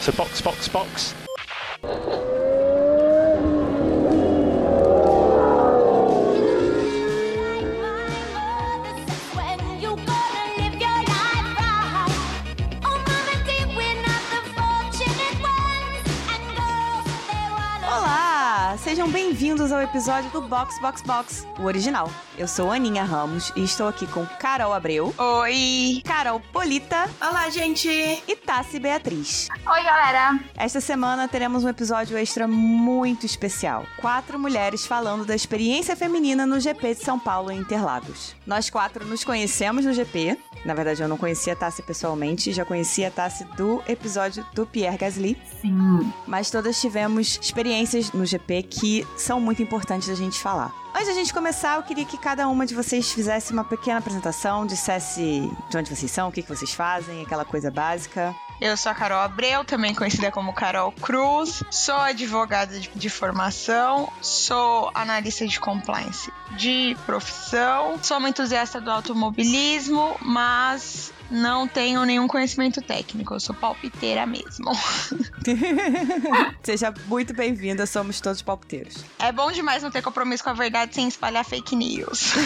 [0.00, 1.29] So box, box, box.
[19.80, 22.10] Ao episódio do Box Box Box, o original.
[22.36, 26.02] Eu sou Aninha Ramos e estou aqui com Carol Abreu, Oi!
[26.04, 27.88] Carol Polita Olá, gente!
[27.88, 29.48] e Tassi Beatriz.
[29.66, 30.38] Oi, galera!
[30.54, 33.86] Esta semana teremos um episódio extra muito especial.
[33.98, 38.36] Quatro mulheres falando da experiência feminina no GP de São Paulo em Interlagos.
[38.46, 40.38] Nós quatro nos conhecemos no GP.
[40.64, 44.66] Na verdade, eu não conhecia a Tassi pessoalmente, já conhecia a Tassi do episódio do
[44.66, 45.40] Pierre Gasly.
[45.60, 46.12] Sim.
[46.26, 50.72] Mas todas tivemos experiências no GP que são muito importantes da gente falar.
[50.94, 54.66] Antes da gente começar, eu queria que cada uma de vocês fizesse uma pequena apresentação,
[54.66, 58.34] dissesse de onde vocês são, o que que vocês fazem, aquela coisa básica.
[58.60, 61.62] Eu sou a Carol Abreu, também conhecida como Carol Cruz.
[61.70, 68.90] Sou advogada de, de formação, sou analista de compliance de profissão, sou uma entusiasta do
[68.90, 74.70] automobilismo, mas não tenho nenhum conhecimento técnico, eu sou palpiteira mesmo.
[76.62, 79.04] Seja muito bem-vinda, somos todos palpiteiros.
[79.18, 82.32] É bom demais não ter compromisso com a verdade sem espalhar fake news.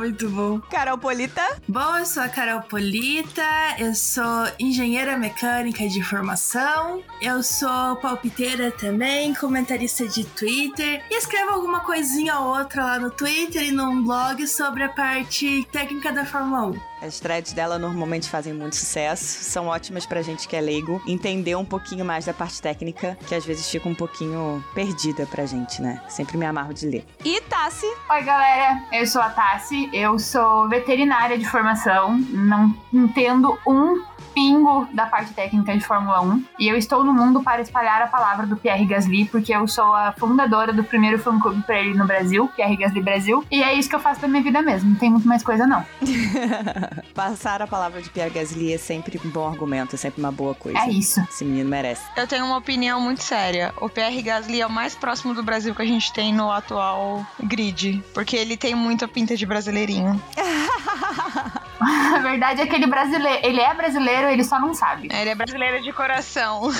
[0.00, 0.60] Muito bom.
[0.70, 3.42] Carol Polita, Bom, eu sou a Carol Polita,
[3.78, 11.52] eu sou engenheira mecânica de formação, eu sou palpiteira também, comentarista de Twitter e escrevo
[11.52, 16.24] alguma coisinha ou outra lá no Twitter e num blog sobre a parte técnica da
[16.24, 16.89] Fórmula 1.
[17.02, 21.54] As threads dela normalmente fazem muito sucesso, são ótimas pra gente que é leigo entender
[21.56, 25.80] um pouquinho mais da parte técnica, que às vezes fica um pouquinho perdida pra gente,
[25.80, 26.00] né?
[26.08, 27.06] Sempre me amarro de ler.
[27.24, 28.82] E Tassi, Oi, galera.
[28.92, 29.88] Eu sou a Tassi.
[29.92, 32.18] Eu sou veterinária de formação.
[32.18, 34.02] Não entendo um
[34.34, 36.44] pingo da parte técnica de Fórmula 1.
[36.58, 39.94] E eu estou no mundo para espalhar a palavra do Pierre Gasly, porque eu sou
[39.94, 43.44] a fundadora do primeiro fã-clube para ele no Brasil, Pierre Gasly Brasil.
[43.50, 44.90] E é isso que eu faço da minha vida mesmo.
[44.90, 45.84] Não tem muito mais coisa, não.
[47.14, 50.54] passar a palavra de Pierre Gasly é sempre um bom argumento, é sempre uma boa
[50.54, 50.78] coisa.
[50.78, 51.20] É isso.
[51.28, 52.02] Esse menino merece.
[52.16, 53.72] Eu tenho uma opinião muito séria.
[53.80, 57.26] O PR Gasly é o mais próximo do Brasil que a gente tem no atual
[57.42, 60.20] grid, porque ele tem muita pinta de brasileirinho.
[61.80, 65.08] A verdade é que ele, brasileiro, ele é brasileiro, ele só não sabe.
[65.10, 66.70] Ele é brasileiro de coração.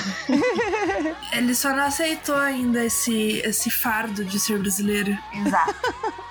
[1.33, 5.17] Ele só não aceitou ainda esse, esse fardo de ser brasileiro.
[5.33, 5.75] Exato.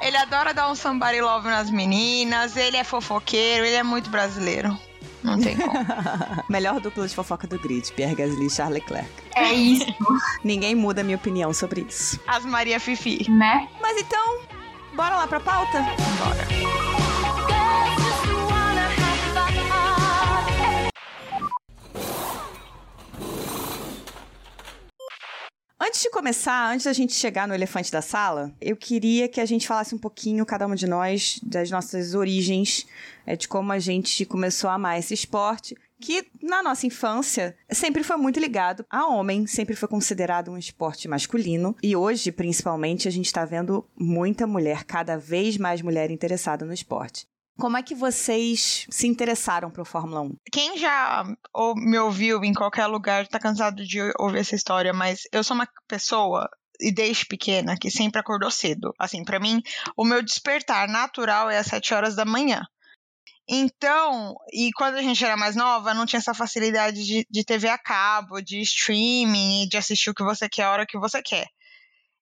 [0.01, 4.77] Ele adora dar um somebody love nas meninas, ele é fofoqueiro, ele é muito brasileiro.
[5.23, 5.73] Não tem como.
[6.49, 9.11] Melhor dupla de fofoca do grid, Pierre Gasly e Charles Leclerc.
[9.37, 9.85] É isso,
[10.43, 12.19] Ninguém muda a minha opinião sobre isso.
[12.27, 13.31] As Maria Fifi.
[13.31, 13.69] né?
[13.81, 14.41] Mas então,
[14.95, 15.83] bora lá pra pauta?
[16.19, 16.80] Bora.
[25.83, 29.47] Antes de começar, antes da gente chegar no elefante da sala, eu queria que a
[29.47, 32.87] gente falasse um pouquinho, cada uma de nós, das nossas origens,
[33.25, 38.03] é, de como a gente começou a amar esse esporte, que na nossa infância sempre
[38.05, 43.11] foi muito ligado a homem, sempre foi considerado um esporte masculino, e hoje, principalmente, a
[43.11, 47.27] gente está vendo muita mulher, cada vez mais mulher interessada no esporte.
[47.61, 50.37] Como é que vocês se interessaram pro Fórmula 1?
[50.51, 55.25] Quem já ou me ouviu em qualquer lugar tá cansado de ouvir essa história, mas
[55.31, 56.49] eu sou uma pessoa
[56.81, 58.95] e desde pequena que sempre acordou cedo.
[58.99, 59.61] Assim, pra mim,
[59.95, 62.63] o meu despertar natural é às 7 horas da manhã.
[63.47, 67.69] Então, e quando a gente era mais nova, não tinha essa facilidade de, de TV
[67.69, 71.47] a cabo, de streaming, de assistir o que você quer a hora que você quer.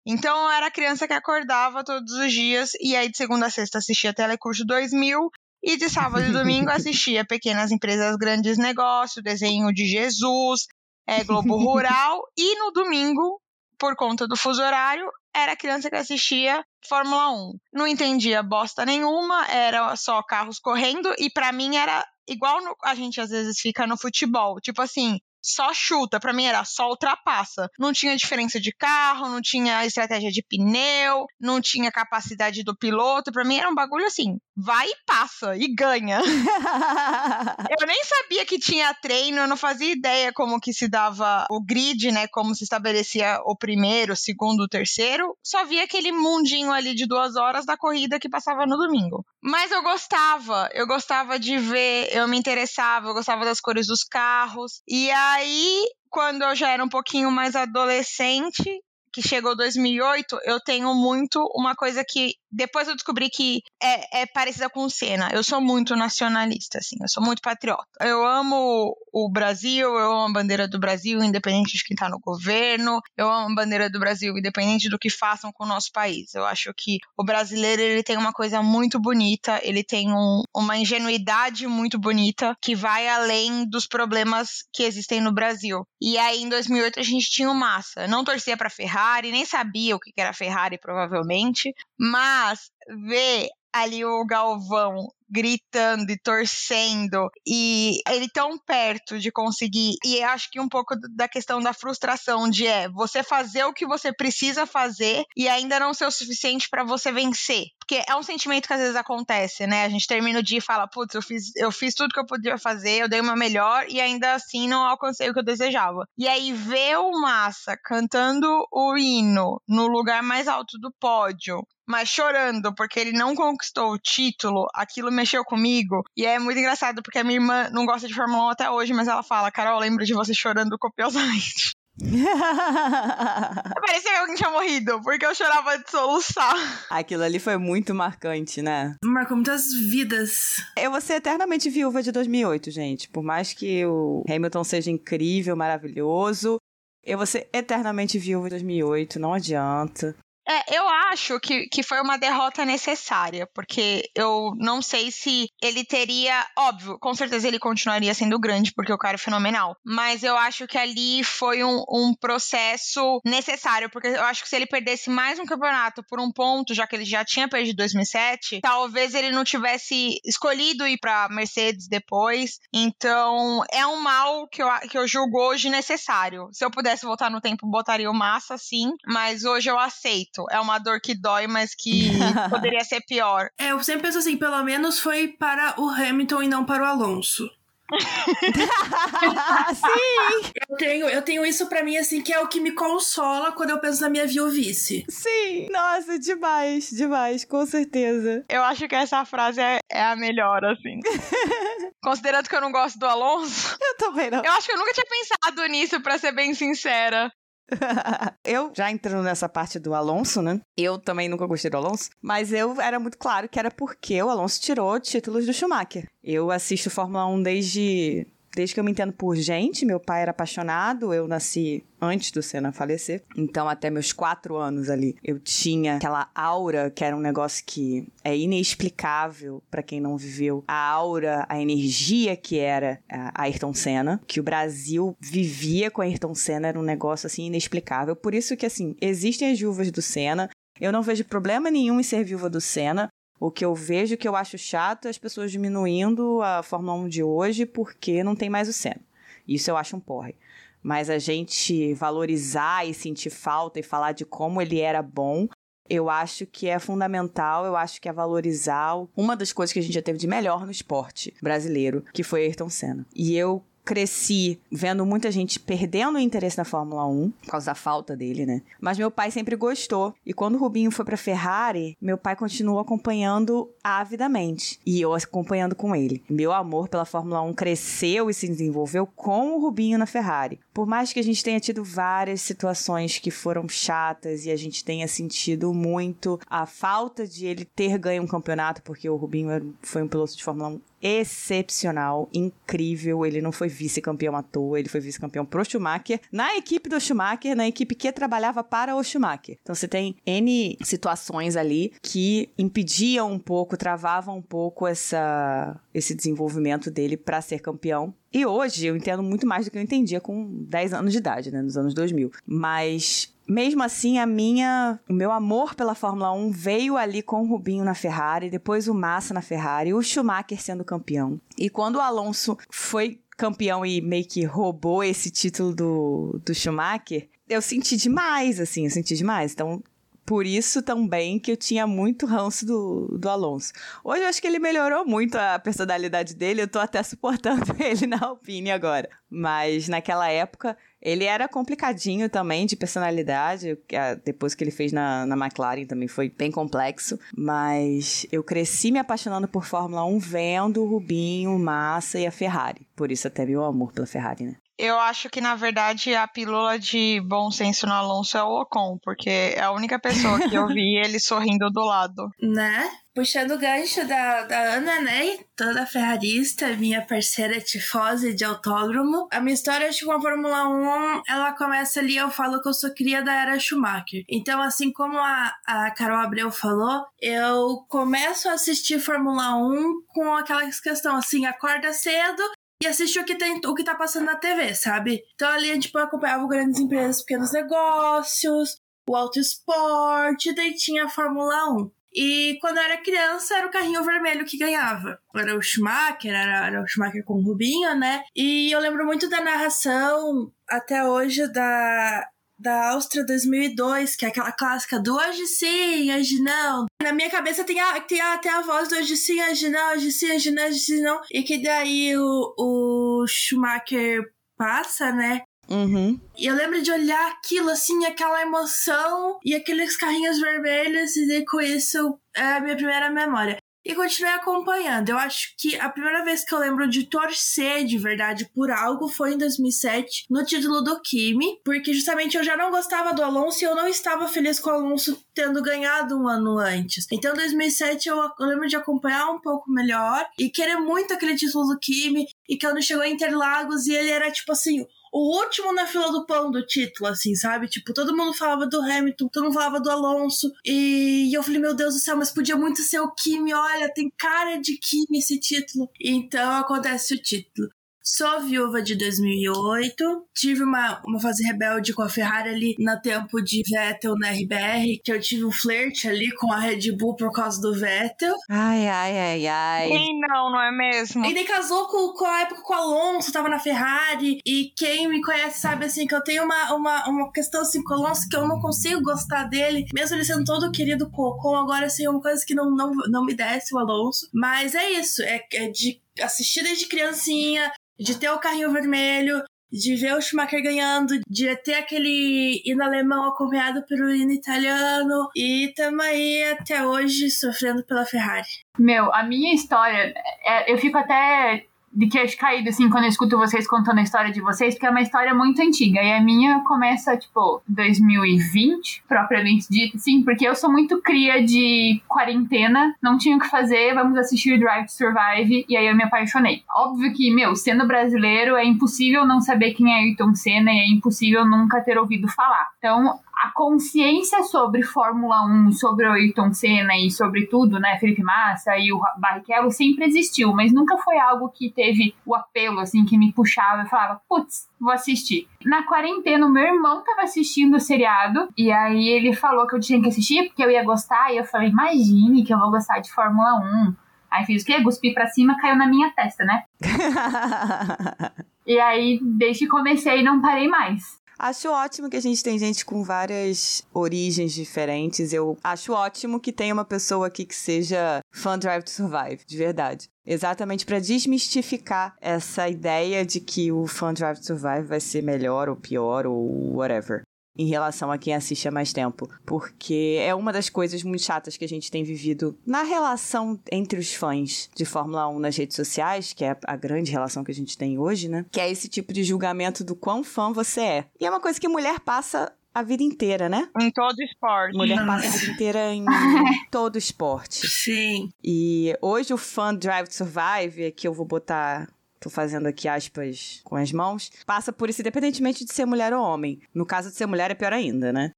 [0.08, 3.76] Então, eu era criança que acordava todos os dias, e aí de segunda a sexta
[3.76, 5.28] assistia Telecurso 2000,
[5.62, 10.66] e de sábado e domingo assistia Pequenas Empresas Grandes Negócios, Desenho de Jesus,
[11.06, 13.38] é, Globo Rural, e no domingo,
[13.78, 17.52] por conta do fuso horário, era criança que assistia Fórmula 1.
[17.74, 22.94] Não entendia bosta nenhuma, era só carros correndo, e pra mim era igual no- a
[22.94, 24.58] gente às vezes fica no futebol.
[24.60, 26.20] Tipo assim, só chuta.
[26.20, 27.68] Pra mim era só ultrapassa.
[27.78, 33.32] Não tinha diferença de carro, não tinha estratégia de pneu, não tinha capacidade do piloto.
[33.32, 36.20] Pra mim era um bagulho assim, vai e passa e ganha.
[37.80, 41.62] Eu nem sabia que tinha treino, eu não fazia ideia como que se dava o
[41.62, 42.26] grid, né?
[42.28, 45.36] Como se estabelecia o primeiro, o segundo, o terceiro.
[45.44, 49.24] Só via aquele mundinho ali de duas horas da corrida que passava no domingo.
[49.40, 54.02] Mas eu gostava, eu gostava de ver, eu me interessava, eu gostava das cores dos
[54.02, 54.82] carros.
[54.88, 58.82] E aí, quando eu já era um pouquinho mais adolescente,
[59.12, 64.26] que chegou 2008, eu tenho muito uma coisa que depois eu descobri que é, é
[64.26, 65.30] parecida com o Senna.
[65.32, 67.86] Eu sou muito nacionalista, assim, eu sou muito patriota.
[68.00, 72.18] Eu amo o Brasil, eu amo a bandeira do Brasil, independente de quem tá no
[72.18, 73.00] governo.
[73.16, 76.34] Eu amo a bandeira do Brasil, independente do que façam com o nosso país.
[76.34, 80.76] Eu acho que o brasileiro ele tem uma coisa muito bonita, ele tem um, uma
[80.76, 85.84] ingenuidade muito bonita que vai além dos problemas que existem no Brasil.
[86.00, 88.06] E aí em 2008 a gente tinha o Massa.
[88.06, 92.70] Não torcia para Ferrari, nem sabia o que era Ferrari provavelmente, mas
[93.08, 100.50] ver ali o Galvão gritando e torcendo e ele tão perto de conseguir e acho
[100.50, 104.64] que um pouco da questão da frustração de é você fazer o que você precisa
[104.64, 107.66] fazer e ainda não ser o suficiente para você vencer.
[107.78, 109.84] Porque é um sentimento que às vezes acontece né?
[109.84, 112.26] A gente termina o dia e fala putz eu fiz eu fiz tudo que eu
[112.26, 116.06] podia fazer eu dei uma melhor e ainda assim não alcancei o que eu desejava.
[116.16, 122.08] E aí ver o Massa cantando o hino no lugar mais alto do pódio mas
[122.08, 126.02] chorando porque ele não conquistou o título, aquilo mexeu comigo.
[126.16, 128.92] E é muito engraçado porque a minha irmã não gosta de Fórmula 1 até hoje,
[128.92, 131.72] mas ela fala: Carol, lembro de você chorando copiosamente.
[131.98, 136.54] Parecia que alguém tinha morrido, porque eu chorava de soluçar.
[136.88, 138.94] Aquilo ali foi muito marcante, né?
[139.02, 140.62] Marcou muitas vidas.
[140.76, 143.08] Eu vou ser eternamente viúva de 2008, gente.
[143.08, 146.58] Por mais que o Hamilton seja incrível, maravilhoso,
[147.04, 150.14] eu vou ser eternamente viúva de 2008, não adianta.
[150.48, 155.84] É, eu acho que, que foi uma derrota necessária, porque eu não sei se ele
[155.84, 156.46] teria.
[156.56, 159.76] Óbvio, com certeza ele continuaria sendo grande, porque o cara é fenomenal.
[159.84, 164.56] Mas eu acho que ali foi um, um processo necessário, porque eu acho que se
[164.56, 168.60] ele perdesse mais um campeonato por um ponto, já que ele já tinha perdido 2007,
[168.62, 172.58] talvez ele não tivesse escolhido ir pra Mercedes depois.
[172.72, 176.48] Então, é um mal que eu, que eu julgo hoje necessário.
[176.52, 180.60] Se eu pudesse voltar no tempo, botaria o Massa, sim, mas hoje eu aceito é
[180.60, 182.10] uma dor que dói, mas que
[182.50, 183.50] poderia ser pior.
[183.58, 186.86] É, eu sempre penso assim, pelo menos foi para o Hamilton e não para o
[186.86, 187.48] Alonso.
[189.74, 190.52] Sim!
[190.68, 193.70] Eu tenho, eu tenho isso para mim, assim, que é o que me consola quando
[193.70, 195.06] eu penso na minha viuvice.
[195.08, 195.68] Sim!
[195.70, 198.44] Nossa, demais, demais, com certeza.
[198.48, 201.00] Eu acho que essa frase é, é a melhor, assim.
[202.02, 203.76] Considerando que eu não gosto do Alonso.
[203.80, 204.42] Eu também não.
[204.44, 207.32] Eu acho que eu nunca tinha pensado nisso, para ser bem sincera.
[208.44, 210.60] eu, já entrando nessa parte do Alonso, né?
[210.76, 214.30] Eu também nunca gostei do Alonso, mas eu era muito claro que era porque o
[214.30, 216.08] Alonso tirou títulos do Schumacher.
[216.22, 218.26] Eu assisto Fórmula 1 desde
[218.58, 222.42] Desde que eu me entendo por gente, meu pai era apaixonado, eu nasci antes do
[222.42, 223.22] Senna falecer.
[223.36, 228.08] Então, até meus quatro anos ali, eu tinha aquela aura que era um negócio que
[228.24, 230.64] é inexplicável para quem não viveu.
[230.66, 236.04] A aura, a energia que era a Ayrton Senna, que o Brasil vivia com a
[236.04, 238.16] Ayrton Senna, era um negócio assim inexplicável.
[238.16, 240.50] Por isso que, assim, existem as viúvas do Senna.
[240.80, 243.08] Eu não vejo problema nenhum em ser viúva do Senna.
[243.40, 247.08] O que eu vejo que eu acho chato é as pessoas diminuindo a Fórmula 1
[247.08, 249.00] de hoje porque não tem mais o Senna.
[249.46, 250.34] Isso eu acho um porre.
[250.82, 255.48] Mas a gente valorizar e sentir falta e falar de como ele era bom,
[255.88, 259.82] eu acho que é fundamental, eu acho que é valorizar uma das coisas que a
[259.82, 263.06] gente já teve de melhor no esporte brasileiro, que foi Ayrton Senna.
[263.14, 267.74] E eu cresci vendo muita gente perdendo o interesse na Fórmula 1 por causa da
[267.74, 268.60] falta dele, né?
[268.78, 270.14] Mas meu pai sempre gostou.
[270.26, 275.74] E quando o Rubinho foi para Ferrari, meu pai continuou acompanhando avidamente e eu acompanhando
[275.74, 276.22] com ele.
[276.28, 280.60] Meu amor pela Fórmula 1 cresceu e se desenvolveu com o Rubinho na Ferrari.
[280.74, 284.84] Por mais que a gente tenha tido várias situações que foram chatas e a gente
[284.84, 290.02] tenha sentido muito a falta de ele ter ganho um campeonato, porque o Rubinho foi
[290.02, 293.24] um piloto de Fórmula 1 excepcional, incrível.
[293.24, 297.56] Ele não foi vice-campeão à toa, ele foi vice-campeão pro Schumacher, na equipe do Schumacher,
[297.56, 299.58] na equipe que trabalhava para o Schumacher.
[299.62, 306.14] Então você tem N situações ali que impediam um pouco, travavam um pouco essa, esse
[306.14, 308.14] desenvolvimento dele para ser campeão.
[308.32, 311.50] E hoje eu entendo muito mais do que eu entendia com 10 anos de idade,
[311.50, 312.30] né, nos anos 2000.
[312.46, 317.46] Mas mesmo assim, a minha, o meu amor pela Fórmula 1 veio ali com o
[317.46, 321.40] Rubinho na Ferrari, depois o Massa na Ferrari, o Schumacher sendo campeão.
[321.56, 327.28] E quando o Alonso foi campeão e meio que roubou esse título do, do Schumacher,
[327.48, 329.52] eu senti demais, assim, eu senti demais.
[329.52, 329.82] Então,
[330.28, 333.72] por isso também que eu tinha muito ranço do, do Alonso.
[334.04, 338.06] Hoje eu acho que ele melhorou muito a personalidade dele, eu tô até suportando ele
[338.06, 339.08] na Alpine agora.
[339.30, 343.78] Mas naquela época ele era complicadinho também de personalidade,
[344.24, 348.98] depois que ele fez na, na McLaren também foi bem complexo, mas eu cresci me
[348.98, 352.86] apaixonando por Fórmula 1 vendo o Rubinho, o Massa e a Ferrari.
[352.96, 354.56] Por isso até meu amor pela Ferrari, né?
[354.78, 358.96] Eu acho que, na verdade, a pílula de bom senso no Alonso é o Ocon,
[359.02, 362.30] porque é a única pessoa que eu vi ele sorrindo do lado.
[362.40, 362.88] Né?
[363.18, 365.38] Puxando o gancho da, da Ana, né?
[365.56, 369.26] Toda ferrarista, minha parceira tifose de autódromo.
[369.32, 372.94] A minha história com a Fórmula 1, ela começa ali, eu falo que eu sou
[372.94, 374.22] cria da era Schumacher.
[374.28, 380.36] Então, assim como a, a Carol Abreu falou, eu começo a assistir Fórmula 1 com
[380.36, 382.42] aquela questão assim, acorda cedo,
[382.80, 385.24] e assiste o que, tem, o que tá passando na TV, sabe?
[385.34, 391.06] Então ali a gente tipo, acompanhava grandes empresas, pequenos negócios, o auto esporte, daí tinha
[391.06, 391.97] a Fórmula 1.
[392.14, 395.18] E quando eu era criança, era o carrinho vermelho que ganhava.
[395.34, 398.22] Era o Schumacher, era, era o Schumacher com o Rubinho, né?
[398.34, 402.26] E eu lembro muito da narração, até hoje, da,
[402.58, 406.86] da Áustria 2002, que é aquela clássica do hoje sim, hoje não.
[407.02, 410.10] Na minha cabeça tem, a, tem até a voz do hoje sim, hoje não, hoje
[410.10, 411.20] sim, hoje não, hoje sim, não.
[411.30, 415.42] E que daí o, o Schumacher passa, né?
[415.68, 416.18] Uhum.
[416.36, 421.60] E eu lembro de olhar aquilo, assim, aquela emoção e aqueles carrinhos vermelhos, e com
[421.60, 423.58] isso é a minha primeira memória.
[423.88, 425.08] E continuei acompanhando.
[425.08, 429.08] Eu acho que a primeira vez que eu lembro de torcer de verdade por algo
[429.08, 433.64] foi em 2007, no título do Kimi, porque justamente eu já não gostava do Alonso
[433.64, 437.06] e eu não estava feliz com o Alonso tendo ganhado um ano antes.
[437.10, 441.34] Então, em 2007 eu, eu lembro de acompanhar um pouco melhor e querer muito aquele
[441.34, 442.26] título do Kimi.
[442.46, 446.26] E quando chegou em Interlagos e ele era tipo assim, o último na fila do
[446.26, 447.68] pão do título, assim, sabe?
[447.68, 450.52] Tipo, todo mundo falava do Hamilton, todo mundo falava do Alonso.
[450.64, 454.10] E eu falei, meu Deus do céu, mas podia muito ser o Kimi, olha, tem
[454.16, 455.88] cara de Kimi esse título.
[456.00, 457.68] Então acontece o título.
[458.10, 460.02] Sou viúva de 2008.
[460.34, 465.02] Tive uma, uma fase rebelde com a Ferrari ali no tempo de Vettel na RBR,
[465.04, 468.34] que eu tive um flerte ali com a Red Bull por causa do Vettel.
[468.48, 469.88] Ai, ai, ai, ai.
[469.88, 471.22] Quem não, não é mesmo?
[471.26, 474.40] E nem casou com, com a época com o Alonso, tava na Ferrari.
[474.44, 477.92] E quem me conhece sabe, assim, que eu tenho uma, uma, uma questão, assim, com
[477.92, 479.84] o Alonso que eu não consigo gostar dele.
[479.92, 483.26] Mesmo ele sendo todo querido Ocon, agora, assim, é uma coisa que não, não, não
[483.26, 484.30] me desce o Alonso.
[484.32, 489.96] Mas é isso, é, é de assistir desde criancinha, de ter o carrinho vermelho, de
[489.96, 496.00] ver o Schumacher ganhando, de ter aquele hino alemão acompanhado pelo hino italiano, e tamo
[496.00, 498.48] aí até hoje sofrendo pela Ferrari.
[498.78, 500.14] Meu, a minha história,
[500.44, 501.66] é, eu fico até
[501.98, 504.90] de queixo caído, assim, quando eu escuto vocês contando a história de vocês, porque é
[504.90, 506.00] uma história muito antiga.
[506.00, 512.00] E a minha começa, tipo, 2020, propriamente dito, sim, porque eu sou muito cria de
[512.06, 516.04] quarentena, não tinha o que fazer, vamos assistir Drive to Survive, e aí eu me
[516.04, 516.62] apaixonei.
[516.72, 520.88] Óbvio que, meu, sendo brasileiro, é impossível não saber quem é Ayrton Senna e é
[520.88, 522.68] impossível nunca ter ouvido falar.
[522.78, 528.22] Então, a consciência sobre Fórmula 1, sobre o Ayrton Senna e sobre tudo, né, Felipe
[528.22, 533.04] Massa e o Barrichello sempre existiu, mas nunca foi algo que teve o apelo, assim,
[533.04, 535.46] que me puxava e falava, putz, vou assistir.
[535.64, 539.80] Na quarentena, o meu irmão tava assistindo o seriado e aí ele falou que eu
[539.80, 542.98] tinha que assistir porque eu ia gostar e eu falei, imagine que eu vou gostar
[542.98, 543.54] de Fórmula
[543.88, 543.94] 1.
[544.30, 544.82] Aí fiz o quê?
[544.82, 546.64] Cuspi pra cima, caiu na minha testa, né?
[548.66, 551.17] e aí, desde que comecei, não parei mais.
[551.38, 555.32] Acho ótimo que a gente tem gente com várias origens diferentes.
[555.32, 559.56] Eu acho ótimo que tenha uma pessoa aqui que seja fã Drive to Survive, de
[559.56, 560.10] verdade.
[560.26, 565.68] Exatamente para desmistificar essa ideia de que o fã Drive to Survive vai ser melhor
[565.68, 567.22] ou pior ou whatever
[567.58, 569.28] em relação a quem assiste há mais tempo.
[569.44, 573.98] Porque é uma das coisas muito chatas que a gente tem vivido na relação entre
[573.98, 577.54] os fãs de Fórmula 1 nas redes sociais, que é a grande relação que a
[577.54, 578.46] gente tem hoje, né?
[578.52, 581.04] Que é esse tipo de julgamento do quão fã você é.
[581.20, 583.68] E é uma coisa que mulher passa a vida inteira, né?
[583.80, 584.76] Em todo esporte.
[584.76, 586.04] Mulher passa a vida inteira em
[586.70, 587.66] todo esporte.
[587.66, 588.30] Sim.
[588.44, 591.88] E hoje o fã Drive to Survive, que eu vou botar
[592.20, 596.22] tô fazendo aqui aspas com as mãos, passa por isso independentemente de ser mulher ou
[596.22, 596.60] homem.
[596.74, 598.32] No caso de ser mulher é pior ainda, né?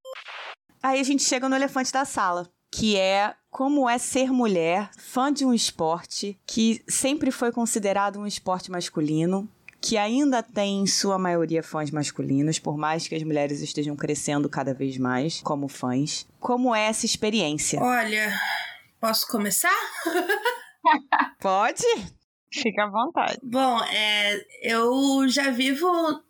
[0.83, 5.33] Aí a gente chega no elefante da sala, que é como é ser mulher, fã
[5.33, 9.49] de um esporte que sempre foi considerado um esporte masculino,
[9.81, 14.49] que ainda tem em sua maioria fãs masculinos, por mais que as mulheres estejam crescendo
[14.49, 16.27] cada vez mais como fãs.
[16.39, 17.81] Como é essa experiência?
[17.81, 18.33] Olha,
[19.01, 19.75] posso começar?
[21.41, 21.85] Pode?
[22.52, 23.38] Fica à vontade.
[23.42, 25.87] Bom, é, eu já vivo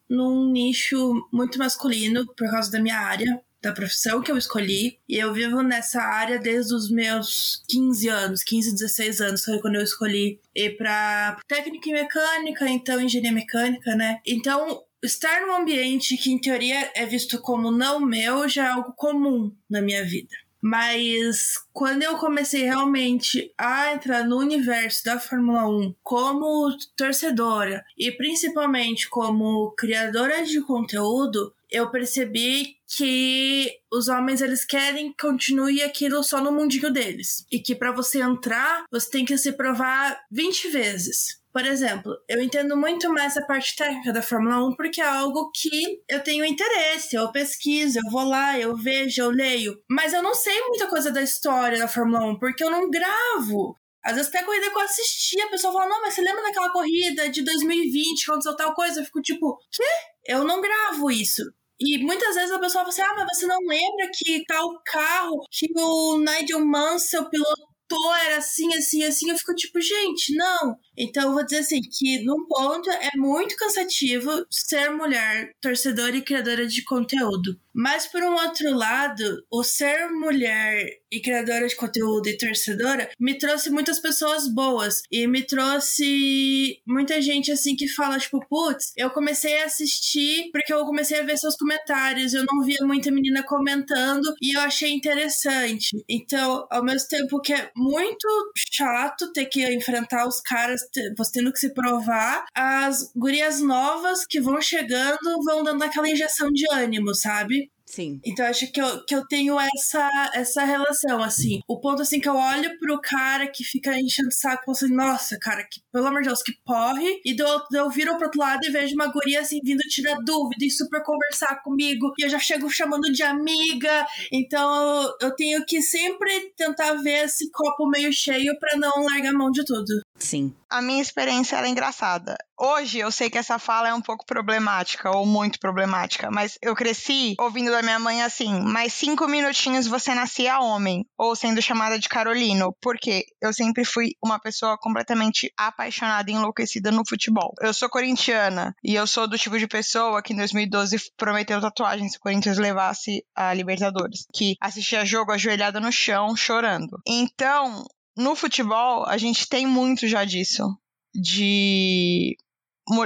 [0.08, 4.98] num nicho muito masculino por causa da minha área, da profissão que eu escolhi.
[5.08, 9.76] E eu vivo nessa área desde os meus 15 anos, 15, 16 anos, foi quando
[9.76, 14.20] eu escolhi ir pra técnica e mecânica, então engenharia mecânica, né?
[14.26, 18.92] Então, estar num ambiente que em teoria é visto como não meu já é algo
[18.94, 20.34] comum na minha vida.
[20.62, 28.12] Mas quando eu comecei realmente a entrar no universo da Fórmula 1 como torcedora e
[28.12, 36.24] principalmente como criadora de conteúdo, eu percebi que os homens eles querem que continue aquilo
[36.24, 40.68] só no mundinho deles e que para você entrar, você tem que se provar 20
[40.68, 41.40] vezes.
[41.52, 45.50] Por exemplo, eu entendo muito mais a parte técnica da Fórmula 1 porque é algo
[45.54, 49.80] que eu tenho interesse, eu pesquiso, eu vou lá, eu vejo, eu leio.
[49.88, 53.76] Mas eu não sei muita coisa da história da Fórmula 1 porque eu não gravo.
[54.04, 56.42] Às vezes até a corrida que eu assisti, a pessoa fala, não, mas você lembra
[56.42, 59.00] daquela corrida de 2020, quando aconteceu tal coisa?
[59.00, 59.84] Eu fico tipo, quê?
[60.26, 61.42] Eu não gravo isso.
[61.80, 65.40] E muitas vezes a pessoa fala assim, ah, mas você não lembra que tal carro
[65.50, 69.30] que o Nigel Mansell pilotou era assim, assim, assim?
[69.30, 70.76] Eu fico tipo, gente, não.
[70.96, 76.22] Então eu vou dizer assim, que num ponto é muito cansativo ser mulher, torcedora e
[76.22, 77.58] criadora de conteúdo.
[77.74, 83.36] Mas por um outro lado, o ser mulher e criadora de conteúdo e torcedora me
[83.36, 89.10] trouxe muitas pessoas boas e me trouxe muita gente assim que fala tipo, putz, eu
[89.10, 93.42] comecei a assistir porque eu comecei a ver seus comentários, eu não via muita menina
[93.42, 95.90] comentando e eu achei interessante.
[96.08, 98.28] Então, ao mesmo tempo que é muito
[98.72, 100.80] chato ter que enfrentar os caras
[101.16, 106.50] você tendo que se provar, as gurias novas que vão chegando vão dando aquela injeção
[106.50, 107.69] de ânimo, sabe?
[107.90, 108.20] Sim.
[108.24, 111.60] Então acho que eu, que eu tenho essa, essa relação, assim.
[111.66, 114.94] O ponto, assim, que eu olho pro cara que fica enchendo o saco, e assim,
[114.94, 117.20] nossa, cara, que, pelo amor de Deus, que porre.
[117.24, 120.64] E eu, eu viro pro outro lado e vejo uma guria, assim, vindo tirar dúvida
[120.64, 122.12] e super conversar comigo.
[122.16, 124.06] E eu já chego chamando de amiga.
[124.32, 129.30] Então eu, eu tenho que sempre tentar ver esse copo meio cheio para não largar
[129.34, 130.00] a mão de tudo.
[130.20, 130.54] Sim.
[130.68, 132.36] A minha experiência é engraçada.
[132.58, 136.76] Hoje eu sei que essa fala é um pouco problemática, ou muito problemática, mas eu
[136.76, 141.98] cresci ouvindo da minha mãe assim: mais cinco minutinhos você nascia homem, ou sendo chamada
[141.98, 147.54] de Carolino, porque eu sempre fui uma pessoa completamente apaixonada e enlouquecida no futebol.
[147.60, 152.08] Eu sou corintiana e eu sou do tipo de pessoa que em 2012 prometeu tatuagem
[152.08, 157.00] se o Corinthians levasse a Libertadores, que assistia jogo ajoelhada no chão, chorando.
[157.06, 157.84] Então,
[158.20, 160.76] no futebol, a gente tem muito já disso.
[161.14, 162.36] De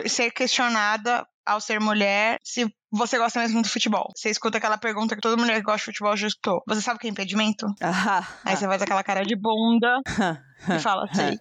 [0.07, 4.11] ser questionada ao ser mulher se você gosta mesmo do futebol.
[4.15, 6.63] Você escuta aquela pergunta que toda mulher que gosta de futebol já escutou.
[6.67, 7.67] Você sabe o que é impedimento?
[7.83, 10.01] Ah, Aí você faz aquela cara de bunda
[10.75, 11.39] e fala, sei.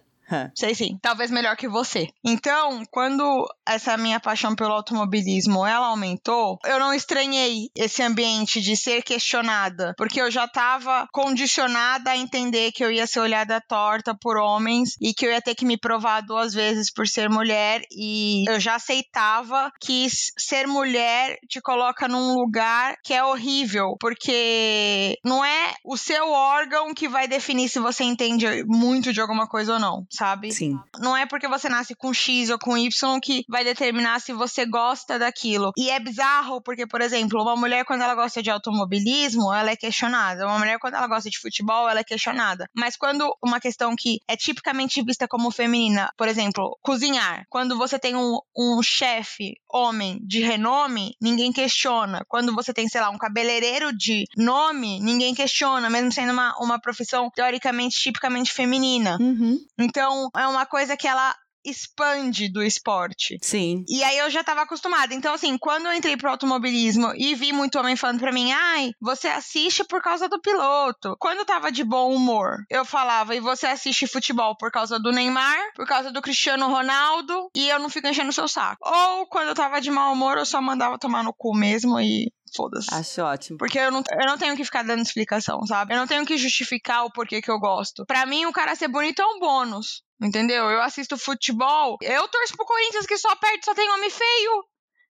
[0.54, 2.08] Sei sim, talvez melhor que você.
[2.24, 8.76] Então, quando essa minha paixão pelo automobilismo ela aumentou, eu não estranhei esse ambiente de
[8.76, 14.14] ser questionada, porque eu já estava condicionada a entender que eu ia ser olhada torta
[14.14, 17.82] por homens e que eu ia ter que me provar duas vezes por ser mulher
[17.90, 25.18] e eu já aceitava que ser mulher te coloca num lugar que é horrível, porque
[25.24, 29.74] não é o seu órgão que vai definir se você entende muito de alguma coisa
[29.74, 30.52] ou não sabe?
[30.52, 30.78] Sim.
[30.98, 34.64] Não é porque você nasce com X ou com Y que vai determinar se você
[34.66, 35.72] gosta daquilo.
[35.76, 39.76] E é bizarro porque, por exemplo, uma mulher quando ela gosta de automobilismo, ela é
[39.76, 40.46] questionada.
[40.46, 42.68] Uma mulher quando ela gosta de futebol, ela é questionada.
[42.74, 47.98] Mas quando uma questão que é tipicamente vista como feminina, por exemplo, cozinhar, quando você
[47.98, 52.24] tem um, um chefe homem de renome, ninguém questiona.
[52.28, 56.80] Quando você tem, sei lá, um cabeleireiro de nome, ninguém questiona, mesmo sendo uma, uma
[56.80, 59.18] profissão teoricamente, tipicamente feminina.
[59.20, 59.58] Uhum.
[59.78, 63.38] Então, então, é uma coisa que ela expande do esporte.
[63.40, 63.84] Sim.
[63.88, 65.14] E aí eu já tava acostumada.
[65.14, 68.90] Então, assim, quando eu entrei pro automobilismo e vi muito homem falando pra mim, ai,
[69.00, 71.16] você assiste por causa do piloto.
[71.18, 75.10] Quando eu tava de bom humor, eu falava, e você assiste futebol por causa do
[75.10, 78.86] Neymar, por causa do Cristiano Ronaldo, e eu não fico enchendo o seu saco.
[78.86, 82.30] Ou quando eu tava de mau humor, eu só mandava tomar no cu mesmo e
[82.54, 82.92] foda-se.
[82.92, 83.58] Acho ótimo.
[83.58, 85.94] Porque eu não, eu não tenho que ficar dando explicação, sabe?
[85.94, 88.04] Eu não tenho que justificar o porquê que eu gosto.
[88.06, 90.02] Para mim, o cara ser bonito é um bônus.
[90.20, 90.70] Entendeu?
[90.70, 91.98] Eu assisto futebol.
[92.00, 94.64] Eu torço pro Corinthians que só perde, só tem homem feio.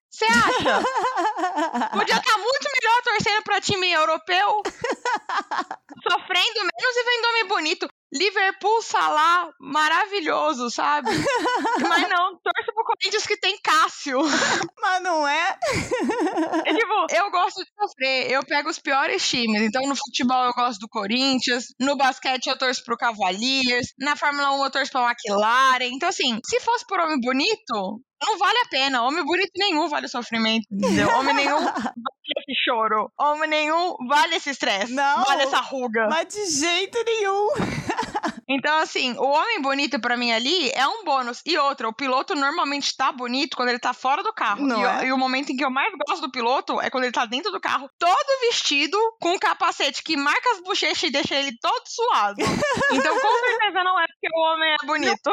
[0.09, 0.81] Você acha?
[1.91, 4.63] Podia estar tá muito melhor torcendo pra time europeu.
[6.09, 7.87] Sofrendo menos e vendo homem bonito.
[8.13, 11.09] Liverpool, Salah, maravilhoso, sabe?
[11.89, 14.19] Mas não, torço pro Corinthians que tem Cássio.
[14.79, 15.57] Mas não é?
[16.65, 19.61] é tipo, eu gosto de sofrer, eu pego os piores times.
[19.61, 24.51] Então, no futebol eu gosto do Corinthians, no basquete eu torço pro Cavaliers, na Fórmula
[24.51, 25.89] 1 eu torço pra McLaren.
[25.93, 29.03] Então, assim, se fosse por homem bonito, não vale a pena.
[29.03, 31.07] Homem bonito nenhum vale o sofrimento, entendeu?
[31.17, 31.93] Homem nenhum vale
[32.39, 33.11] esse choro.
[33.19, 34.93] Homem nenhum vale esse estresse.
[34.93, 35.23] Não.
[35.23, 36.07] Vale essa ruga.
[36.09, 37.49] Mas de jeito nenhum.
[38.47, 41.41] Então, assim, o homem bonito pra mim ali é um bônus.
[41.47, 44.63] E outra, o piloto normalmente tá bonito quando ele tá fora do carro.
[44.63, 44.97] Não e, é?
[44.99, 47.25] o- e o momento em que eu mais gosto do piloto é quando ele tá
[47.25, 51.57] dentro do carro, todo vestido, com um capacete que marca as bochechas e deixa ele
[51.59, 52.35] todo suado.
[52.93, 55.31] Então, com certeza não é porque o homem é bonito.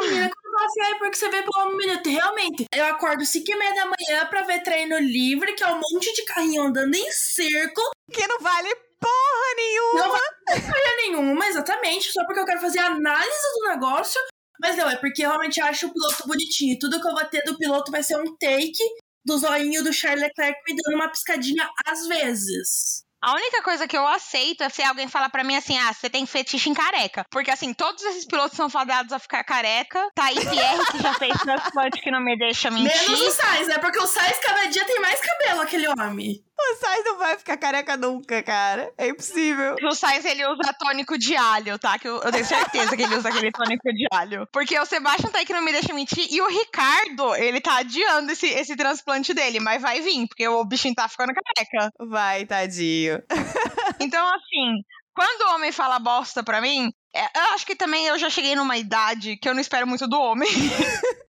[0.82, 2.08] "Ai, porque você vê pelo um minuto.
[2.08, 5.80] Realmente, eu acordo 5 e meia da manhã pra ver treino livre, que é um
[5.80, 7.80] monte de carrinho andando em cerco.
[8.12, 9.98] Que não vale porra nenhuma.
[9.98, 12.12] Não vai falha nenhuma, exatamente.
[12.12, 14.20] Só porque eu quero fazer análise do negócio.
[14.60, 16.78] Mas não, é porque eu realmente acho o piloto bonitinho.
[16.78, 18.84] Tudo que eu vou ter do piloto vai ser um take
[19.24, 23.01] do zoinho do Charles Leclerc me dando uma piscadinha às vezes.
[23.22, 26.10] A única coisa que eu aceito é se alguém falar pra mim assim: ah, você
[26.10, 27.24] tem fetiche em careca.
[27.30, 30.10] Porque assim, todos esses pilotos são fadados a ficar careca.
[30.12, 32.90] Tá aí Pierre, que já fez transplante que não me deixa mentir.
[32.90, 33.78] Menos o Sainz, né?
[33.78, 36.44] Porque o Sainz cada dia tem mais cabelo, aquele homem.
[36.58, 38.92] O Sainz não vai ficar careca nunca, cara.
[38.96, 39.74] É impossível.
[39.82, 41.98] O Sainz, ele usa tônico de alho, tá?
[41.98, 44.46] Que eu, eu tenho certeza que ele usa aquele tônico de alho.
[44.52, 46.26] Porque o Sebastian tá aí que não me deixa mentir.
[46.30, 49.60] E o Ricardo, ele tá adiando esse, esse transplante dele.
[49.60, 51.90] Mas vai vir, porque o bichinho tá ficando careca.
[51.98, 53.22] Vai, tadinho.
[54.00, 54.82] Então, assim,
[55.14, 58.56] quando o homem fala bosta pra mim, é, eu acho que também eu já cheguei
[58.56, 60.48] numa idade que eu não espero muito do homem.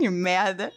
[0.00, 0.72] Que merda.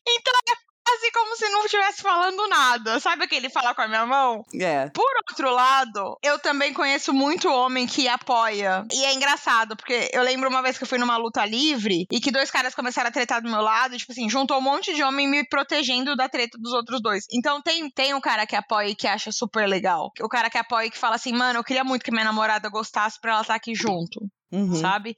[0.88, 3.00] Quase como se não estivesse falando nada.
[3.00, 4.44] Sabe aquele falar com a minha mão?
[4.62, 4.90] É.
[4.92, 8.86] Por outro lado, eu também conheço muito homem que apoia.
[8.94, 12.20] E é engraçado, porque eu lembro uma vez que eu fui numa luta livre e
[12.22, 14.94] que dois caras começaram a tretar do meu lado, e, tipo assim, juntou um monte
[14.94, 17.26] de homem me protegendo da treta dos outros dois.
[17.34, 20.12] Então tem, tem um cara que apoia e que acha super legal.
[20.22, 22.70] O cara que apoia e que fala assim, mano, eu queria muito que minha namorada
[22.70, 24.20] gostasse pra ela estar aqui junto,
[24.52, 24.76] Uhum.
[24.76, 25.16] sabe?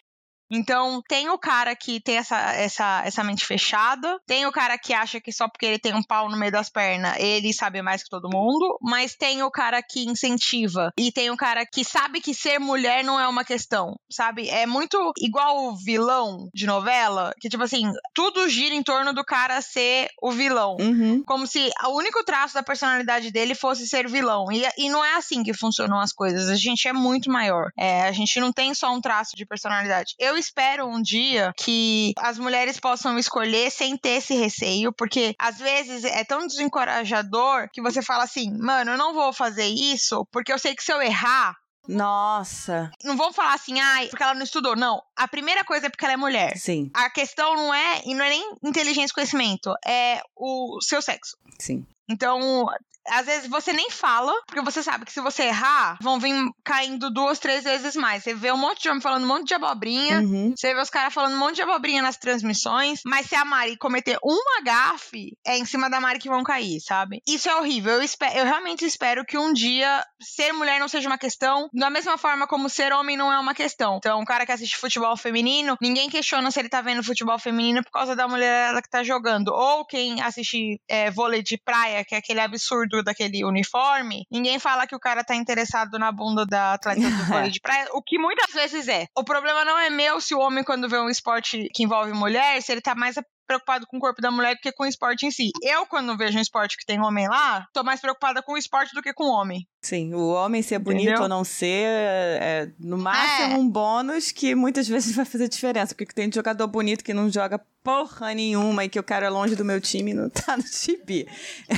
[0.49, 4.93] Então, tem o cara que tem essa, essa, essa mente fechada, tem o cara que
[4.93, 8.03] acha que só porque ele tem um pau no meio das pernas, ele sabe mais
[8.03, 12.21] que todo mundo, mas tem o cara que incentiva, e tem o cara que sabe
[12.21, 14.49] que ser mulher não é uma questão, sabe?
[14.49, 19.23] É muito igual o vilão de novela, que tipo assim, tudo gira em torno do
[19.23, 20.77] cara ser o vilão.
[20.79, 21.23] Uhum.
[21.23, 24.51] Como se o único traço da personalidade dele fosse ser vilão.
[24.51, 26.49] E, e não é assim que funcionam as coisas.
[26.49, 27.71] A gente é muito maior.
[27.77, 30.15] É, a gente não tem só um traço de personalidade.
[30.19, 35.57] Eu espero um dia que as mulheres possam escolher sem ter esse receio, porque às
[35.57, 40.51] vezes é tão desencorajador que você fala assim, mano, eu não vou fazer isso porque
[40.51, 41.55] eu sei que se eu errar,
[41.87, 42.91] Nossa.
[43.03, 44.75] não vão falar assim, ai, porque ela não estudou.
[44.75, 45.01] Não.
[45.15, 46.57] A primeira coisa é porque ela é mulher.
[46.57, 51.01] Sim, A questão não é, e não é nem inteligência e conhecimento, é o seu
[51.01, 51.37] sexo.
[51.59, 51.85] sim.
[52.09, 52.65] Então,
[53.09, 57.09] às vezes você nem fala, porque você sabe que se você errar, vão vir caindo
[57.09, 58.23] duas, três vezes mais.
[58.23, 60.19] Você vê um monte de homem falando um monte de abobrinha.
[60.19, 60.53] Uhum.
[60.55, 63.77] Você vê os caras falando um monte de abobrinha nas transmissões, mas se a Mari
[63.77, 67.21] cometer uma gafe, é em cima da Mari que vão cair, sabe?
[67.27, 67.93] Isso é horrível.
[67.93, 71.89] Eu, espero, eu realmente espero que um dia ser mulher não seja uma questão, da
[71.89, 73.97] mesma forma como ser homem não é uma questão.
[73.97, 77.83] Então, um cara que assiste futebol feminino, ninguém questiona se ele tá vendo futebol feminino
[77.83, 79.49] por causa da mulher que tá jogando.
[79.49, 84.87] Ou quem assiste é, vôlei de praia, que é aquele absurdo daquele uniforme, ninguém fala
[84.87, 88.17] que o cara tá interessado na bunda da atleta do vôlei de praia, o que
[88.17, 89.07] muitas vezes é.
[89.17, 92.61] O problema não é meu se o homem, quando vê um esporte que envolve mulher,
[92.61, 93.15] se ele tá mais
[93.47, 95.51] preocupado com o corpo da mulher do que com o esporte em si.
[95.63, 98.93] Eu, quando vejo um esporte que tem homem lá, tô mais preocupada com o esporte
[98.93, 99.65] do que com o homem.
[99.81, 101.23] Sim, o homem ser bonito Entendeu?
[101.23, 103.57] ou não ser, é, no máximo É.
[103.57, 105.95] um bônus que muitas vezes vai fazer diferença.
[105.95, 109.55] Porque tem jogador bonito que não joga porra nenhuma e que o cara é longe
[109.55, 111.25] do meu time e não tá no gibi.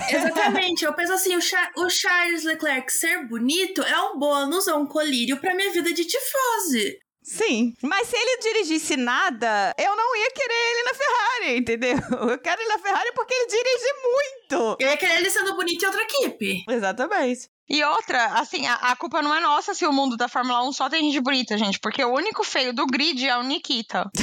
[0.09, 4.73] Exatamente, eu penso assim, o, Cha- o Charles Leclerc ser bonito é um bônus, é
[4.73, 6.97] um colírio pra minha vida de tifose.
[7.21, 11.97] Sim, mas se ele dirigisse nada, eu não ia querer ele na Ferrari, entendeu?
[12.31, 14.77] Eu quero ele na Ferrari porque ele dirige muito.
[14.79, 16.63] Eu ia querer ele sendo bonito em outra equipe.
[16.67, 17.49] Exatamente.
[17.69, 20.71] E outra, assim, a, a culpa não é nossa se o mundo da Fórmula 1
[20.71, 24.09] só tem gente bonita, gente, porque o único feio do grid é o Nikita.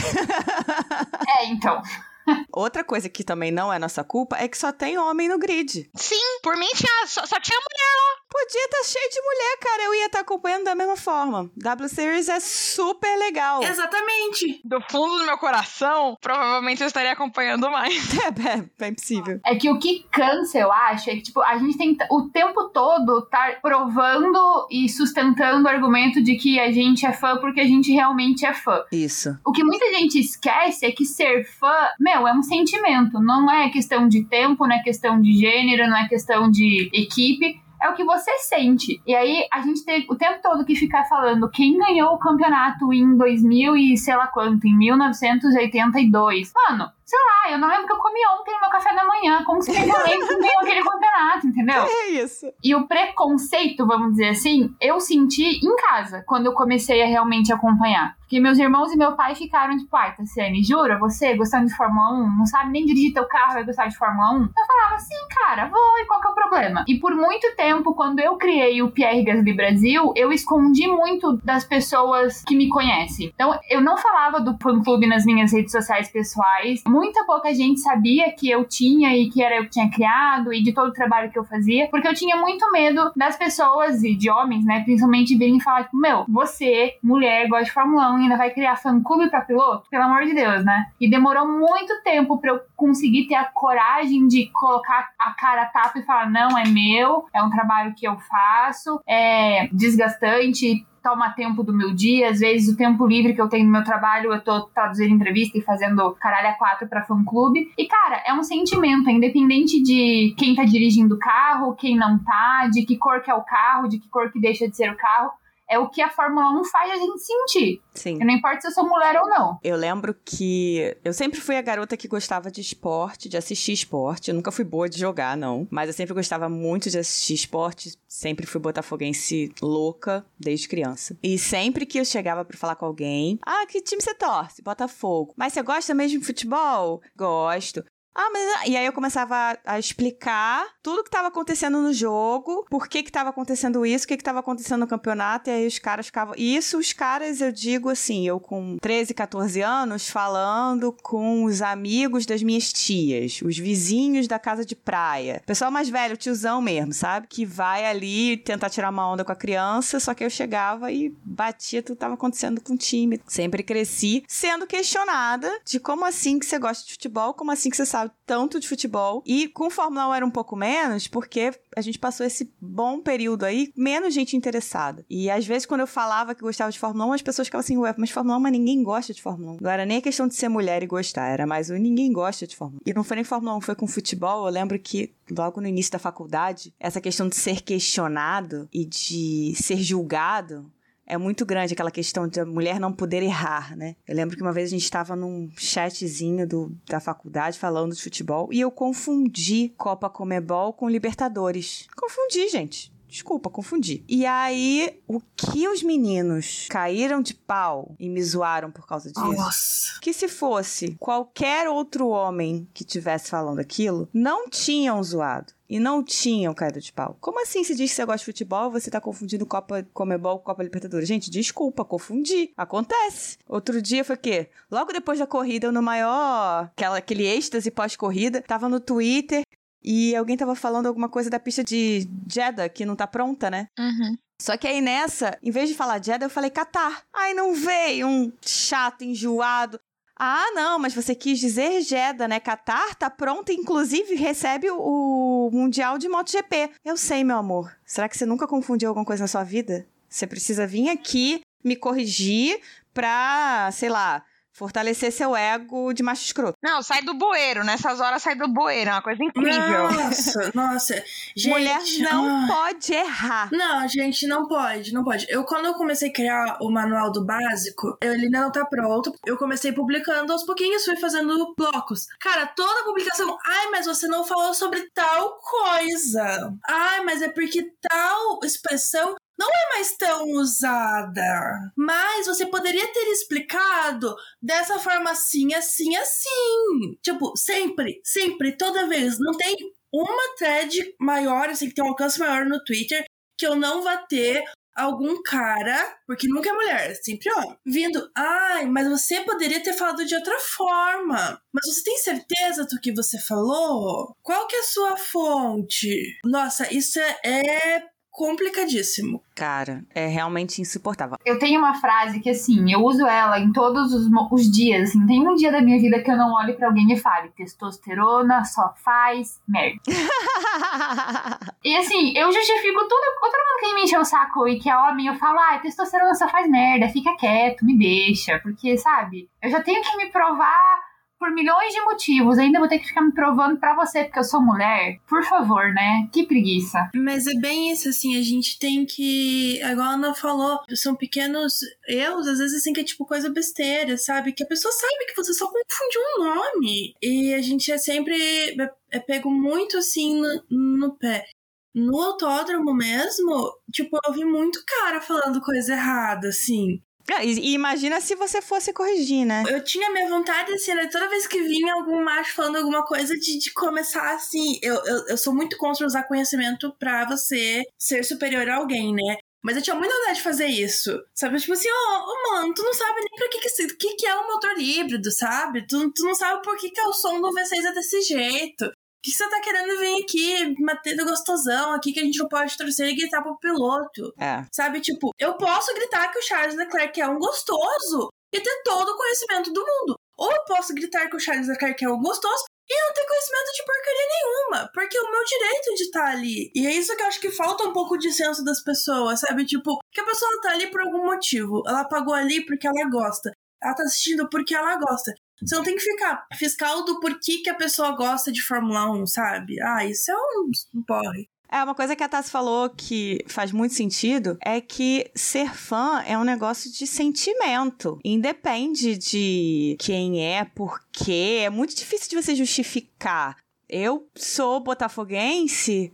[1.28, 1.82] É, então.
[2.52, 5.90] Outra coisa que também não é nossa culpa é que só tem homem no grid.
[5.94, 8.25] Sim, por mim tinha, só, só tinha mulher.
[8.38, 9.82] Podia estar cheio de mulher, cara.
[9.84, 11.50] Eu ia estar acompanhando da mesma forma.
[11.56, 13.62] W Series é super legal.
[13.62, 14.60] Exatamente.
[14.62, 17.96] Do fundo do meu coração, provavelmente eu estaria acompanhando mais.
[18.26, 19.40] É, é, é impossível.
[19.44, 22.28] É que o que cansa, eu acho, é que, tipo, a gente tem que o
[22.28, 27.60] tempo todo tá provando e sustentando o argumento de que a gente é fã porque
[27.60, 28.82] a gente realmente é fã.
[28.90, 29.36] Isso.
[29.44, 33.20] O que muita gente esquece é que ser fã, meu, é um sentimento.
[33.20, 37.60] Não é questão de tempo, não é questão de gênero, não é questão de equipe.
[37.82, 39.00] É o que você sente.
[39.06, 42.92] E aí, a gente tem o tempo todo que ficar falando quem ganhou o campeonato
[42.92, 46.52] em 2000 e sei lá quanto, em 1982.
[46.54, 49.44] Mano, sei lá, eu não lembro que eu comi ontem no meu café da manhã.
[49.44, 51.86] como se tem ganhou aquele campeonato, entendeu?
[52.06, 52.46] É isso.
[52.62, 57.52] E o preconceito, vamos dizer assim, eu senti em casa, quando eu comecei a realmente
[57.52, 58.16] acompanhar.
[58.26, 60.98] Porque meus irmãos e meu pai ficaram tipo, ai, Tassiane, jura?
[60.98, 62.36] Você gostando de Fórmula 1?
[62.36, 64.42] Não sabe nem dirigir teu carro, vai gostar de Fórmula 1?
[64.42, 66.84] Eu falava, sim, cara, vou, e qual que é o problema?
[66.88, 71.64] E por muito tempo, quando eu criei o Pierre Gasly Brasil, eu escondi muito das
[71.64, 73.30] pessoas que me conhecem.
[73.32, 76.82] Então, eu não falava do fã-clube nas minhas redes sociais pessoais.
[76.96, 80.62] Muita pouca gente sabia que eu tinha e que era eu que tinha criado e
[80.62, 84.14] de todo o trabalho que eu fazia, porque eu tinha muito medo das pessoas e
[84.14, 88.38] de homens, né, principalmente, virem falar, tipo, meu, você, mulher, gosta de Fórmula 1, ainda
[88.38, 89.90] vai criar fã-clube pra piloto?
[89.90, 90.86] Pelo amor de Deus, né?
[90.98, 95.66] E demorou muito tempo pra eu conseguir ter a coragem de colocar a cara a
[95.66, 101.30] tapa e falar: não, é meu, é um trabalho que eu faço, é desgastante, toma
[101.30, 104.32] tempo do meu dia, às vezes o tempo livre que eu tenho no meu trabalho,
[104.32, 107.70] eu tô traduzindo entrevista e fazendo caralho a quatro pra fã clube.
[107.78, 112.18] E, cara, é um sentimento, é independente de quem tá dirigindo o carro, quem não
[112.18, 114.90] tá, de que cor que é o carro, de que cor que deixa de ser
[114.90, 115.30] o carro
[115.68, 117.82] é o que a Fórmula 1 faz a gente sentir.
[117.94, 118.18] Sim.
[118.20, 119.58] E não importa se eu sou mulher ou não.
[119.62, 124.30] Eu lembro que eu sempre fui a garota que gostava de esporte, de assistir esporte.
[124.30, 125.66] Eu nunca fui boa de jogar, não.
[125.70, 127.96] Mas eu sempre gostava muito de assistir esporte.
[128.06, 131.16] Sempre fui botafoguense louca desde criança.
[131.22, 134.62] E sempre que eu chegava para falar com alguém, ah, que time você torce?
[134.62, 135.34] Botafogo.
[135.36, 137.00] Mas você gosta mesmo de futebol?
[137.16, 137.84] Gosto.
[138.16, 138.42] Ah, mas.
[138.56, 143.02] Ah", e aí eu começava a, explicar tudo que estava acontecendo no jogo, por que
[143.02, 146.06] que estava acontecendo isso, o que que estava acontecendo no campeonato, e aí os caras
[146.06, 146.34] ficavam.
[146.38, 151.60] E isso, os caras, eu digo assim, eu com 13, 14 anos, falando com os
[151.60, 155.42] amigos das minhas tias, os vizinhos da casa de praia.
[155.44, 157.26] Pessoal mais velho, tiozão mesmo, sabe?
[157.26, 161.14] Que vai ali tentar tirar uma onda com a criança, só que eu chegava e
[161.22, 163.20] batia tudo que estava acontecendo com o time.
[163.26, 167.76] Sempre cresci sendo questionada de como assim que você gosta de futebol, como assim que
[167.76, 169.22] você sabe tanto de futebol.
[169.26, 173.44] E com Fórmula 1 era um pouco menos, porque a gente passou esse bom período
[173.44, 175.04] aí, menos gente interessada.
[175.08, 177.76] E às vezes, quando eu falava que gostava de Fórmula 1, as pessoas ficavam assim,
[177.76, 179.58] ué, mas Fórmula 1, mas ninguém gosta de Fórmula 1.
[179.60, 182.46] Não era nem a questão de ser mulher e gostar, era mais o ninguém gosta
[182.46, 182.90] de Fórmula 1.
[182.90, 184.46] E não foi nem Fórmula 1, foi com futebol.
[184.46, 189.54] Eu lembro que logo no início da faculdade, essa questão de ser questionado e de
[189.56, 190.70] ser julgado
[191.06, 193.94] é muito grande aquela questão de a mulher não poder errar, né?
[194.06, 198.02] Eu lembro que uma vez a gente estava num chatzinho do, da faculdade falando de
[198.02, 201.86] futebol e eu confundi Copa Comebol com Libertadores.
[201.96, 202.95] Confundi, gente.
[203.08, 204.04] Desculpa, confundi.
[204.08, 209.32] E aí, o que os meninos caíram de pau e me zoaram por causa disso?
[209.32, 210.00] Nossa.
[210.00, 216.02] Que se fosse qualquer outro homem que tivesse falando aquilo, não tinham zoado e não
[216.02, 217.16] tinham caído de pau.
[217.20, 220.44] Como assim se diz que você gosta de futebol você tá confundindo Copa Comebol com
[220.44, 221.08] Copa Libertadores?
[221.08, 222.52] Gente, desculpa, confundi.
[222.56, 223.38] Acontece.
[223.48, 224.48] Outro dia foi o quê?
[224.70, 229.42] Logo depois da corrida, eu no maior, aquela, aquele êxtase pós-corrida, tava no Twitter
[229.86, 233.68] e alguém tava falando alguma coisa da pista de Jeddah, que não tá pronta, né?
[233.78, 234.16] Uhum.
[234.42, 237.04] Só que aí nessa, em vez de falar Jeddah, eu falei Qatar.
[237.14, 239.78] Aí não veio um chato, enjoado.
[240.18, 242.40] Ah, não, mas você quis dizer Jeddah, né?
[242.40, 246.70] Qatar tá pronta, inclusive recebe o Mundial de MotoGP.
[246.84, 247.72] Eu sei, meu amor.
[247.84, 249.86] Será que você nunca confundiu alguma coisa na sua vida?
[250.08, 252.60] Você precisa vir aqui me corrigir
[252.94, 254.24] pra, sei lá,
[254.56, 256.56] fortalecer seu ego de macho escroto.
[256.62, 257.62] Não, sai do bueiro.
[257.62, 258.88] Nessas horas sai do bueiro.
[258.88, 259.90] É uma coisa incrível.
[259.92, 261.04] Nossa, nossa.
[261.36, 262.46] Gente, Mulher não ah.
[262.48, 263.50] pode errar.
[263.52, 265.26] Não, gente, não pode, não pode.
[265.28, 269.14] Eu, quando eu comecei a criar o manual do básico, ele ainda não tá pronto.
[269.26, 272.06] Eu comecei publicando aos pouquinhos, fui fazendo blocos.
[272.18, 273.36] Cara, toda publicação.
[273.46, 276.54] Ai, mas você não falou sobre tal coisa.
[276.66, 281.72] Ai, mas é porque tal expressão não é mais tão usada.
[281.76, 286.98] Mas você poderia ter explicado dessa forma assim, assim, assim.
[287.02, 289.18] Tipo, sempre, sempre, toda vez.
[289.18, 289.56] Não tem
[289.92, 293.04] uma thread maior, assim, que tem um alcance maior no Twitter,
[293.38, 294.42] que eu não vá ter
[294.76, 299.72] algum cara, porque nunca é mulher, é sempre homem, vindo, ai, mas você poderia ter
[299.72, 301.40] falado de outra forma.
[301.52, 304.14] Mas você tem certeza do que você falou?
[304.22, 306.18] Qual que é a sua fonte?
[306.26, 307.82] Nossa, isso é, é
[308.16, 309.22] complicadíssimo.
[309.34, 311.18] Cara, é realmente insuportável.
[311.22, 315.06] Eu tenho uma frase que, assim, eu uso ela em todos os, os dias, assim,
[315.06, 318.42] tem um dia da minha vida que eu não olho pra alguém e fale, testosterona
[318.44, 319.80] só faz merda.
[321.64, 324.76] E assim, eu justifico tudo, todo mundo que me encheu o saco e que é
[324.76, 329.50] homem, eu falo, ah, testosterona só faz merda, fica quieto, me deixa, porque, sabe, eu
[329.50, 330.80] já tenho que me provar
[331.18, 332.38] por milhões de motivos.
[332.38, 334.98] Ainda vou ter que ficar me provando para você porque eu sou mulher.
[335.08, 336.08] Por favor, né?
[336.12, 336.90] Que preguiça.
[336.94, 339.60] Mas é bem isso, assim, a gente tem que.
[339.62, 343.96] Igual a Ana falou, são pequenos erros, às vezes assim, que é tipo coisa besteira,
[343.96, 344.32] sabe?
[344.32, 346.94] Que a pessoa sabe que você só confundiu um nome.
[347.02, 348.14] E a gente é sempre.
[348.60, 351.26] É, é pego muito assim no, no pé.
[351.74, 356.80] No autódromo mesmo, tipo, eu ouvi muito cara falando coisa errada, assim.
[357.12, 359.44] Ah, e, e imagina se você fosse corrigir, né?
[359.48, 360.88] Eu tinha minha vontade, assim, né?
[360.90, 364.58] Toda vez que vinha algum macho falando alguma coisa, de, de começar assim.
[364.62, 369.16] Eu, eu, eu sou muito contra usar conhecimento pra você ser superior a alguém, né?
[369.42, 371.00] Mas eu tinha muita vontade de fazer isso.
[371.14, 371.38] Sabe?
[371.38, 374.06] Tipo assim, ó, oh, oh, mano, tu não sabe nem pra que que, que, que
[374.06, 375.64] é um motor híbrido, sabe?
[375.68, 378.72] Tu, tu não sabe por que, que é o som do V6 é desse jeito
[379.10, 382.88] que você tá querendo vir aqui batendo gostosão aqui que a gente não pode torcer
[382.88, 384.12] e gritar pro piloto?
[384.18, 384.44] É.
[384.52, 388.88] Sabe, tipo, eu posso gritar que o Charles Leclerc é um gostoso e ter todo
[388.88, 389.94] o conhecimento do mundo.
[390.18, 393.52] Ou eu posso gritar que o Charles Leclerc é um gostoso e não ter conhecimento
[393.52, 396.50] de porcaria nenhuma, porque é o meu direito de estar tá ali.
[396.54, 399.44] E é isso que eu acho que falta um pouco de senso das pessoas, sabe?
[399.44, 401.62] Tipo, que a pessoa tá ali por algum motivo.
[401.66, 403.30] Ela pagou ali porque ela gosta.
[403.62, 405.12] Ela tá assistindo porque ela gosta.
[405.42, 409.06] Você não tem que ficar fiscal do porquê que a pessoa gosta de Fórmula 1,
[409.06, 409.60] sabe?
[409.60, 411.28] Ah, isso é um, porre.
[411.50, 416.02] É, uma coisa que a Tassi falou que faz muito sentido é que ser fã
[416.04, 418.00] é um negócio de sentimento.
[418.04, 421.42] Independe de quem é, por quê.
[421.44, 423.36] É muito difícil de você justificar.
[423.68, 425.92] Eu sou botafoguense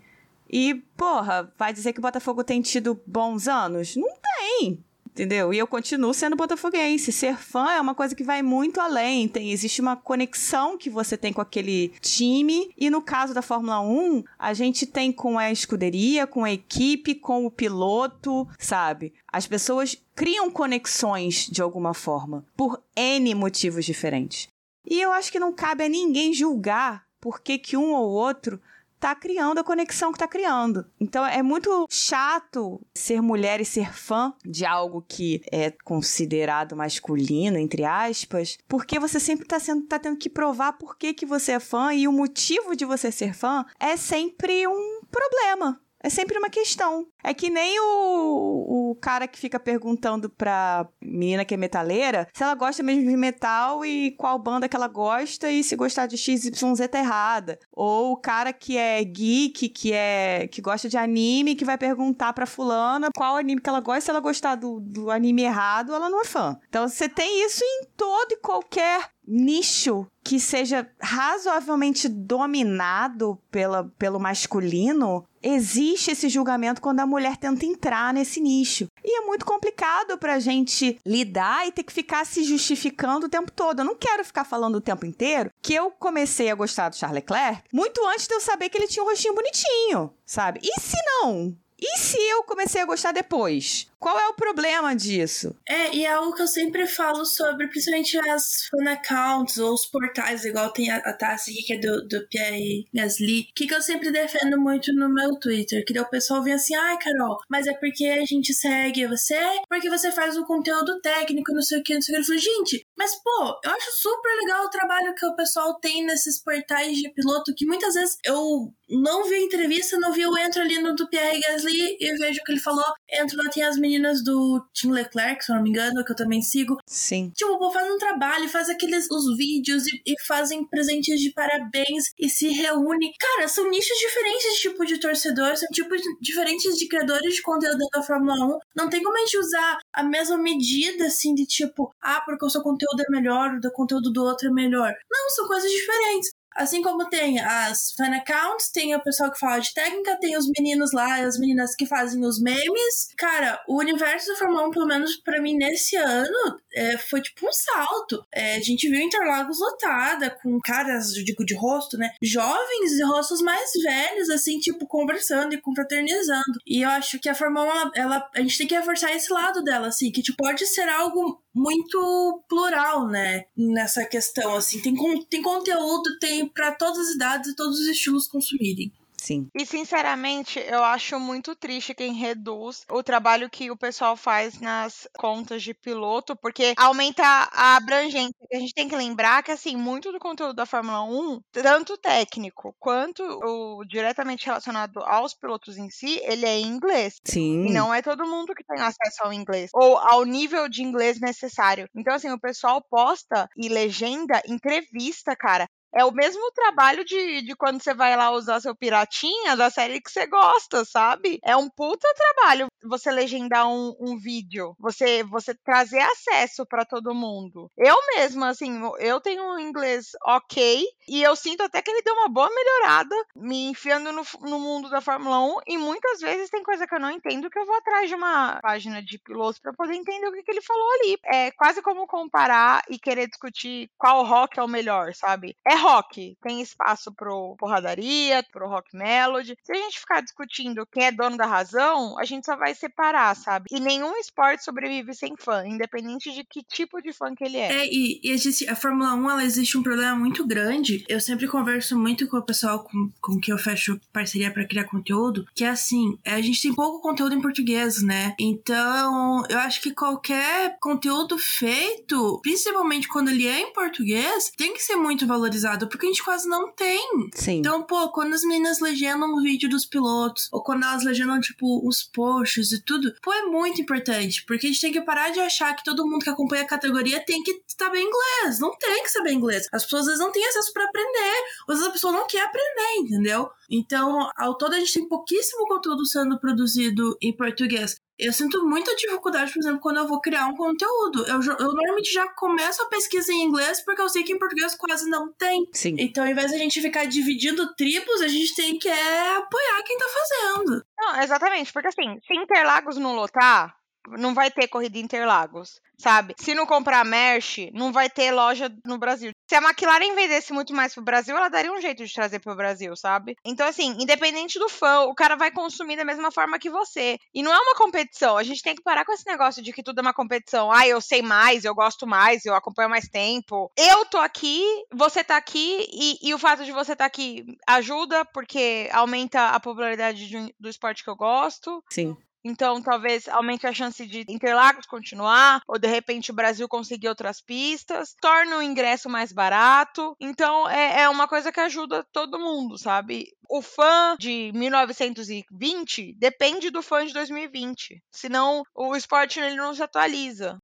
[0.51, 3.97] e, porra, vai dizer que o Botafogo tem tido bons anos?
[3.97, 5.53] Não tem entendeu?
[5.53, 7.13] E eu continuo sendo botafoguense.
[7.13, 9.29] Ser fã é uma coisa que vai muito além.
[9.29, 12.71] Tem, existe uma conexão que você tem com aquele time.
[12.77, 17.15] E no caso da Fórmula 1, a gente tem com a escuderia, com a equipe,
[17.15, 19.13] com o piloto, sabe?
[19.31, 24.49] As pessoas criam conexões de alguma forma, por N motivos diferentes.
[24.85, 28.61] E eu acho que não cabe a ninguém julgar por que, que um ou outro
[29.03, 30.87] tá criando a conexão que tá criando.
[31.01, 37.59] Então é muito chato ser mulher e ser fã de algo que é considerado masculino,
[37.59, 41.53] entre aspas, porque você sempre tá, sendo, tá tendo que provar por que, que você
[41.53, 45.82] é fã e o motivo de você ser fã é sempre um problema.
[46.03, 47.07] É sempre uma questão.
[47.23, 52.43] É que nem o, o cara que fica perguntando pra menina que é metaleira se
[52.43, 56.17] ela gosta mesmo de metal e qual banda que ela gosta e se gostar de
[56.17, 56.53] XYZ
[56.91, 57.59] tá errada.
[57.71, 62.33] Ou o cara que é geek, que é que gosta de anime, que vai perguntar
[62.33, 66.11] pra fulana qual anime que ela gosta, se ela gostar do, do anime errado, ela
[66.11, 66.59] não é fã.
[66.69, 74.21] Então você tem isso em todo e qualquer nicho que seja razoavelmente dominado pela, pelo
[74.21, 78.87] masculino, existe esse julgamento quando a mulher tenta entrar nesse nicho.
[79.05, 83.51] E é muito complicado pra gente lidar e ter que ficar se justificando o tempo
[83.51, 83.81] todo.
[83.81, 87.23] Eu não quero ficar falando o tempo inteiro que eu comecei a gostar do Charles
[87.23, 90.61] Leclerc muito antes de eu saber que ele tinha um rostinho bonitinho, sabe?
[90.63, 91.57] E se não?
[91.81, 93.91] E se eu comecei a gostar depois?
[94.03, 95.55] Qual é o problema disso?
[95.65, 99.87] É, e é algo que eu sempre falo sobre, principalmente as fan accounts ou os
[99.87, 103.73] portais, igual tem a, a Tassi aqui, que é do, do Pierre Gasly, que, que
[103.73, 107.39] eu sempre defendo muito no meu Twitter, que daí o pessoal vem assim, ai, Carol,
[107.49, 109.39] mas é porque a gente segue você,
[109.69, 112.23] porque você faz o conteúdo técnico, não sei o que, não sei o que.
[112.23, 116.05] Eu falo, gente, mas pô, eu acho super legal o trabalho que o pessoal tem
[116.05, 120.37] nesses portais de piloto, que muitas vezes eu não vi a entrevista, não vi, eu
[120.39, 123.63] entro ali no do Pierre Gasly e vejo o que ele falou, entro lá, tem
[123.63, 126.79] as meninas meninas do Tim Leclerc, se eu não me engano, que eu também sigo.
[126.87, 127.31] Sim.
[127.37, 132.13] Tipo, pô, faz um trabalho, faz aqueles os vídeos e, e, fazem presentes de parabéns
[132.19, 133.13] e se reúne.
[133.19, 137.87] Cara, são nichos diferentes de tipo de torcedor, são tipos diferentes de criadores de conteúdo
[137.93, 138.59] da Fórmula 1.
[138.77, 142.51] Não tem como a gente usar a mesma medida, assim, de tipo, ah, porque o
[142.51, 144.93] seu conteúdo é melhor, o conteúdo do outro é melhor.
[145.11, 146.31] Não, são coisas diferentes.
[146.55, 150.47] Assim como tem as fan accounts, tem o pessoal que fala de técnica, tem os
[150.57, 153.09] meninos lá, as meninas que fazem os memes.
[153.17, 157.47] Cara, o universo da Fórmula 1, pelo menos para mim nesse ano, é, foi tipo
[157.47, 158.25] um salto.
[158.33, 162.11] É, a gente viu Interlagos lotada, com caras, eu digo, de rosto, né?
[162.23, 166.59] Jovens e rostos mais velhos, assim, tipo, conversando e confraternizando.
[166.67, 169.33] E eu acho que a Fórmula 1, ela, ela, a gente tem que reforçar esse
[169.33, 173.45] lado dela, assim, que tipo, pode ser algo muito plural, né?
[173.57, 174.81] Nessa questão, assim.
[174.81, 174.95] Tem,
[175.27, 178.93] tem conteúdo, tem para todas as idades e todos os estilos consumirem.
[179.23, 179.49] Sim.
[179.55, 185.07] E sinceramente, eu acho muito triste quem reduz o trabalho que o pessoal faz nas
[185.17, 188.35] contas de piloto, porque aumenta a abrangência.
[188.53, 192.75] A gente tem que lembrar que assim, muito do conteúdo da Fórmula 1, tanto técnico
[192.81, 197.21] quanto o diretamente relacionado aos pilotos em si, ele é em inglês.
[197.25, 197.67] Sim.
[197.67, 201.21] E não é todo mundo que tem acesso ao inglês ou ao nível de inglês
[201.21, 201.89] necessário.
[201.95, 205.69] Então assim, o pessoal posta e legenda entrevista, cara.
[205.95, 210.01] É o mesmo trabalho de, de quando você vai lá usar seu piratinha da série
[210.01, 211.39] que você gosta, sabe?
[211.45, 217.15] É um puta trabalho você legendar um, um vídeo, você você trazer acesso para todo
[217.15, 217.71] mundo.
[217.77, 222.15] Eu mesma, assim, eu tenho um inglês ok e eu sinto até que ele deu
[222.15, 226.63] uma boa melhorada me enfiando no, no mundo da Fórmula 1 e muitas vezes tem
[226.63, 229.73] coisa que eu não entendo que eu vou atrás de uma página de pilotos para
[229.73, 231.19] poder entender o que, que ele falou ali.
[231.25, 235.57] É quase como comparar e querer discutir qual rock é o melhor, sabe?
[235.67, 239.57] É rock, tem espaço pro porradaria, pro rock melody.
[239.63, 243.35] Se a gente ficar discutindo quem é dono da razão, a gente só vai separar,
[243.35, 243.67] sabe?
[243.71, 247.83] E nenhum esporte sobrevive sem fã, independente de que tipo de fã que ele é.
[247.83, 251.05] É, e, e existe, a Fórmula 1, ela existe um problema muito grande.
[251.09, 254.85] Eu sempre converso muito com o pessoal com, com que eu fecho parceria para criar
[254.85, 258.35] conteúdo, que é assim, a gente tem pouco conteúdo em português, né?
[258.39, 264.83] Então, eu acho que qualquer conteúdo feito, principalmente quando ele é em português, tem que
[264.83, 267.01] ser muito valorizado, porque a gente quase não tem.
[267.35, 267.59] Sim.
[267.59, 271.87] Então, pô, quando as meninas legendam um vídeo dos pilotos, ou quando elas legendam, tipo,
[271.87, 275.41] os posts e tudo, pô, é muito importante, porque a gente tem que parar de
[275.41, 278.59] achar que todo mundo que acompanha a categoria tem que saber inglês.
[278.61, 279.67] Não tem que saber inglês.
[279.73, 282.45] As pessoas às vezes não têm acesso para aprender, às vezes a pessoa não quer
[282.45, 283.51] aprender, entendeu?
[283.71, 287.97] Então, ao todo, a gente tem pouquíssimo conteúdo sendo produzido em português.
[288.23, 291.27] Eu sinto muita dificuldade, por exemplo, quando eu vou criar um conteúdo.
[291.27, 294.75] Eu, eu, normalmente já começo a pesquisa em inglês porque eu sei que em português
[294.77, 295.69] quase não tem.
[295.73, 295.97] Sim.
[295.99, 299.83] Então, ao invés de a gente ficar dividindo tribos, a gente tem que é, apoiar
[299.85, 300.85] quem tá fazendo.
[300.99, 303.75] Não, exatamente, porque assim, se Interlagos não lotar,
[304.09, 306.35] não vai ter corrida Interlagos, sabe?
[306.39, 309.33] Se não comprar merch, não vai ter loja no Brasil.
[309.49, 312.57] Se a McLaren vendesse muito mais pro Brasil, ela daria um jeito de trazer pro
[312.57, 313.37] Brasil, sabe?
[313.45, 317.19] Então, assim, independente do fã, o cara vai consumir da mesma forma que você.
[317.35, 318.37] E não é uma competição.
[318.37, 320.73] A gente tem que parar com esse negócio de que tudo é uma competição.
[320.73, 323.71] Ah, eu sei mais, eu gosto mais, eu acompanho mais tempo.
[323.77, 328.25] Eu tô aqui, você tá aqui, e, e o fato de você tá aqui ajuda,
[328.25, 331.83] porque aumenta a popularidade de, do esporte que eu gosto.
[331.91, 332.17] Sim.
[332.45, 337.41] Então, talvez aumente a chance de Interlagos continuar, ou de repente o Brasil conseguir outras
[337.41, 340.17] pistas, torna o ingresso mais barato.
[340.21, 343.29] Então, é, é uma coisa que ajuda todo mundo, sabe?
[343.49, 348.03] O fã de 1920 depende do fã de 2020.
[348.11, 350.59] Senão, o esporte ele não se atualiza.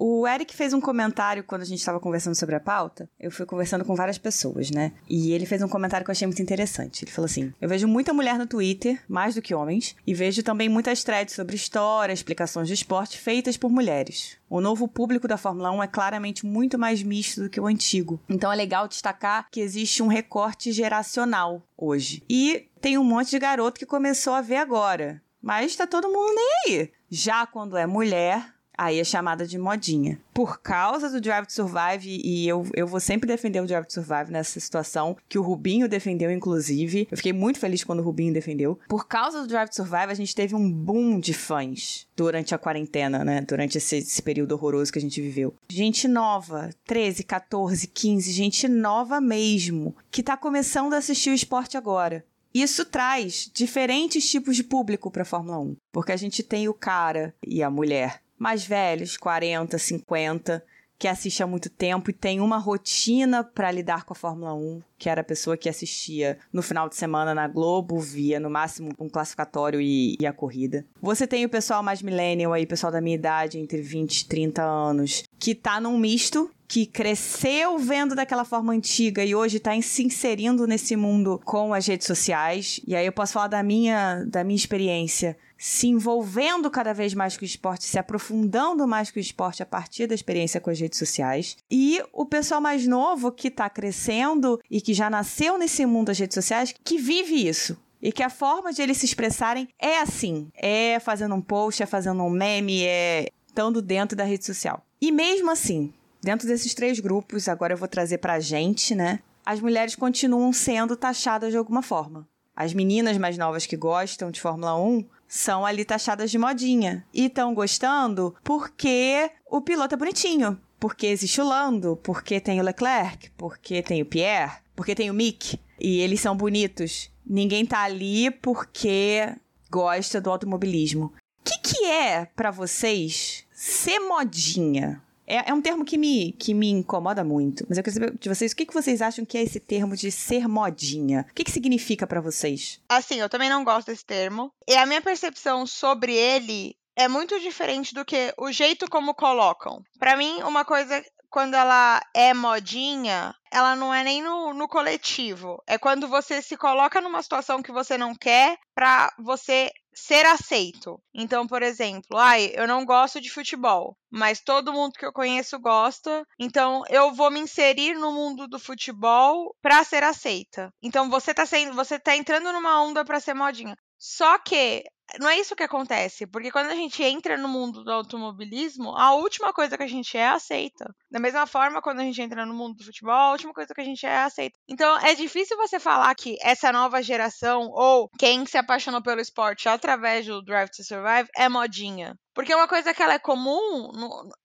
[0.00, 3.10] O Eric fez um comentário quando a gente estava conversando sobre a pauta.
[3.18, 4.92] Eu fui conversando com várias pessoas, né?
[5.08, 7.04] E ele fez um comentário que eu achei muito interessante.
[7.04, 10.40] Ele falou assim: Eu vejo muita mulher no Twitter, mais do que homens, e vejo
[10.44, 14.38] também muitas threads sobre história, explicações de esporte feitas por mulheres.
[14.48, 18.20] O novo público da Fórmula 1 é claramente muito mais misto do que o antigo.
[18.28, 22.22] Então é legal destacar que existe um recorte geracional hoje.
[22.30, 25.20] E tem um monte de garoto que começou a ver agora.
[25.42, 26.92] Mas tá todo mundo nem aí.
[27.10, 30.20] Já quando é mulher, aí é chamada de modinha.
[30.32, 33.92] Por causa do Drive to Survive, e eu, eu vou sempre defender o Drive to
[33.92, 37.08] Survive nessa situação, que o Rubinho defendeu, inclusive.
[37.10, 38.78] Eu fiquei muito feliz quando o Rubinho defendeu.
[38.88, 42.58] Por causa do Drive to Survive, a gente teve um boom de fãs durante a
[42.58, 43.40] quarentena, né?
[43.40, 45.52] Durante esse, esse período horroroso que a gente viveu.
[45.68, 51.76] Gente nova, 13, 14, 15, gente nova mesmo, que tá começando a assistir o esporte
[51.76, 52.24] agora.
[52.54, 57.34] Isso traz diferentes tipos de público para Fórmula 1, porque a gente tem o cara
[57.46, 60.64] e a mulher mais velhos, 40, 50,
[60.98, 64.82] que assiste há muito tempo e tem uma rotina para lidar com a Fórmula 1,
[64.98, 68.92] que era a pessoa que assistia no final de semana na Globo, via no máximo
[68.98, 70.84] um classificatório e, e a corrida.
[71.00, 74.62] Você tem o pessoal mais millennial aí, pessoal da minha idade, entre 20 e 30
[74.62, 80.04] anos, que tá num misto que cresceu vendo daquela forma antiga e hoje está se
[80.04, 82.78] inserindo nesse mundo com as redes sociais.
[82.86, 87.36] E aí eu posso falar da minha, da minha experiência se envolvendo cada vez mais
[87.36, 90.78] com o esporte, se aprofundando mais com o esporte a partir da experiência com as
[90.78, 91.56] redes sociais.
[91.68, 96.18] E o pessoal mais novo que está crescendo e que já nasceu nesse mundo das
[96.18, 97.76] redes sociais, que vive isso.
[98.00, 101.86] E que a forma de eles se expressarem é assim: é fazendo um post, é
[101.86, 104.84] fazendo um meme, é estando dentro da rede social.
[105.00, 105.92] E mesmo assim,
[106.22, 109.18] dentro desses três grupos, agora eu vou trazer pra gente, né?
[109.44, 112.28] As mulheres continuam sendo taxadas de alguma forma.
[112.54, 117.04] As meninas mais novas que gostam de Fórmula 1 são ali taxadas de modinha.
[117.12, 120.58] E estão gostando porque o piloto é bonitinho.
[120.80, 125.14] Porque existe o Lando, porque tem o Leclerc, porque tem o Pierre, porque tem o
[125.14, 125.60] Mick.
[125.78, 127.10] E eles são bonitos.
[127.26, 129.34] ninguém tá ali porque
[129.70, 131.12] gosta do automobilismo.
[131.40, 135.02] O que, que é para vocês ser modinha?
[135.28, 137.66] É, é, um termo que me, que me incomoda muito.
[137.68, 139.94] Mas eu queria saber de vocês, o que, que vocês acham que é esse termo
[139.94, 141.26] de ser modinha?
[141.30, 142.80] O que, que significa para vocês?
[142.88, 144.50] Assim, eu também não gosto desse termo.
[144.66, 149.80] E a minha percepção sobre ele é muito diferente do que o jeito como colocam.
[150.00, 155.62] Para mim, uma coisa quando ela é modinha, ela não é nem no, no, coletivo.
[155.64, 161.00] É quando você se coloca numa situação que você não quer para você ser aceito.
[161.14, 165.58] Então, por exemplo, ai, eu não gosto de futebol, mas todo mundo que eu conheço
[165.60, 170.72] gosta, então eu vou me inserir no mundo do futebol para ser aceita.
[170.82, 173.76] Então você tá sendo, você tá entrando numa onda para ser modinha.
[173.98, 174.84] Só que
[175.18, 179.14] não é isso que acontece, porque quando a gente entra no mundo do automobilismo, a
[179.14, 180.94] última coisa que a gente é aceita.
[181.10, 183.80] Da mesma forma, quando a gente entra no mundo do futebol, a última coisa que
[183.80, 184.58] a gente é aceita.
[184.68, 189.68] Então, é difícil você falar que essa nova geração, ou quem se apaixonou pelo esporte
[189.68, 192.14] através do Drive to Survive, é modinha.
[192.34, 193.90] Porque uma coisa que ela é comum,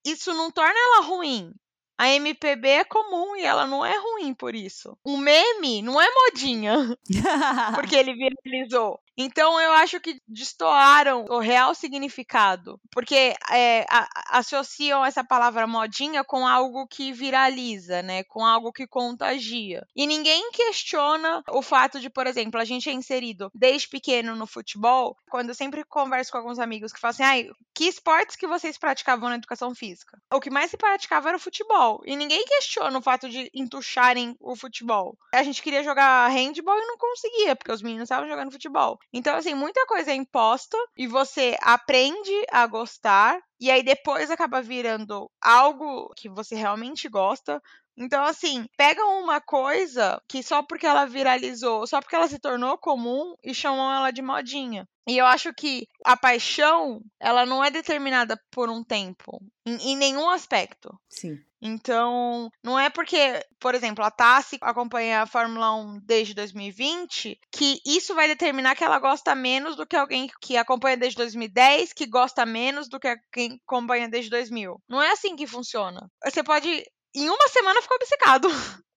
[0.05, 1.53] isso não torna ela ruim.
[1.97, 4.97] A MPB é comum e ela não é ruim por isso.
[5.03, 6.97] O meme não é modinha.
[7.75, 8.99] porque ele viralizou.
[9.17, 16.23] Então eu acho que destoaram o real significado, porque é, a, associam essa palavra modinha
[16.23, 18.23] com algo que viraliza, né?
[18.23, 19.85] Com algo que contagia.
[19.95, 24.47] E ninguém questiona o fato de, por exemplo, a gente é inserido desde pequeno no
[24.47, 25.15] futebol.
[25.29, 28.77] Quando eu sempre converso com alguns amigos que falam assim, ai, que esportes que vocês
[28.77, 30.19] praticavam na educação física?
[30.31, 32.01] O que mais se praticava era o futebol.
[32.05, 35.17] E ninguém questiona o fato de entucharem o futebol.
[35.33, 38.99] A gente queria jogar handball e não conseguia, porque os meninos estavam jogando futebol.
[39.11, 44.61] Então, assim, muita coisa é imposta e você aprende a gostar e aí depois acaba
[44.61, 47.61] virando algo que você realmente gosta.
[47.95, 52.77] Então, assim, pegam uma coisa que só porque ela viralizou, só porque ela se tornou
[52.77, 54.87] comum e chamam ela de modinha.
[55.07, 59.97] E eu acho que a paixão, ela não é determinada por um tempo, em, em
[59.97, 60.97] nenhum aspecto.
[61.09, 61.37] Sim.
[61.65, 67.79] Então, não é porque, por exemplo, a Tassi acompanha a Fórmula 1 desde 2020 que
[67.85, 72.05] isso vai determinar que ela gosta menos do que alguém que acompanha desde 2010, que
[72.05, 74.75] gosta menos do que quem acompanha desde 2000.
[74.89, 76.11] Não é assim que funciona.
[76.25, 76.83] Você pode,
[77.15, 78.49] em uma semana, ficar obcecado.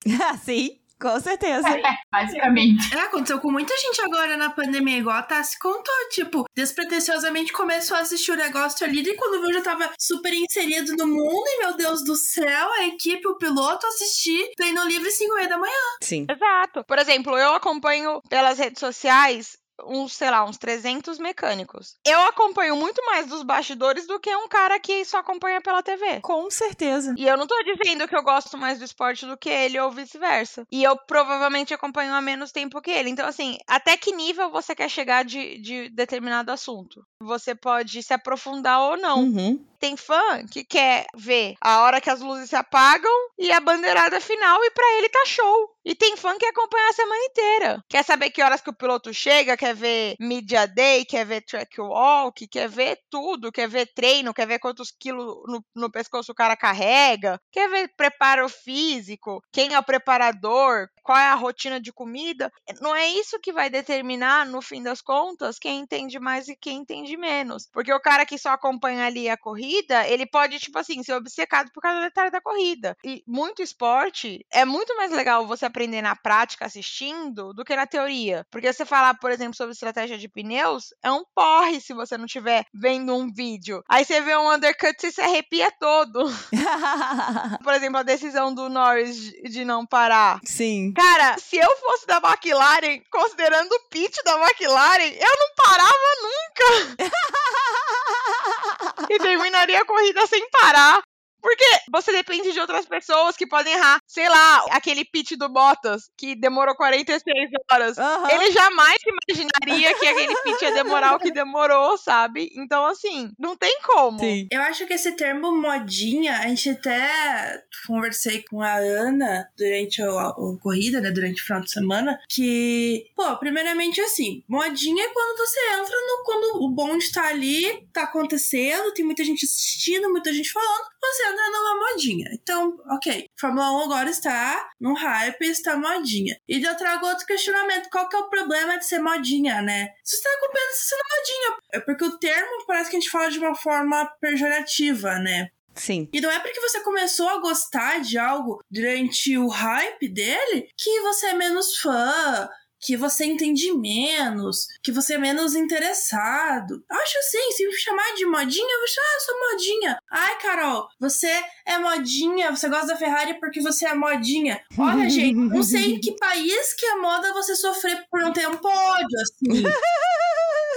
[0.45, 0.81] Sim.
[1.01, 1.69] Com certeza.
[1.69, 2.95] É, basicamente.
[2.95, 7.97] É, aconteceu com muita gente agora na pandemia, igual a Tassi contou, tipo, despretensiosamente começou
[7.97, 11.59] a assistir o negócio ali e quando viu já tava super inserido no mundo e,
[11.59, 15.73] meu Deus do céu, a equipe, o piloto assistir treino livre 5 e da manhã.
[16.03, 16.27] Sim.
[16.31, 16.85] Exato.
[16.85, 21.97] Por exemplo, eu acompanho pelas redes sociais uns, sei lá, uns 300 mecânicos.
[22.05, 26.21] Eu acompanho muito mais dos bastidores do que um cara que só acompanha pela TV.
[26.21, 27.15] Com certeza.
[27.17, 29.91] E eu não tô dizendo que eu gosto mais do esporte do que ele ou
[29.91, 30.67] vice-versa.
[30.71, 33.11] E eu provavelmente acompanho há menos tempo que ele.
[33.11, 37.05] Então, assim, até que nível você quer chegar de, de determinado assunto?
[37.21, 39.21] Você pode se aprofundar ou não.
[39.21, 39.65] Uhum.
[39.79, 44.21] Tem fã que quer ver a hora que as luzes se apagam e a bandeirada
[44.21, 45.71] final e para ele tá show.
[45.85, 47.85] E tem fã que acompanha a semana inteira.
[47.89, 51.81] Quer saber que horas que o piloto chega, quer ver media day, quer ver track
[51.81, 56.35] walk, quer ver tudo, quer ver treino, quer ver quantos quilos no, no pescoço o
[56.35, 61.93] cara carrega, quer ver preparo físico, quem é o preparador, qual é a rotina de
[61.93, 62.53] comida.
[62.81, 66.79] Não é isso que vai determinar, no fim das contas, quem entende mais e quem
[66.79, 67.69] entende menos.
[67.73, 71.71] Porque o cara que só acompanha ali a corrida, ele pode, tipo assim, ser obcecado
[71.73, 72.97] por causa do detalhe da corrida.
[73.05, 77.87] E muito esporte é muito mais legal você aprender na prática assistindo do que na
[77.87, 78.45] teoria.
[78.51, 82.27] Porque você falar, por exemplo, sobre estratégia de pneus, é um porre se você não
[82.27, 83.81] estiver vendo um vídeo.
[83.89, 86.25] Aí você vê um undercut e se arrepia todo.
[87.63, 90.41] por exemplo, a decisão do Norris de não parar.
[90.45, 90.96] Sim.
[90.97, 95.93] Cara, se eu fosse da McLaren, considerando o pitch da McLaren, eu não parava
[96.23, 96.65] nunca.
[99.13, 101.03] e terminaria a corrida sem parar.
[101.47, 104.01] Porque você depende de outras pessoas que podem errar.
[104.05, 107.23] Sei lá, aquele pitch do Bottas, que demorou 46
[107.71, 107.97] horas.
[107.97, 108.31] Uhum.
[108.31, 112.51] Ele jamais imaginaria que aquele pitch ia demorar o que demorou, sabe?
[112.57, 114.19] Então, assim, não tem como.
[114.19, 114.49] Sim.
[114.51, 120.11] Eu acho que esse termo modinha, a gente até conversei com a Ana durante a,
[120.11, 121.13] a, a corrida, né?
[121.13, 126.17] Durante o final de semana, que, pô, primeiramente assim, modinha é quando você entra no.
[126.25, 131.23] Quando o bonde tá ali, tá acontecendo, tem muita gente assistindo, muita gente falando, você
[131.25, 132.29] entra numa modinha.
[132.33, 136.39] Então, ok, Fórmula 1 agora está no hype, está modinha.
[136.49, 139.89] E eu trago outro questionamento: qual que é o problema de ser modinha, né?
[140.05, 141.59] Você está acompanhando, você sendo modinha.
[141.73, 145.51] É porque o termo parece que a gente fala de uma forma pejorativa, né?
[145.77, 146.09] Sim.
[146.13, 151.01] E não é porque você começou a gostar de algo durante o hype dele que
[151.01, 152.49] você é menos fã,
[152.87, 156.85] que você entende menos, que você é menos interessado.
[156.89, 159.99] Acho assim, se me chamar de modinha, eu vou chamar, ah, eu sou modinha.
[160.09, 164.61] Ai, Carol, você é modinha, você gosta da Ferrari porque você é modinha.
[164.79, 168.49] Olha, gente, não sei em que país que é moda você sofrer por não ter
[168.49, 169.65] um pódio, assim.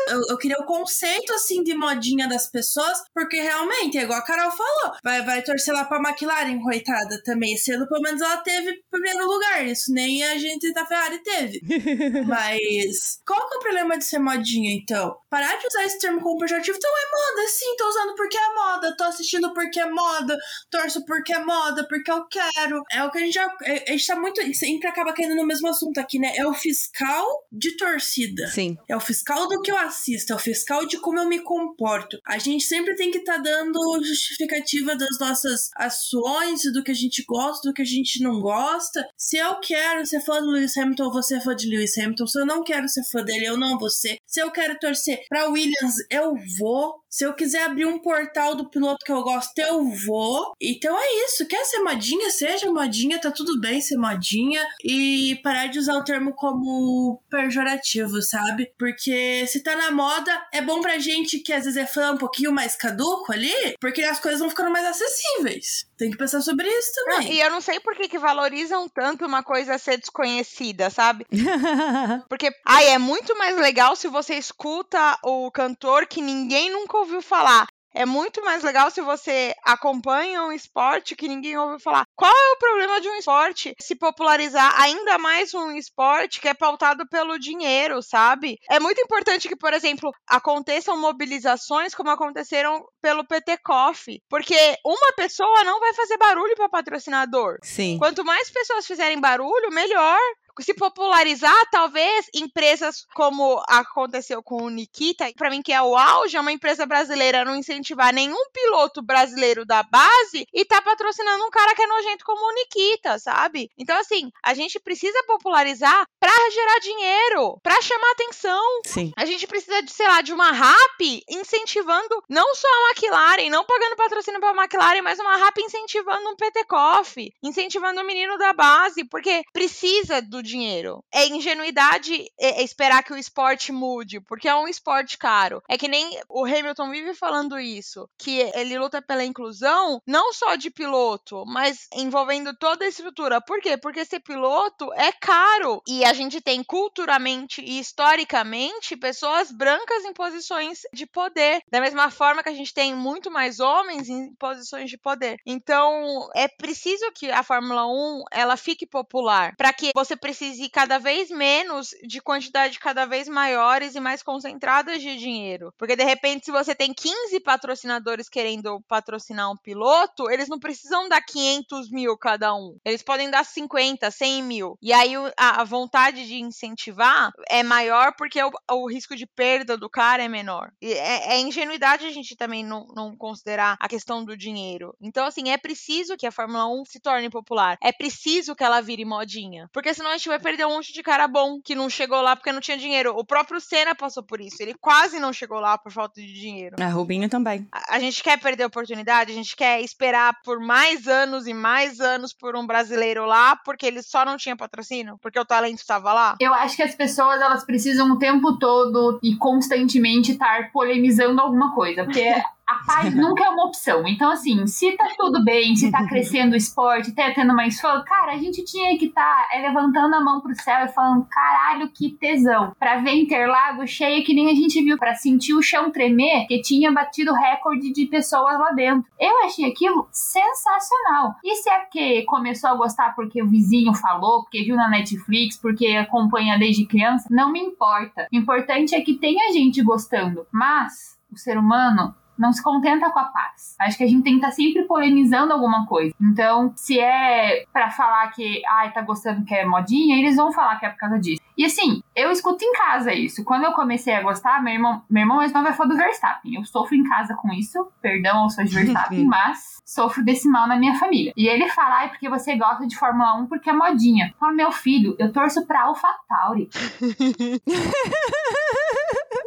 [0.09, 4.23] eu, eu queria o conceito, assim, de modinha das pessoas, porque realmente, é igual a
[4.23, 7.55] Carol falou, vai, vai torcer lá pra McLaren, coitada, também.
[7.69, 9.65] Ano, pelo menos, ela teve primeiro lugar.
[9.65, 11.61] Isso nem a gente da Ferrari teve.
[12.27, 15.17] Mas, qual que é o problema de ser modinha, então?
[15.29, 18.53] Parar de usar esse termo como pejorativo, então é moda, sim, tô usando porque é
[18.53, 20.37] moda, tô assistindo porque é moda,
[20.69, 22.83] torço porque é moda, porque eu quero.
[22.91, 23.57] É o que a gente já.
[23.63, 24.55] É, a gente tá muito.
[24.55, 26.33] Sempre acaba caindo no mesmo assunto aqui, né?
[26.35, 28.47] É o fiscal de torcida.
[28.47, 28.77] Sim.
[28.87, 29.98] É o fiscal do que eu assisto,
[30.29, 32.19] é o fiscal de como eu me comporto.
[32.25, 36.95] A gente sempre tem que estar tá dando justificativa das nossas ações, do que a
[36.95, 39.07] gente gosta, do que a gente não gosta.
[39.17, 42.27] Se eu quero ser fã do Lewis Hamilton, eu vou ser fã de Lewis Hamilton.
[42.27, 44.18] Se eu não quero ser fã dele, eu não vou ser.
[44.29, 47.03] Se eu quero torcer pra Williams, eu vou.
[47.09, 50.53] Se eu quiser abrir um portal do piloto que eu gosto, eu vou.
[50.61, 51.47] Então é isso.
[51.47, 52.29] Quer ser modinha?
[52.29, 54.63] Seja modinha, tá tudo bem ser modinha.
[54.83, 58.71] E parar de usar o termo como pejorativo, sabe?
[58.77, 62.17] Porque se tá na moda, é bom pra gente que às vezes é fã um
[62.17, 63.51] pouquinho mais caduco ali,
[63.81, 65.88] porque as coisas vão ficando mais acessíveis.
[65.99, 67.33] Tem que pensar sobre isso também.
[67.33, 71.25] e eu não sei por que, que valorizam tanto uma coisa ser desconhecida, sabe?
[72.29, 77.21] porque, ai, é muito mais legal se você escuta o cantor que ninguém nunca ouviu
[77.21, 77.67] falar.
[77.93, 82.05] É muito mais legal se você acompanha um esporte que ninguém ouviu falar.
[82.15, 86.53] Qual é o problema de um esporte se popularizar ainda mais um esporte que é
[86.53, 88.57] pautado pelo dinheiro, sabe?
[88.69, 95.13] É muito importante que, por exemplo, aconteçam mobilizações como aconteceram pelo PT Coffee, porque uma
[95.15, 97.57] pessoa não vai fazer barulho para patrocinador.
[97.63, 97.97] Sim.
[97.97, 100.19] Quanto mais pessoas fizerem barulho, melhor
[100.59, 106.37] se popularizar, talvez empresas como aconteceu com o Nikita, para mim que é o auge,
[106.37, 111.49] é uma empresa brasileira não incentivar nenhum piloto brasileiro da base e tá patrocinando um
[111.49, 113.69] cara que é nojento como o Nikita, sabe?
[113.77, 118.63] Então assim, a gente precisa popularizar para gerar dinheiro, para chamar atenção.
[118.85, 119.11] Sim.
[119.17, 123.65] A gente precisa de, sei lá, de uma RAP incentivando não só a McLaren, não
[123.65, 126.35] pagando patrocínio para a McLaren, mas uma RAP incentivando um
[126.67, 131.03] Coffee, incentivando o menino da base, porque precisa do dinheiro.
[131.11, 135.61] É ingenuidade é, é esperar que o esporte mude, porque é um esporte caro.
[135.67, 140.55] É que nem o Hamilton vive falando isso, que ele luta pela inclusão, não só
[140.55, 143.41] de piloto, mas envolvendo toda a estrutura.
[143.41, 143.77] Por quê?
[143.77, 145.81] Porque ser piloto é caro.
[145.87, 151.61] E a gente tem culturalmente e historicamente pessoas brancas em posições de poder.
[151.69, 155.37] Da mesma forma que a gente tem muito mais homens em posições de poder.
[155.45, 160.69] Então, é preciso que a Fórmula 1 ela fique popular para que você precise ir
[160.69, 165.73] cada vez menos de quantidade cada vez maiores e mais concentradas de dinheiro.
[165.75, 171.09] Porque de repente, se você tem 15 patrocinadores querendo patrocinar um piloto, eles não precisam
[171.09, 172.77] dar 500 mil cada um.
[172.85, 174.77] Eles podem dar 50, 100 mil.
[174.81, 179.89] E aí a, vontade de incentivar é maior porque o, o risco de perda do
[179.89, 180.71] cara é menor.
[180.79, 184.95] E é, é ingenuidade a gente também não, não considerar a questão do dinheiro.
[185.01, 187.77] Então, assim, é preciso que a Fórmula 1 se torne popular.
[187.81, 189.67] É preciso que ela vire modinha.
[189.73, 192.35] Porque senão a gente vai perder um monte de cara bom que não chegou lá
[192.35, 193.15] porque não tinha dinheiro.
[193.17, 194.57] O próprio Senna passou por isso.
[194.59, 196.75] Ele quase não chegou lá por falta de dinheiro.
[196.79, 197.67] A Rubinho também.
[197.71, 201.53] A, a gente quer perder a oportunidade, a gente quer esperar por mais anos e
[201.53, 205.77] mais anos por um brasileiro lá porque ele só não tinha patrocínio, porque o talento
[205.77, 206.35] estava lá.
[206.39, 211.73] Eu acho que as pessoas elas precisam o tempo todo e constantemente estar polemizando alguma
[211.73, 212.33] coisa, porque
[212.69, 214.07] a paz nunca é uma opção.
[214.07, 218.03] Então, assim, se tá tudo bem, se tá crescendo o esporte, tá tendo mais fã,
[218.03, 221.89] cara, a gente tinha que tá, é, levantando a mão pro céu e falando, caralho,
[221.89, 222.71] que tesão.
[222.77, 226.61] Pra ver Interlagos cheio que nem a gente viu, pra sentir o chão tremer, que
[226.61, 229.03] tinha batido recorde de pessoas lá dentro.
[229.19, 231.33] Eu achei aquilo sensacional.
[231.43, 235.57] E se é porque começou a gostar porque o vizinho falou, porque viu na Netflix,
[235.57, 238.27] porque acompanha desde criança, não me importa.
[238.31, 240.45] O importante é que tenha gente gostando.
[240.51, 243.75] Mas o ser humano não se contenta com a paz.
[243.77, 246.15] Acho que a gente tem que estar tá sempre polemizando alguma coisa.
[246.21, 250.79] Então, se é para falar que, ai, tá gostando que é modinha, eles vão falar
[250.79, 251.41] que é por causa disso.
[251.57, 253.43] E assim, eu escuto em casa isso.
[253.43, 256.55] Quando eu comecei a gostar, meu irmão, meu irmão mais novo é fã do Verstappen.
[256.55, 257.91] Eu sofro em casa com isso.
[258.01, 261.33] Perdão ao sou de Verstappen, mas sofro desse mal na minha família.
[261.35, 264.27] E ele fala, ai, porque você gosta de Fórmula 1 porque é modinha.
[264.27, 266.69] Eu falo, meu filho, eu torço pra AlphaTauri.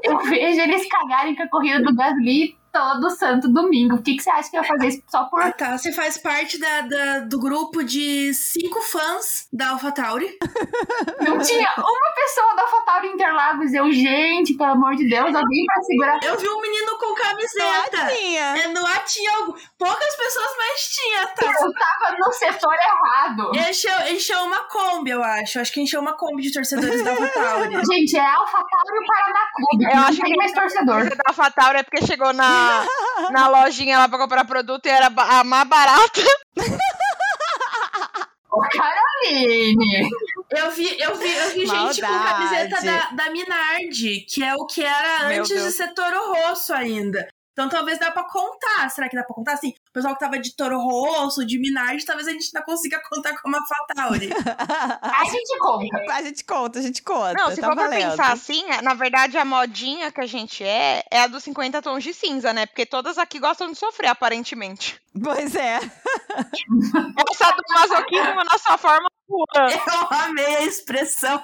[0.04, 3.96] eu vejo eles cagarem com a corrida do Gasly todo santo domingo.
[3.96, 5.42] O que, que você acha que eu ia fazer isso só por.
[5.42, 5.76] Ah, tá.
[5.76, 10.38] Você faz parte da, da- do grupo de cinco fãs da AlphaTauri.
[11.20, 13.72] Não tinha uma pessoa da AlphaTauri Interlagos.
[13.74, 16.18] Eu, gente, pelo amor de Deus, alguém vai segurar.
[16.22, 18.02] Eu vi um menino com camiseta.
[18.04, 18.56] Latinha.
[18.58, 19.54] É, no ar tinha algo.
[19.78, 21.46] Poucas pessoas, mas tinha, tá?
[21.60, 23.50] Eu tava no setor errado.
[23.54, 25.60] Encheu, encheu uma Kombi, eu acho.
[25.60, 27.74] Acho que encheu uma Kombi de torcedores da AlphaTauri.
[27.92, 29.84] Gente, é AlphaTauri e o Paraná Clube.
[29.84, 31.00] Eu não acho tem que- mais torcedor.
[31.00, 32.61] Essa da Fatauri é porque chegou na,
[33.30, 36.20] na lojinha lá pra comprar produto e era a mais barata.
[38.50, 40.10] Ô, Caroline!
[40.50, 44.66] Eu vi, eu vi, eu vi gente com camiseta da, da Minardi, que é o
[44.66, 45.74] que era Meu antes de Deus.
[45.74, 47.26] ser Toro Rosso ainda.
[47.52, 48.88] Então talvez dá pra contar.
[48.90, 49.52] Será que dá pra contar?
[49.52, 53.00] Assim, o pessoal que tava de Toro Rosso, de Minardi, talvez a gente não consiga
[53.08, 54.30] contar como a Fatauri.
[55.02, 56.12] A gente conta.
[56.12, 57.34] A gente conta, a gente conta.
[57.34, 61.02] Não, se tá for pra pensar assim, na verdade a modinha que a gente é
[61.10, 62.66] é a dos 50 tons de cinza, né?
[62.66, 65.00] Porque todas aqui gostam de sofrer, aparentemente.
[65.22, 65.76] Pois é.
[67.30, 69.72] Essa do masoquismo na sua forma pura.
[69.72, 71.42] Eu amei a expressão.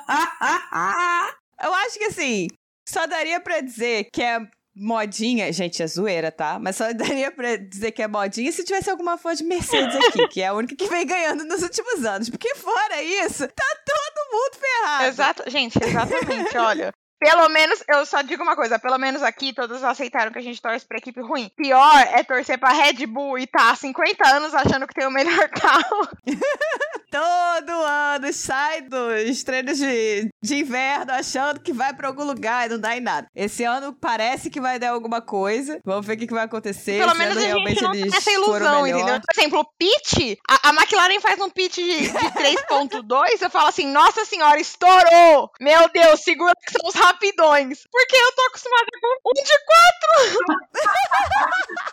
[1.63, 2.49] Eu acho que assim,
[2.89, 4.41] só daria pra dizer que é
[4.79, 5.53] modinha.
[5.53, 6.59] Gente, é zoeira, tá?
[6.59, 10.29] Mas só daria pra dizer que é modinha se tivesse alguma fã de Mercedes aqui,
[10.29, 12.31] que é a única que vem ganhando nos últimos anos.
[12.31, 15.05] Porque fora isso, tá todo mundo ferrado.
[15.05, 16.93] Exato, gente, exatamente, olha.
[17.19, 20.63] Pelo menos, eu só digo uma coisa, pelo menos aqui todos aceitaram que a gente
[20.63, 21.51] torce pra equipe ruim.
[21.57, 25.11] Pior é torcer pra Red Bull e tá há 50 anos achando que tem o
[25.11, 26.09] melhor carro.
[27.11, 32.69] Todo ano sai dos treinos de, de inverno achando que vai pra algum lugar e
[32.69, 33.27] não dá em nada.
[33.35, 35.81] Esse ano parece que vai dar alguma coisa.
[35.85, 36.99] Vamos ver o que, que vai acontecer.
[36.99, 39.21] Pelo Esse menos ano a gente não tem essa ilusão, entendeu?
[39.21, 43.69] Por exemplo, o pitch, a, a McLaren faz um pitch de, de 3.2, eu falo
[43.69, 45.51] assim, nossa senhora, estourou!
[45.61, 47.87] Meu Deus, segura que são os rapidões.
[47.91, 49.43] Porque eu tô acostumada com um de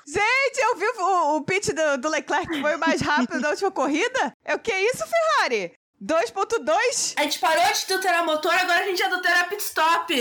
[0.07, 3.49] Gente, eu vi o, o pitch do, do Leclerc que foi o mais rápido da
[3.49, 4.37] última corrida.
[4.43, 5.73] É o que é isso, Ferrari?
[6.01, 7.13] 2.2?
[7.17, 10.13] A gente parou de adulterar motor, agora a gente adultera pit stop.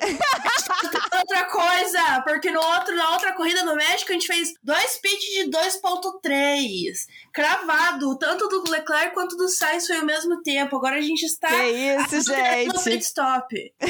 [0.00, 5.24] Outra coisa, porque no outro, na outra corrida no México a gente fez dois pits
[5.24, 7.06] de 2.3.
[7.32, 10.76] Cravado, tanto do Leclerc quanto do Sainz foi ao mesmo tempo.
[10.76, 13.02] Agora a gente está Que isso, adulterando pit gente?
[13.02, 13.74] stop.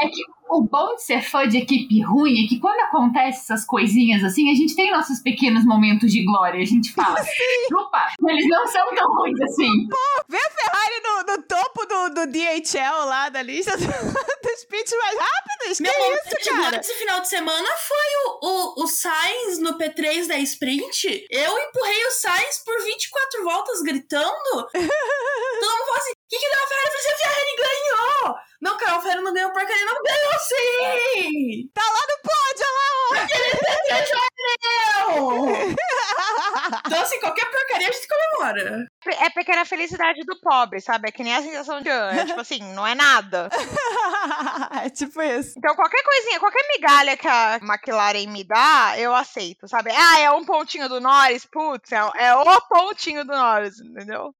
[0.00, 0.22] É que
[0.54, 4.50] o bom de ser fã de equipe ruim é que quando acontece essas coisinhas assim,
[4.50, 6.60] a gente tem nossos pequenos momentos de glória.
[6.60, 7.18] A gente fala,
[7.74, 9.88] opa, eles não são tão ruins assim.
[10.28, 13.82] Vê a Ferrari no, no topo do, do DHL lá da lista do-
[14.42, 15.76] dos pits mais rápidos.
[15.78, 16.80] Que Meu momento isso, de glória cara?
[16.80, 18.46] esse final de semana foi o,
[18.80, 21.26] o, o Sainz no P3 da Sprint.
[21.30, 24.68] Eu empurrei o Sainz por 24 voltas gritando.
[24.72, 26.86] Todo mundo falou assim: o que, que deu a Ferrari?
[26.86, 27.81] Eu falei assim, a Ferrari ganhou!
[28.62, 31.68] Não, cara, a Ferrari não ganhou porcaria, não ganhou sim!
[31.74, 32.66] Tá lá no pódio,
[34.62, 35.48] Ganhou!
[36.86, 38.86] Então, assim, qualquer porcaria a gente comemora.
[39.06, 41.08] É pequena felicidade do pobre, sabe?
[41.08, 42.20] É que nem a sensação de ano.
[42.20, 43.48] É tipo assim, não é nada.
[43.50, 44.82] lá.
[44.84, 45.54] é tipo isso.
[45.58, 49.90] Então, qualquer coisinha, qualquer migalha que a McLaren me dá, eu aceito, sabe?
[49.90, 54.34] Ah, é um pontinho do Norris, putz, é, é o pontinho do Norris, entendeu?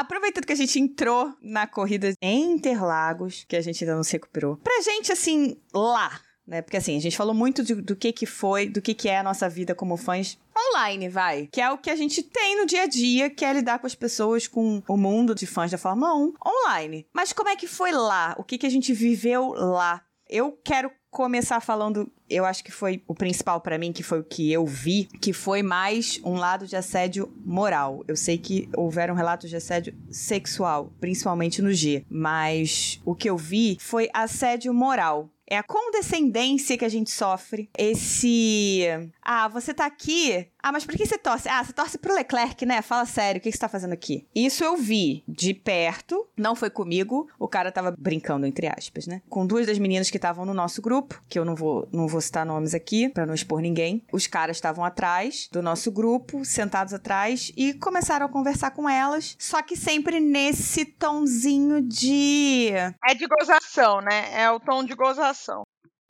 [0.00, 4.12] Aproveitando que a gente entrou na corrida em Interlagos, que a gente ainda não se
[4.12, 6.60] recuperou, pra gente, assim, lá, né?
[6.60, 9.18] Porque, assim, a gente falou muito de- do que que foi, do que que é
[9.18, 10.38] a nossa vida como fãs
[10.74, 11.48] online, vai.
[11.50, 13.86] Que é o que a gente tem no dia a dia, que é lidar com
[13.86, 17.06] as pessoas, com o mundo de fãs da Fórmula 1 online.
[17.12, 18.34] Mas como é que foi lá?
[18.38, 20.02] O que que a gente viveu lá?
[20.28, 24.22] Eu quero começar falando, eu acho que foi o principal pra mim, que foi o
[24.22, 28.04] que eu vi, que foi mais um lado de assédio moral.
[28.06, 33.36] Eu sei que houveram relatos de assédio sexual, principalmente no G, mas o que eu
[33.38, 35.30] vi foi assédio moral.
[35.48, 37.70] É a condescendência que a gente sofre.
[37.78, 38.82] Esse.
[39.22, 40.48] Ah, você tá aqui.
[40.60, 41.48] Ah, mas por que você torce?
[41.48, 42.82] Ah, você torce pro Leclerc, né?
[42.82, 44.26] Fala sério, o que você tá fazendo aqui?
[44.34, 46.26] Isso eu vi de perto.
[46.36, 47.28] Não foi comigo.
[47.38, 49.22] O cara tava brincando, entre aspas, né?
[49.28, 52.20] Com duas das meninas que estavam no nosso grupo, que eu não vou, não vou
[52.20, 54.02] citar nomes aqui, pra não expor ninguém.
[54.12, 59.36] Os caras estavam atrás do nosso grupo, sentados atrás, e começaram a conversar com elas.
[59.38, 62.70] Só que sempre nesse tonzinho de.
[63.08, 64.42] É de gozação, né?
[64.42, 65.35] É o tom de gozação.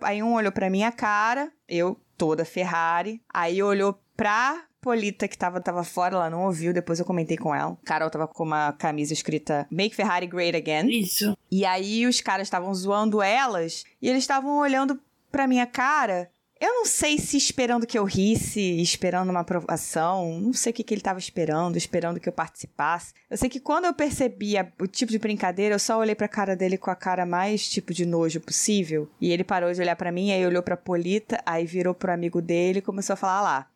[0.03, 3.22] Aí um olhou pra minha cara, eu toda Ferrari.
[3.33, 7.55] Aí olhou pra Polita, que tava, tava fora, ela não ouviu, depois eu comentei com
[7.55, 7.77] ela.
[7.85, 10.89] Carol tava com uma camisa escrita Make Ferrari Great Again.
[10.89, 11.37] Isso.
[11.51, 15.01] E aí os caras estavam zoando elas e eles estavam olhando
[15.31, 20.55] pra minha cara Eu não sei se esperando que eu risse, esperando uma aprovação, não
[20.55, 23.13] sei o que, que ele estava esperando, esperando que eu participasse.
[23.29, 26.27] Eu sei que quando eu percebi a, o tipo de brincadeira, eu só olhei pra
[26.27, 29.07] cara dele com a cara mais tipo de nojo possível.
[29.21, 32.41] E ele parou de olhar para mim, aí olhou pra Polita, aí virou pro amigo
[32.41, 33.71] dele e começou a falar lá.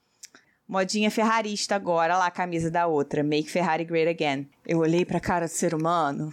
[0.66, 3.22] Modinha ferrarista agora, lá a camisa da outra.
[3.22, 4.48] Make Ferrari great again.
[4.66, 6.32] Eu olhei pra cara do ser humano.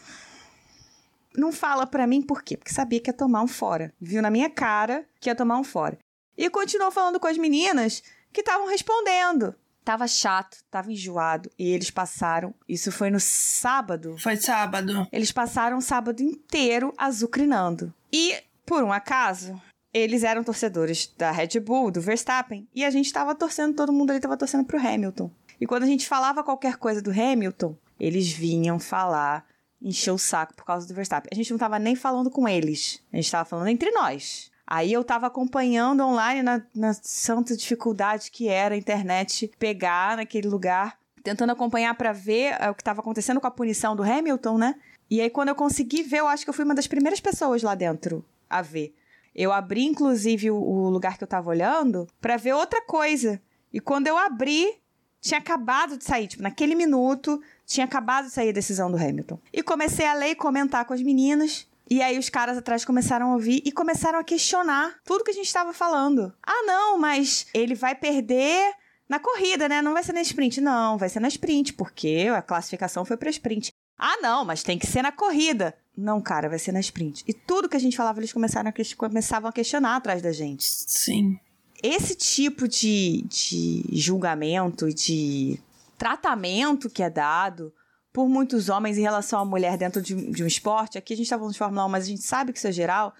[1.35, 2.55] Não fala pra mim por quê?
[2.55, 3.93] Porque sabia que ia tomar um fora.
[3.99, 5.97] Viu na minha cara que ia tomar um fora.
[6.37, 9.55] E continuou falando com as meninas que estavam respondendo.
[9.83, 11.49] Tava chato, tava enjoado.
[11.57, 12.53] E eles passaram.
[12.67, 14.17] Isso foi no sábado.
[14.19, 15.07] Foi sábado.
[15.11, 17.93] Eles passaram o sábado inteiro azucrinando.
[18.11, 18.35] E,
[18.65, 19.59] por um acaso,
[19.93, 22.67] eles eram torcedores da Red Bull, do Verstappen.
[22.75, 25.31] E a gente tava torcendo, todo mundo ali tava torcendo pro Hamilton.
[25.59, 29.45] E quando a gente falava qualquer coisa do Hamilton, eles vinham falar,
[29.81, 31.29] encher o saco por causa do Verstappen.
[31.31, 33.01] A gente não tava nem falando com eles.
[33.11, 34.51] A gente tava falando entre nós.
[34.67, 40.49] Aí eu tava acompanhando online na, na santa dificuldade que era a internet pegar naquele
[40.49, 44.57] lugar, tentando acompanhar para ver uh, o que tava acontecendo com a punição do Hamilton,
[44.57, 44.75] né?
[45.09, 47.63] E aí quando eu consegui ver, eu acho que eu fui uma das primeiras pessoas
[47.63, 48.93] lá dentro a ver.
[49.33, 53.41] Eu abri inclusive o, o lugar que eu tava olhando para ver outra coisa.
[53.71, 54.75] E quando eu abri,
[55.21, 59.39] tinha acabado de sair, tipo, naquele minuto, tinha acabado de sair a decisão do Hamilton.
[59.53, 61.67] E comecei a ler e comentar com as meninas.
[61.89, 65.33] E aí os caras atrás começaram a ouvir e começaram a questionar tudo que a
[65.33, 66.33] gente estava falando.
[66.45, 68.73] Ah, não, mas ele vai perder
[69.07, 69.81] na corrida, né?
[69.81, 70.59] Não vai ser na sprint.
[70.59, 73.71] Não, vai ser na sprint, porque a classificação foi pra sprint.
[73.97, 75.73] Ah, não, mas tem que ser na corrida.
[75.97, 77.23] Não, cara, vai ser na sprint.
[77.27, 80.63] E tudo que a gente falava, eles começaram a, começavam a questionar atrás da gente.
[80.63, 81.39] Sim.
[81.81, 85.59] Esse tipo de, de julgamento, de
[85.97, 87.73] tratamento que é dado
[88.17, 90.97] por muitos homens em relação à mulher dentro de, de um esporte.
[90.97, 92.71] Aqui a gente está falando de Fórmula 1, mas a gente sabe que isso é
[92.71, 93.13] geral.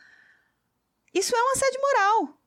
[1.14, 2.38] Isso é um assédio moral.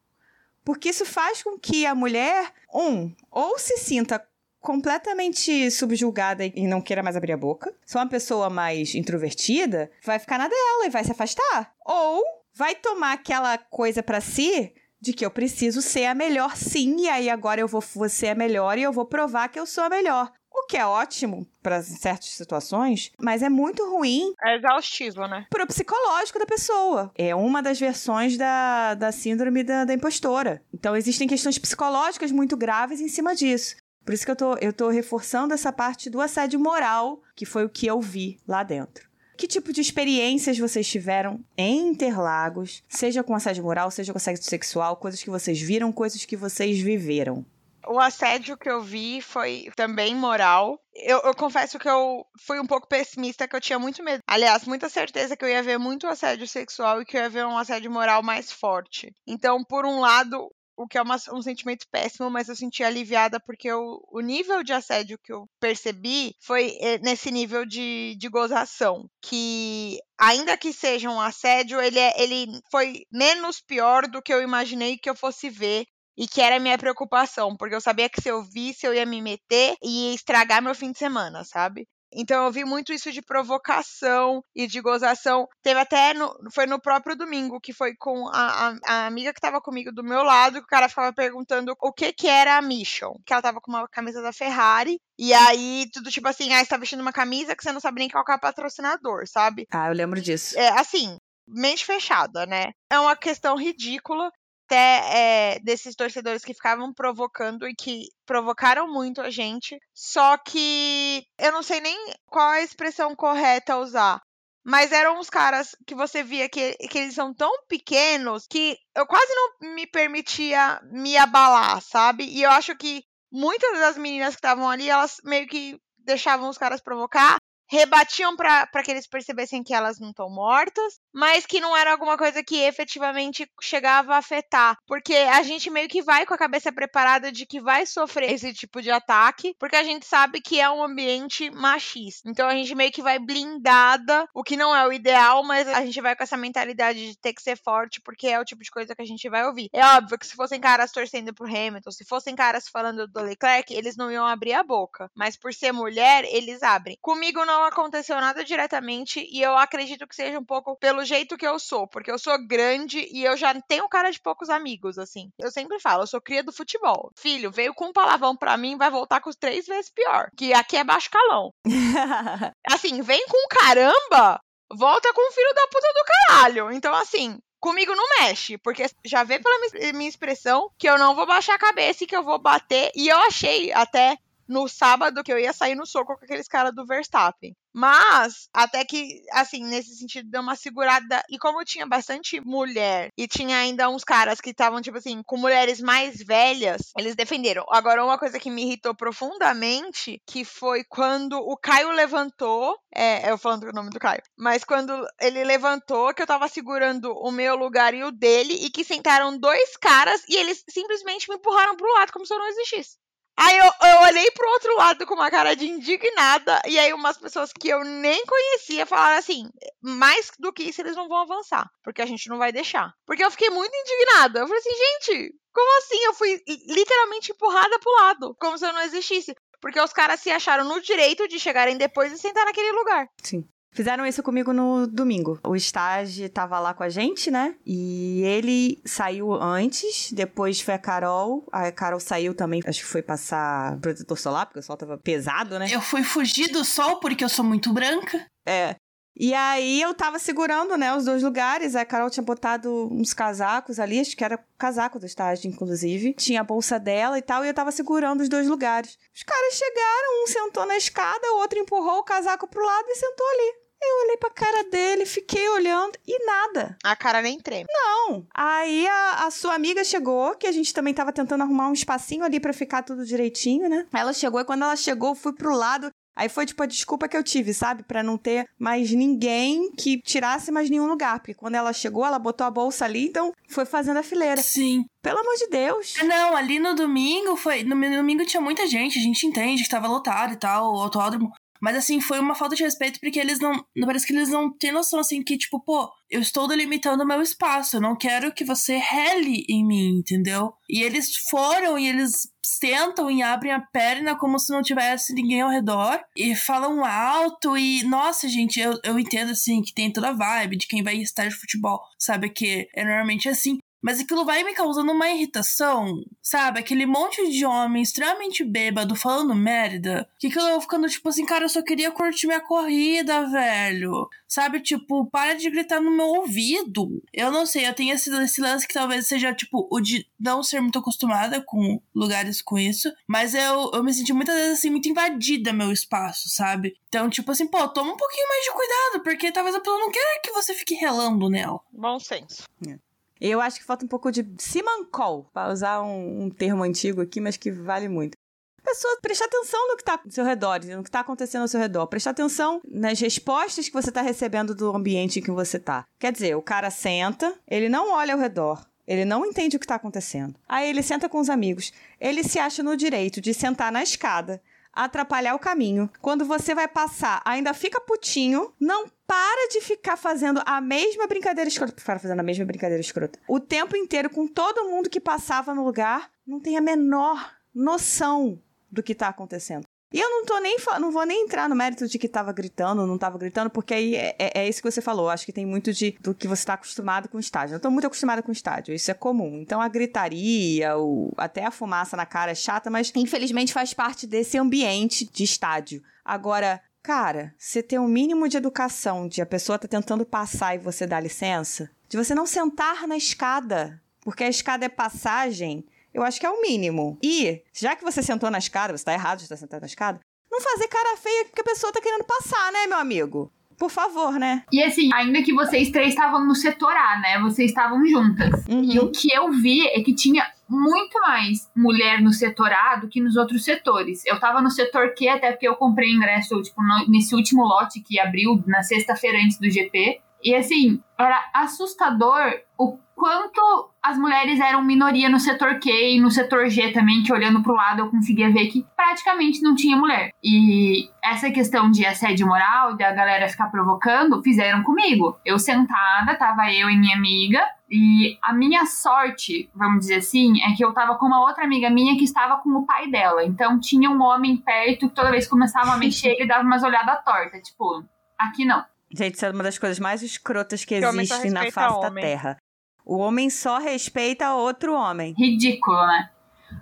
[0.65, 4.21] Porque isso faz com que a mulher, um, ou se sinta
[4.59, 7.73] completamente subjugada e não queira mais abrir a boca.
[7.87, 11.73] Se uma pessoa mais introvertida, vai ficar na dela e vai se afastar.
[11.87, 12.21] Ou
[12.53, 17.09] vai tomar aquela coisa para si de que eu preciso ser a melhor sim, e
[17.09, 19.89] aí agora eu vou ser a melhor e eu vou provar que eu sou a
[19.89, 20.33] melhor.
[20.71, 24.33] O que é ótimo para certas situações, mas é muito ruim.
[24.41, 25.45] É exaustivo, né?
[25.51, 27.11] Pro psicológico da pessoa.
[27.17, 30.63] É uma das versões da, da síndrome da, da impostora.
[30.73, 33.75] Então existem questões psicológicas muito graves em cima disso.
[34.05, 37.65] Por isso que eu tô, eu tô reforçando essa parte do assédio moral, que foi
[37.65, 39.11] o que eu vi lá dentro.
[39.37, 44.45] Que tipo de experiências vocês tiveram em Interlagos, seja com assédio moral, seja com assédio
[44.45, 47.45] sexual, coisas que vocês viram, coisas que vocês viveram?
[47.87, 50.81] O assédio que eu vi foi também moral.
[50.95, 54.23] Eu, eu, confesso que eu fui um pouco pessimista, que eu tinha muito medo.
[54.27, 57.47] Aliás, muita certeza que eu ia ver muito assédio sexual e que eu ia ver
[57.47, 59.15] um assédio moral mais forte.
[59.27, 60.51] Então, por um lado,
[60.81, 64.63] o que é uma, um sentimento péssimo, mas eu senti aliviada porque eu, o nível
[64.63, 69.07] de assédio que eu percebi foi eh, nesse nível de, de gozação.
[69.21, 74.41] Que, ainda que seja um assédio, ele, é, ele foi menos pior do que eu
[74.43, 75.87] imaginei que eu fosse ver
[76.21, 79.07] e que era a minha preocupação, porque eu sabia que se eu visse eu ia
[79.07, 81.89] me meter e ia estragar meu fim de semana, sabe?
[82.13, 85.47] Então eu vi muito isso de provocação e de gozação.
[85.63, 89.39] Teve até no, foi no próprio domingo que foi com a, a, a amiga que
[89.39, 92.63] estava comigo do meu lado, que o cara ficava perguntando o que que era a
[92.63, 96.59] Mission, que ela tava com uma camisa da Ferrari e aí tudo tipo assim, ah,
[96.59, 99.67] você tá vestindo uma camisa que você não sabe nem qual é o patrocinador, sabe?
[99.73, 100.59] Ah, eu lembro disso.
[100.59, 101.17] É assim,
[101.49, 102.73] mente fechada, né?
[102.91, 104.31] É uma questão ridícula
[104.71, 109.77] até é, desses torcedores que ficavam provocando e que provocaram muito a gente.
[109.93, 111.97] Só que eu não sei nem
[112.27, 114.23] qual a expressão correta a usar.
[114.63, 119.07] Mas eram uns caras que você via que, que eles são tão pequenos que eu
[119.07, 122.25] quase não me permitia me abalar, sabe?
[122.25, 123.03] E eu acho que
[123.33, 127.39] muitas das meninas que estavam ali, elas meio que deixavam os caras provocar
[127.71, 132.19] rebatiam para que eles percebessem que elas não estão mortas, mas que não era alguma
[132.19, 134.77] coisa que efetivamente chegava a afetar.
[134.87, 138.53] Porque a gente meio que vai com a cabeça preparada de que vai sofrer esse
[138.53, 142.29] tipo de ataque, porque a gente sabe que é um ambiente machista.
[142.29, 145.85] Então a gente meio que vai blindada, o que não é o ideal, mas a
[145.85, 148.71] gente vai com essa mentalidade de ter que ser forte, porque é o tipo de
[148.71, 149.69] coisa que a gente vai ouvir.
[149.73, 153.73] É óbvio que se fossem caras torcendo pro Hamilton, se fossem caras falando do Leclerc,
[153.73, 155.09] eles não iam abrir a boca.
[155.15, 156.99] Mas por ser mulher, eles abrem.
[157.01, 161.37] Comigo não não aconteceu nada diretamente e eu acredito que seja um pouco pelo jeito
[161.37, 164.99] que eu sou, porque eu sou grande e eu já tenho cara de poucos amigos,
[164.99, 165.31] assim.
[165.39, 167.13] Eu sempre falo, eu sou cria do futebol.
[167.15, 170.31] Filho, veio com um palavrão pra mim, vai voltar com os três vezes pior.
[170.37, 171.53] Que aqui é baixo calão.
[172.67, 174.41] assim, vem com caramba,
[174.73, 176.73] volta com o filho da puta do caralho.
[176.73, 181.27] Então, assim, comigo não mexe, porque já vê pela minha expressão que eu não vou
[181.27, 182.91] baixar a cabeça e que eu vou bater.
[182.97, 184.17] E eu achei até
[184.51, 187.55] no sábado que eu ia sair no soco com aqueles caras do Verstappen.
[187.73, 191.23] Mas, até que, assim, nesse sentido, deu uma segurada.
[191.31, 195.37] E como tinha bastante mulher e tinha ainda uns caras que estavam, tipo assim, com
[195.37, 197.65] mulheres mais velhas, eles defenderam.
[197.71, 202.77] Agora, uma coisa que me irritou profundamente, que foi quando o Caio levantou.
[202.93, 204.23] É, eu falando o nome do Caio.
[204.37, 208.71] Mas quando ele levantou, que eu tava segurando o meu lugar e o dele, e
[208.71, 212.49] que sentaram dois caras e eles simplesmente me empurraram pro lado, como se eu não
[212.49, 212.99] existisse.
[213.41, 217.17] Aí eu, eu olhei pro outro lado com uma cara de indignada, e aí umas
[217.17, 219.49] pessoas que eu nem conhecia falaram assim:
[219.83, 222.93] mais do que isso, eles não vão avançar, porque a gente não vai deixar.
[223.07, 224.41] Porque eu fiquei muito indignada.
[224.41, 226.05] Eu falei assim, gente, como assim?
[226.05, 226.39] Eu fui
[226.69, 229.35] literalmente empurrada pro lado, como se eu não existisse.
[229.59, 233.07] Porque os caras se acharam no direito de chegarem depois e sentar naquele lugar.
[233.23, 233.49] Sim.
[233.73, 235.39] Fizeram isso comigo no domingo.
[235.47, 237.55] O estágio tava lá com a gente, né?
[237.65, 241.47] E ele saiu antes, depois foi a Carol.
[241.53, 245.59] A Carol saiu também, acho que foi passar protetor solar, porque o sol tava pesado,
[245.59, 245.69] né?
[245.71, 248.27] Eu fui fugir do sol porque eu sou muito branca.
[248.47, 248.75] É.
[249.17, 251.77] E aí eu tava segurando, né, os dois lugares.
[251.77, 256.15] A Carol tinha botado uns casacos ali, acho que era casaco do estágio, inclusive.
[256.15, 258.99] Tinha a bolsa dela e tal, e eu tava segurando os dois lugares.
[259.15, 262.97] Os caras chegaram, um sentou na escada, o outro empurrou o casaco pro lado e
[262.97, 263.71] sentou ali.
[263.83, 266.77] Eu olhei pra cara dele, fiquei olhando e nada.
[266.85, 267.67] A cara nem treme.
[267.73, 268.27] Não.
[268.35, 272.23] Aí a, a, sua amiga chegou, que a gente também tava tentando arrumar um espacinho
[272.23, 273.87] ali para ficar tudo direitinho, né?
[273.91, 275.91] Ela chegou e quando ela chegou, eu fui pro lado.
[276.21, 277.83] Aí foi tipo a desculpa que eu tive, sabe?
[277.83, 281.19] para não ter mais ninguém que tirasse mais nenhum lugar.
[281.19, 284.43] Porque quando ela chegou, ela botou a bolsa ali, então foi fazendo a fileira.
[284.43, 284.85] Sim.
[285.01, 285.95] Pelo amor de Deus.
[286.05, 287.65] Não, ali no domingo foi.
[287.65, 291.33] No domingo tinha muita gente, a gente entende que tava lotado e tal, o autódromo.
[291.59, 293.65] Mas assim, foi uma falta de respeito porque eles não.
[293.87, 297.23] Parece que eles não têm noção, assim, que, tipo, pô, eu estou delimitando o meu
[297.23, 297.77] espaço.
[297.77, 300.53] Eu não quero que você rele em mim, entendeu?
[300.69, 305.41] E eles foram e eles sentam e abrem a perna como se não tivesse ninguém
[305.41, 307.57] ao redor e falam alto.
[307.57, 310.97] E, nossa, gente, eu, eu entendo, assim, que tem toda a vibe de quem vai
[310.97, 312.29] estar de futebol, sabe?
[312.31, 313.59] Que é normalmente assim.
[313.83, 316.61] Mas aquilo vai me causando uma irritação, sabe?
[316.61, 320.09] Aquele monte de homem extremamente bêbado falando merda.
[320.19, 324.09] Que aquilo eu ficando tipo assim, cara, eu só queria curtir minha corrida, velho.
[324.29, 324.61] Sabe?
[324.61, 327.03] Tipo, para de gritar no meu ouvido.
[327.13, 330.43] Eu não sei, eu tenho esse, esse lance que talvez seja, tipo, o de não
[330.43, 332.93] ser muito acostumada com lugares com isso.
[333.09, 336.77] Mas eu, eu me senti muitas vezes assim, muito invadida meu espaço, sabe?
[336.89, 339.91] Então, tipo assim, pô, toma um pouquinho mais de cuidado, porque talvez a pessoa não
[339.91, 341.61] queira que você fique relando nela.
[341.73, 342.45] Bom senso.
[342.69, 342.90] É.
[343.21, 347.21] Eu acho que falta um pouco de simancol, para usar um, um, termo antigo aqui,
[347.21, 348.17] mas que vale muito.
[348.63, 351.59] Pessoa prestar atenção no que está ao seu redor, no que está acontecendo ao seu
[351.59, 351.87] redor.
[351.87, 355.87] Prestar atenção nas respostas que você está recebendo do ambiente em que você está.
[355.99, 359.65] Quer dizer, o cara senta, ele não olha ao redor, ele não entende o que
[359.65, 360.35] está acontecendo.
[360.49, 361.73] Aí ele senta com os amigos.
[362.01, 364.41] Ele se acha no direito de sentar na escada
[364.73, 365.91] atrapalhar o caminho.
[366.01, 371.49] Quando você vai passar, ainda fica putinho, não para de ficar fazendo a mesma brincadeira
[371.49, 371.75] escrota.
[371.85, 373.19] Para fazendo a mesma brincadeira escrota.
[373.27, 378.41] O tempo inteiro com todo mundo que passava no lugar, não tem a menor noção
[378.71, 379.65] do que tá acontecendo.
[379.93, 382.87] E eu não tô nem não vou nem entrar no mérito de que tava gritando,
[382.87, 385.11] não tava gritando, porque aí é, é, é isso que você falou.
[385.11, 387.57] Acho que tem muito de do que você tá acostumado com o estádio.
[387.57, 389.41] Eu tô muito acostumada com o estádio, isso é comum.
[389.41, 394.07] Então a gritaria, o, até a fumaça na cara é chata, mas infelizmente faz parte
[394.07, 395.83] desse ambiente de estádio.
[396.05, 400.59] Agora, cara, você ter um mínimo de educação de a pessoa tá tentando passar e
[400.59, 406.03] você dá licença, de você não sentar na escada, porque a escada é passagem eu
[406.03, 406.99] acho que é o mínimo.
[407.03, 410.01] E, já que você sentou na escada, você tá errado de estar sentado na escada,
[410.31, 413.33] não fazer cara feia que a pessoa tá querendo passar, né, meu amigo?
[413.59, 414.45] Por favor, né?
[414.51, 417.21] E assim, ainda que vocês três estavam no setor A, né?
[417.21, 418.47] Vocês estavam juntas.
[418.49, 418.63] Uhum.
[418.63, 422.89] E o que eu vi é que tinha muito mais mulher no setor A do
[422.89, 424.05] que nos outros setores.
[424.05, 427.81] Eu tava no setor Q, até porque eu comprei ingresso, tipo, no, nesse último lote
[427.81, 430.01] que abriu na sexta-feira antes do GP.
[430.23, 436.11] E assim, era assustador o quanto as mulheres eram minoria no setor Q e no
[436.11, 440.11] setor G também, que olhando pro lado eu conseguia ver que praticamente não tinha mulher.
[440.23, 445.19] E essa questão de assédio moral, da galera ficar provocando, fizeram comigo.
[445.25, 450.55] Eu sentada, tava eu e minha amiga, e a minha sorte, vamos dizer assim, é
[450.55, 453.25] que eu tava com uma outra amiga minha que estava com o pai dela.
[453.25, 456.63] Então tinha um homem perto que toda vez que começava a mexer, ele dava umas
[456.63, 457.83] olhadas tortas, tipo,
[458.19, 458.63] aqui não.
[458.93, 462.37] Gente, isso é uma das coisas mais escrotas que, que existem na face da Terra.
[462.85, 465.15] O homem só respeita outro homem.
[465.17, 466.11] Ridículo, né?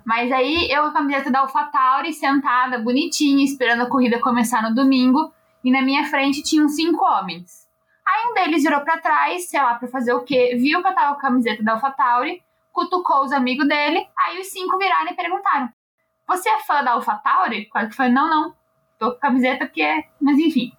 [0.05, 4.75] Mas aí eu com a camiseta da AlphaTauri sentada, bonitinha, esperando a corrida começar no
[4.75, 7.67] domingo, e na minha frente tinham cinco homens.
[8.07, 10.95] Aí um deles virou para trás, sei lá, pra fazer o quê, viu que eu
[10.95, 15.15] tava com a camiseta da AlphaTauri, cutucou os amigos dele, aí os cinco viraram e
[15.15, 15.69] perguntaram:
[16.27, 17.65] Você é fã da AlphaTauri?
[17.65, 18.55] Quase que foi: Não, não,
[18.97, 20.05] tô com a camiseta que é.
[20.21, 20.71] Mas enfim.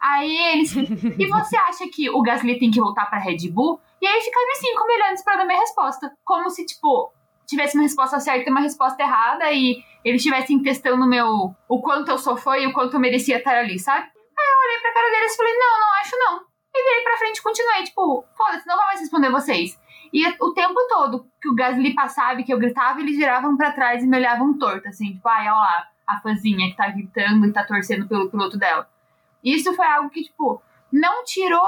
[0.00, 0.74] Aí eles.
[0.74, 3.80] e você acha que o Gasly tem que voltar pra Red Bull?
[4.00, 6.10] E aí ficaram os cinco me olhando esperando a minha resposta.
[6.24, 7.12] Como se, tipo,
[7.46, 12.10] tivesse uma resposta certa e uma resposta errada e eles estivessem testando meu, o quanto
[12.10, 14.06] eu sou fã e o quanto eu merecia estar ali, sabe?
[14.06, 16.40] Aí eu olhei pra cara deles e falei, não, não acho não.
[16.74, 19.78] E virei pra frente e continuei, tipo, foda-se, não vou mais responder vocês.
[20.12, 23.72] E o tempo todo que o Gasly passava e que eu gritava, eles viravam para
[23.72, 27.46] trás e me olhavam torto, assim, tipo, ai, olha lá, a fãzinha que tá gritando
[27.46, 28.88] e tá torcendo pelo piloto dela.
[29.44, 30.62] Isso foi algo que, tipo,
[30.92, 31.60] não tirou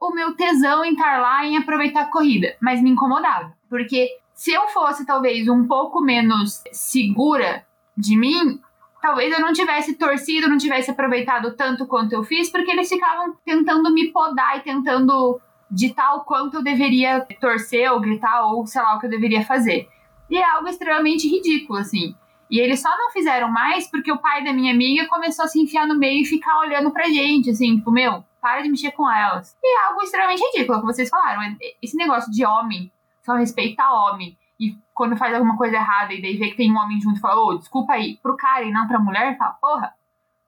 [0.00, 3.52] o meu tesão em estar lá em aproveitar a corrida, mas me incomodava.
[3.68, 7.64] Porque se eu fosse talvez um pouco menos segura
[7.96, 8.60] de mim,
[9.00, 13.36] talvez eu não tivesse torcido, não tivesse aproveitado tanto quanto eu fiz, porque eles ficavam
[13.44, 15.40] tentando me podar e tentando
[15.70, 19.44] ditar o quanto eu deveria torcer ou gritar ou sei lá o que eu deveria
[19.44, 19.88] fazer.
[20.28, 22.14] E é algo extremamente ridículo, assim.
[22.52, 25.58] E eles só não fizeram mais porque o pai da minha amiga começou a se
[25.58, 29.10] enfiar no meio e ficar olhando pra gente, assim, tipo, meu, para de mexer com
[29.10, 29.56] elas.
[29.64, 31.40] E é algo extremamente ridículo, que vocês falaram.
[31.80, 32.92] Esse negócio de homem
[33.22, 34.36] só respeita homem.
[34.60, 37.20] E quando faz alguma coisa errada e daí vê que tem um homem junto e
[37.20, 39.94] fala, ô, oh, desculpa aí, pro cara e não pra mulher, fala, porra,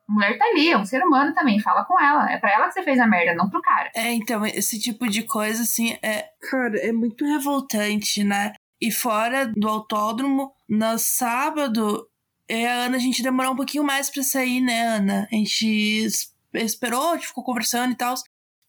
[0.06, 2.30] mulher tá ali, é um ser humano também, fala com ela.
[2.30, 3.90] É pra ela que você fez a merda, não pro cara.
[3.96, 6.28] É, então, esse tipo de coisa, assim, é.
[6.50, 8.52] Cara, é muito revoltante, né?
[8.78, 12.08] E fora do autódromo, no sábado,
[12.48, 15.28] é, a Ana, a gente demorou um pouquinho mais pra sair, né, Ana?
[15.32, 16.06] A gente
[16.52, 18.14] esperou, a gente ficou conversando e tal.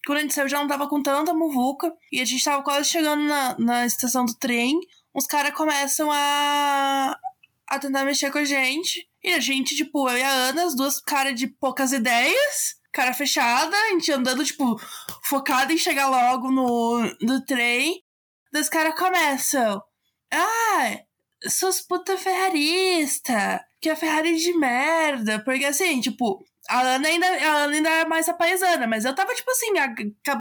[0.05, 1.91] Quando a gente saiu, já não tava com tanta muvuca.
[2.11, 4.79] E a gente tava quase chegando na, na estação do trem.
[5.13, 7.17] Os caras começam a,
[7.67, 9.07] a tentar mexer com a gente.
[9.23, 13.13] E a gente, tipo, eu e a Ana, as duas caras de poucas ideias, cara
[13.13, 14.79] fechada, a gente andando, tipo,
[15.23, 18.03] focada em chegar logo no, no trem.
[18.53, 19.81] Os caras começam.
[20.31, 20.99] Ah,
[21.47, 25.43] seus puta ferrarista, que a Ferrari de merda.
[25.43, 29.13] Porque assim, tipo, a Ana ainda, a Ana ainda é mais a paisana, mas eu
[29.15, 29.93] tava, tipo assim, a,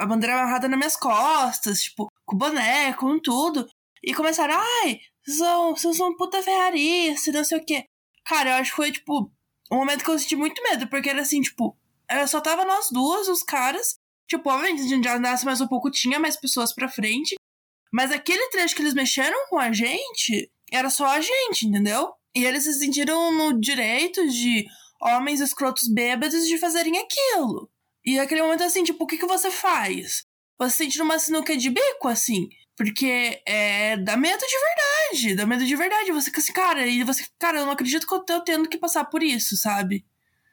[0.02, 3.66] a bandeira amarrada nas minhas costas, tipo, com boneco, com tudo.
[4.02, 7.84] E começaram, ai, são, vocês são puta ferrarista, não sei o quê.
[8.26, 9.30] Cara, eu acho que foi, tipo,
[9.70, 11.76] um momento que eu senti muito medo, porque era assim, tipo,
[12.08, 13.96] era só tava nós duas, os caras.
[14.28, 17.34] Tipo, obviamente, a gente já andasse mais um pouco, tinha mais pessoas pra frente.
[17.92, 22.12] Mas aquele trecho que eles mexeram com a gente, era só a gente, entendeu?
[22.34, 24.64] E eles se sentiram no direito de
[25.00, 27.70] homens escrotos bêbados de fazerem aquilo.
[28.04, 30.24] E aquele momento assim, tipo, o que, que você faz?
[30.58, 32.48] Você se sente numa sinuca de bico, assim.
[32.76, 36.12] Porque é, dá medo de verdade, dá medo de verdade.
[36.12, 38.78] Você fica assim, cara, e você, cara, eu não acredito que eu tô tendo que
[38.78, 40.04] passar por isso, sabe?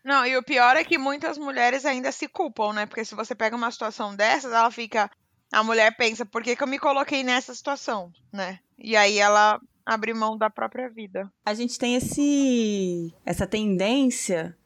[0.03, 2.85] Não, e o pior é que muitas mulheres ainda se culpam, né?
[2.85, 5.09] Porque se você pega uma situação dessas, ela fica.
[5.51, 8.59] A mulher pensa, por que, que eu me coloquei nessa situação, né?
[8.77, 11.31] E aí ela abre mão da própria vida.
[11.45, 14.57] A gente tem esse essa tendência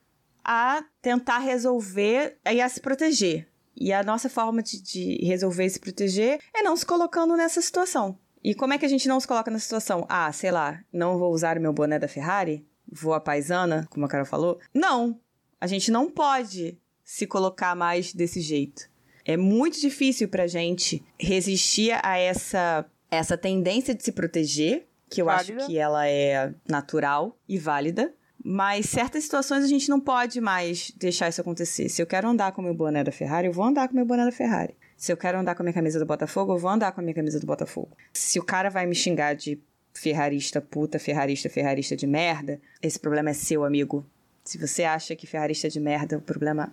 [0.44, 3.48] a tentar resolver e a se proteger.
[3.76, 7.62] E a nossa forma de, de resolver e se proteger é não se colocando nessa
[7.62, 8.18] situação.
[8.44, 10.06] E como é que a gente não se coloca nessa situação?
[10.08, 12.66] Ah, sei lá, não vou usar o meu boné da Ferrari?
[12.88, 14.60] Vou a paisana, como a cara falou?
[14.74, 15.20] Não!
[15.60, 18.88] A gente não pode se colocar mais desse jeito.
[19.26, 25.26] É muito difícil pra gente resistir a essa, essa tendência de se proteger, que eu
[25.26, 25.58] válida.
[25.58, 28.14] acho que ela é natural e válida.
[28.48, 31.90] Mas certas situações a gente não pode mais deixar isso acontecer.
[31.90, 34.24] Se eu quero andar com meu boné da Ferrari, eu vou andar com meu boné
[34.24, 34.76] da Ferrari.
[34.96, 37.04] Se eu quero andar com a minha camisa do Botafogo, eu vou andar com a
[37.04, 37.90] minha camisa do Botafogo.
[38.14, 39.60] Se o cara vai me xingar de
[39.94, 44.06] ferrarista puta, ferrarista, ferrarista de merda, esse problema é seu, amigo.
[44.44, 46.72] Se você acha que ferrarista é de merda, o problema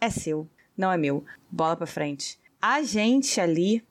[0.00, 1.24] é seu, não é meu.
[1.50, 2.38] Bola pra frente.
[2.62, 3.84] A gente ali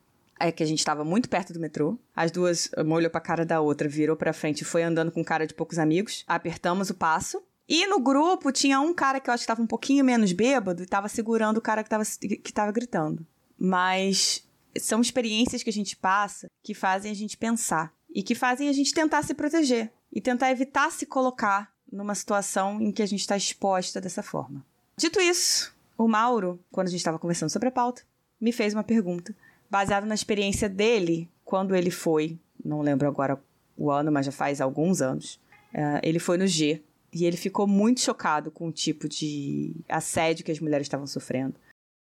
[0.43, 1.97] é que a gente estava muito perto do metrô.
[2.13, 5.23] As duas, uma olhou pra cara da outra, virou pra frente e foi andando com
[5.23, 6.25] cara de poucos amigos.
[6.27, 7.41] Apertamos o passo.
[7.67, 10.81] E no grupo tinha um cara que eu acho que estava um pouquinho menos bêbado
[10.81, 13.25] e estava segurando o cara que estava que tava gritando.
[13.57, 14.45] Mas
[14.77, 18.73] são experiências que a gente passa que fazem a gente pensar e que fazem a
[18.73, 23.21] gente tentar se proteger e tentar evitar se colocar numa situação em que a gente
[23.21, 24.65] está exposta dessa forma.
[24.97, 28.01] Dito isso, o Mauro, quando a gente estava conversando sobre a pauta,
[28.41, 29.33] me fez uma pergunta
[29.73, 33.41] baseado na experiência dele quando ele foi, não lembro agora
[33.75, 35.39] o ano, mas já faz alguns anos,
[35.73, 36.83] uh, ele foi no G.
[37.11, 41.55] E ele ficou muito chocado com o tipo de assédio que as mulheres estavam sofrendo.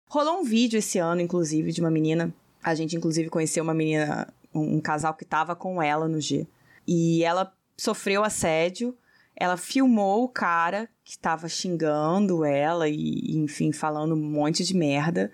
[0.09, 2.33] Rolou um vídeo esse ano, inclusive, de uma menina.
[2.61, 6.45] A gente, inclusive, conheceu uma menina, um, casal que estava com ela no G.
[6.85, 8.97] E ela sofreu assédio.
[9.35, 15.31] Ela filmou o cara que estava xingando ela e, enfim, falando um monte de merda.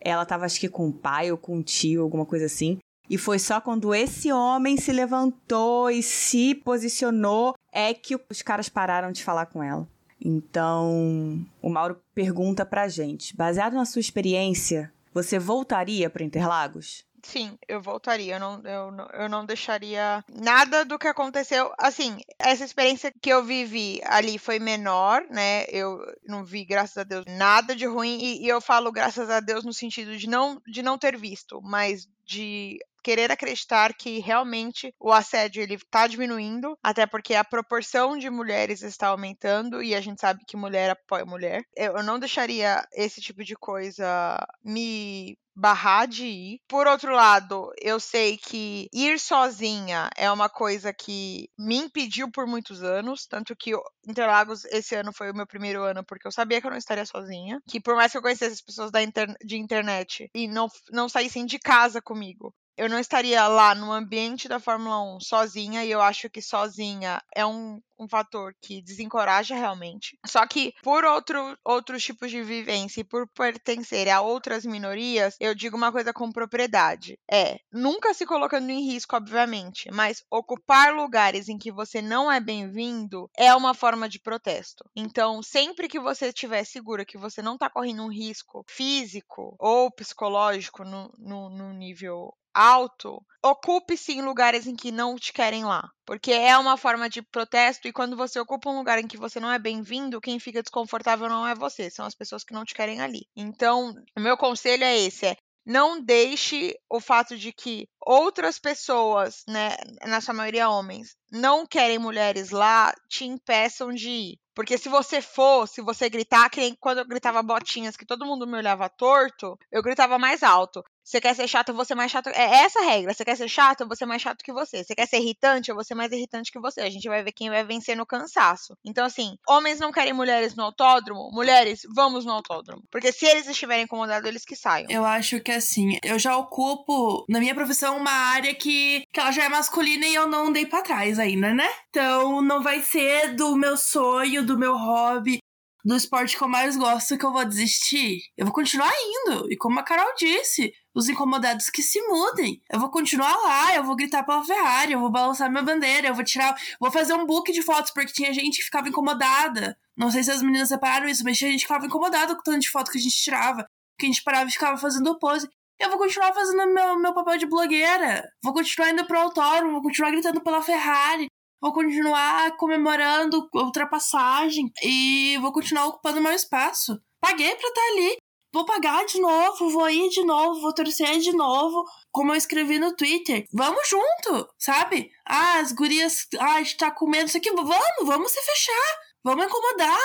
[0.00, 2.78] Ela tava, acho que, com o pai ou com o tio, alguma coisa assim.
[3.08, 8.68] E foi só quando esse homem se levantou e se posicionou é que os caras
[8.68, 9.86] pararam de falar com ela.
[10.22, 17.04] Então, o Mauro pergunta pra gente: baseado na sua experiência, você voltaria para Interlagos?
[17.22, 18.34] Sim, eu voltaria.
[18.34, 21.72] Eu não, eu, eu não deixaria nada do que aconteceu.
[21.78, 25.64] Assim, essa experiência que eu vivi ali foi menor, né?
[25.68, 28.18] Eu não vi, graças a Deus, nada de ruim.
[28.20, 31.60] E, e eu falo graças a Deus no sentido de não, de não ter visto,
[31.62, 38.16] mas de querer acreditar que realmente o assédio ele está diminuindo, até porque a proporção
[38.16, 41.62] de mulheres está aumentando e a gente sabe que mulher apoia mulher.
[41.74, 46.60] Eu não deixaria esse tipo de coisa me barrar de ir.
[46.66, 52.46] Por outro lado, eu sei que ir sozinha é uma coisa que me impediu por
[52.46, 53.72] muitos anos, tanto que
[54.06, 57.04] Interlagos esse ano foi o meu primeiro ano porque eu sabia que eu não estaria
[57.04, 60.68] sozinha, que por mais que eu conhecesse as pessoas da inter de internet e não,
[60.90, 65.84] não saíssem de casa comigo, eu não estaria lá no ambiente da Fórmula 1 sozinha,
[65.84, 70.18] e eu acho que sozinha é um, um fator que desencoraja realmente.
[70.26, 75.54] Só que por outro, outros tipos de vivência e por pertencer a outras minorias, eu
[75.54, 77.18] digo uma coisa com propriedade.
[77.30, 82.40] É, nunca se colocando em risco, obviamente, mas ocupar lugares em que você não é
[82.40, 84.84] bem-vindo é uma forma de protesto.
[84.96, 89.90] Então, sempre que você estiver segura que você não está correndo um risco físico ou
[89.90, 95.88] psicológico no, no, no nível alto, ocupe-se em lugares em que não te querem lá.
[96.04, 99.40] Porque é uma forma de protesto e quando você ocupa um lugar em que você
[99.40, 102.74] não é bem-vindo, quem fica desconfortável não é você, são as pessoas que não te
[102.74, 103.26] querem ali.
[103.36, 109.44] Então, o meu conselho é esse: é não deixe o fato de que outras pessoas,
[109.46, 114.40] né, na sua maioria homens, não querem mulheres lá, te impeçam de ir.
[114.54, 118.46] Porque se você for, se você gritar, que quando eu gritava botinhas, que todo mundo
[118.46, 120.82] me olhava torto, eu gritava mais alto.
[121.10, 122.28] Você quer ser chato, eu vou ser mais chato.
[122.28, 123.12] É essa a regra.
[123.12, 124.84] Você quer ser chato, eu vou ser mais chato que você.
[124.84, 126.82] Você quer ser irritante, eu vou ser mais irritante que você.
[126.82, 128.76] A gente vai ver quem vai vencer no cansaço.
[128.84, 131.28] Então, assim, homens não querem mulheres no autódromo.
[131.32, 132.84] Mulheres, vamos no autódromo.
[132.92, 134.86] Porque se eles estiverem incomodados, eles que saiam.
[134.88, 139.32] Eu acho que assim, eu já ocupo, na minha profissão, uma área que, que ela
[139.32, 141.68] já é masculina e eu não dei pra trás ainda, né?
[141.88, 145.39] Então, não vai ser do meu sonho, do meu hobby,
[145.84, 148.20] do esporte que eu mais gosto que eu vou desistir.
[148.36, 149.50] Eu vou continuar indo.
[149.50, 152.60] E como a Carol disse, os incomodados que se mudem.
[152.70, 156.14] Eu vou continuar lá, eu vou gritar pela Ferrari, eu vou balançar minha bandeira, eu
[156.14, 156.54] vou tirar.
[156.80, 159.76] Vou fazer um book de fotos, porque tinha gente que ficava incomodada.
[159.96, 162.44] Não sei se as meninas separaram isso, mas tinha gente que ficava incomodada com o
[162.44, 163.66] tanto de foto que a gente tirava.
[163.98, 165.48] Que a gente parava e ficava fazendo pose.
[165.78, 168.28] Eu vou continuar fazendo meu, meu papel de blogueira.
[168.42, 171.26] Vou continuar indo pro autódromo, vou continuar gritando pela Ferrari.
[171.60, 176.98] Vou continuar comemorando ultrapassagem e vou continuar ocupando meu espaço.
[177.20, 178.16] Paguei pra estar tá ali
[178.52, 182.78] vou pagar de novo, vou ir de novo, vou torcer de novo, como eu escrevi
[182.78, 183.46] no Twitter.
[183.52, 185.10] Vamos junto, sabe?
[185.26, 187.74] Ah, as gurias, ah, a gente tá com medo, isso aqui, vamos,
[188.04, 189.98] vamos se fechar, vamos incomodar,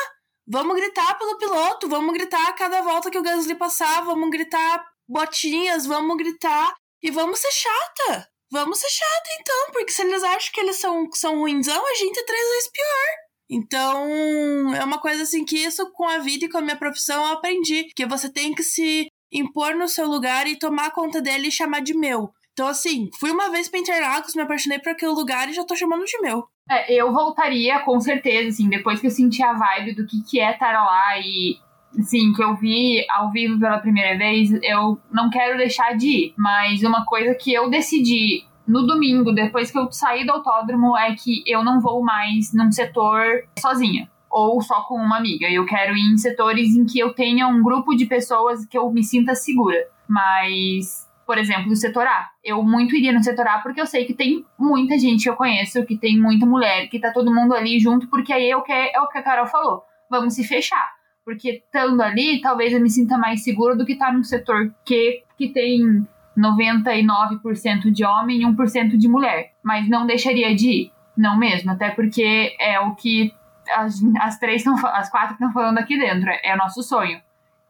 [0.47, 4.85] vamos gritar pelo piloto, vamos gritar a cada volta que o Gasly passar, vamos gritar
[5.07, 8.34] botinhas, vamos gritar e vamos ser chata.
[8.55, 12.17] Vamos ser chata então, porque se eles acham que eles são, são ruinsão, a gente
[12.17, 13.25] é três vezes pior.
[13.49, 17.21] Então, é uma coisa assim que isso com a vida e com a minha profissão
[17.25, 21.49] eu aprendi, que você tem que se impor no seu lugar e tomar conta dele
[21.49, 22.29] e chamar de meu.
[22.53, 25.75] Então, assim, fui uma vez pra Interlagos, me apaixonei por aquele lugar e já tô
[25.75, 26.47] chamando de meu.
[26.71, 30.39] É, eu voltaria com certeza, assim, depois que eu senti a vibe do que, que
[30.39, 31.57] é estar lá e,
[31.99, 36.33] assim, que eu vi ao vivo pela primeira vez, eu não quero deixar de ir.
[36.37, 41.13] Mas uma coisa que eu decidi no domingo, depois que eu saí do autódromo, é
[41.15, 45.49] que eu não vou mais num setor sozinha ou só com uma amiga.
[45.49, 48.91] Eu quero ir em setores em que eu tenha um grupo de pessoas que eu
[48.91, 49.87] me sinta segura.
[50.09, 52.29] Mas, por exemplo, no setor A.
[52.43, 55.37] Eu muito iria no setor A porque eu sei que tem muita gente que eu
[55.37, 58.61] conheço, que tem muita mulher, que tá todo mundo ali junto, porque aí é o
[58.61, 59.83] que, é o que a Carol falou.
[60.09, 60.91] Vamos se fechar.
[61.25, 64.71] Porque estando ali, talvez eu me sinta mais segura do que estar tá num setor
[64.85, 66.07] que, que tem
[66.37, 69.53] 99% de homem e 1% de mulher.
[69.63, 70.91] Mas não deixaria de ir.
[71.17, 73.33] Não mesmo, até porque é o que
[73.73, 76.29] as, as três estão as quatro estão falando aqui dentro.
[76.29, 77.19] É, é o nosso sonho.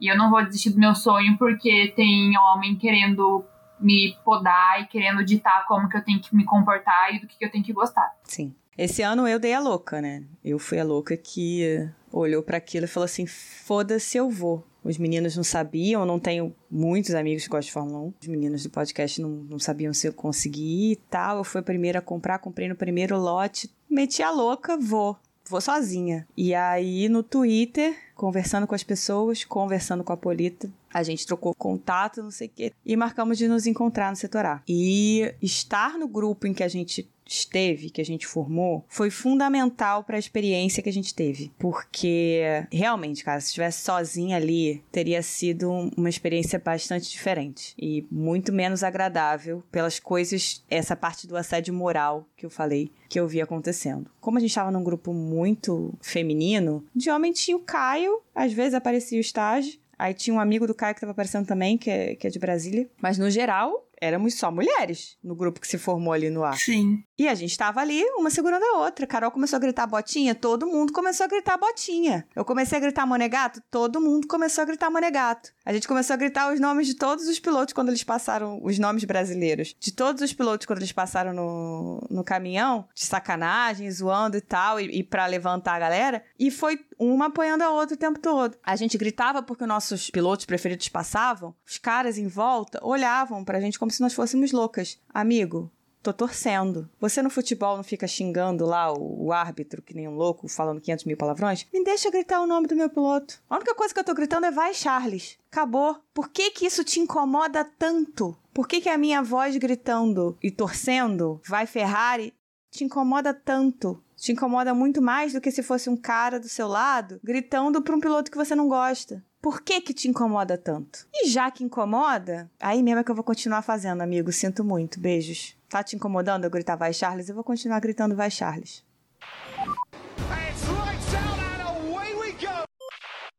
[0.01, 3.45] E eu não vou desistir do meu sonho porque tem homem querendo
[3.79, 7.37] me podar e querendo ditar como que eu tenho que me comportar e do que,
[7.37, 8.13] que eu tenho que gostar.
[8.23, 8.53] Sim.
[8.77, 10.23] Esse ano eu dei a louca, né?
[10.43, 14.63] Eu fui a louca que olhou para aquilo e falou assim: foda-se, eu vou.
[14.83, 18.13] Os meninos não sabiam, não tenho muitos amigos que gostam de Fórmula 1.
[18.21, 21.37] Os meninos do podcast não, não sabiam se eu conseguia e tal.
[21.37, 25.17] Eu fui a primeira a comprar, comprei no primeiro lote, meti a louca, vou.
[25.49, 26.27] vou sozinha.
[26.37, 31.55] E aí no Twitter, conversando com as pessoas, conversando com a Polita, a gente trocou
[31.55, 34.61] contato, não sei o quê, e marcamos de nos encontrar no setor A.
[34.67, 40.03] E estar no grupo em que a gente esteve, que a gente formou, foi fundamental
[40.03, 41.51] para a experiência que a gente teve.
[41.57, 42.41] Porque,
[42.71, 48.83] realmente, cara, se estivesse sozinha ali, teria sido uma experiência bastante diferente e muito menos
[48.83, 54.09] agradável pelas coisas, essa parte do assédio moral que eu falei, que eu vi acontecendo.
[54.19, 58.73] Como a gente estava num grupo muito feminino, de homem tinha o Caio, às vezes
[58.73, 59.79] aparecia o estágio.
[59.97, 62.37] Aí tinha um amigo do Caio que estava aparecendo também, que é, que é de
[62.37, 62.89] Brasília.
[63.01, 66.57] Mas no geral, éramos só mulheres no grupo que se formou ali no ar.
[66.57, 67.03] Sim.
[67.17, 69.07] E a gente tava ali, uma segurando a outra.
[69.07, 72.27] Carol começou a gritar botinha, todo mundo começou a gritar botinha.
[72.35, 75.51] Eu comecei a gritar monegato, todo mundo começou a gritar monegato.
[75.65, 78.77] A gente começou a gritar os nomes de todos os pilotos quando eles passaram, os
[78.77, 79.75] nomes brasileiros.
[79.79, 84.79] De todos os pilotos quando eles passaram no, no caminhão, de sacanagem, zoando e tal,
[84.79, 86.23] e, e para levantar a galera.
[86.37, 88.57] E foi uma apoiando a outra o tempo todo.
[88.63, 93.79] A gente gritava porque nossos pilotos preferidos passavam, os caras em volta olhavam pra gente
[93.85, 94.99] como se nós fôssemos loucas.
[95.13, 95.71] Amigo,
[96.01, 96.89] tô torcendo.
[96.99, 100.81] Você no futebol não fica xingando lá o, o, árbitro, que nem um louco, falando
[100.81, 101.67] 500 mil palavrões?
[101.71, 103.39] Me deixa gritar o nome do meu piloto.
[103.47, 105.37] A única coisa que eu tô gritando é vai, Charles.
[105.51, 105.97] Acabou.
[106.15, 108.35] Por que que isso te incomoda tanto?
[108.51, 112.33] Por que que a minha voz gritando e torcendo, vai Ferrari,
[112.71, 114.01] te incomoda tanto?
[114.15, 117.95] te incomoda muito mais do que se fosse um cara do seu lado gritando para
[117.95, 119.23] um piloto que você não gosta.
[119.45, 121.07] Por que que te incomoda tanto?
[121.13, 124.31] E já que incomoda, aí mesmo é que eu vou continuar fazendo, amigo.
[124.31, 124.99] Sinto muito.
[124.99, 125.55] Beijos.
[125.69, 127.29] Tá te incomodando eu gritar vai Charles?
[127.29, 128.83] Eu vou continuar gritando vai Charles.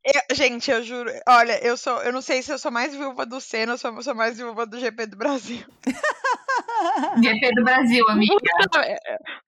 [0.07, 1.11] Eu, gente, eu juro.
[1.27, 2.01] Olha, eu sou.
[2.03, 4.37] Eu não sei se eu sou mais viúva do Senna ou se eu sou mais
[4.37, 5.67] viúva do GP do Brasil.
[7.21, 8.37] GP do Brasil, amiga.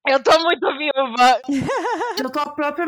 [0.09, 1.41] Eu tô muito viúva.
[2.19, 2.87] Eu tô a própria.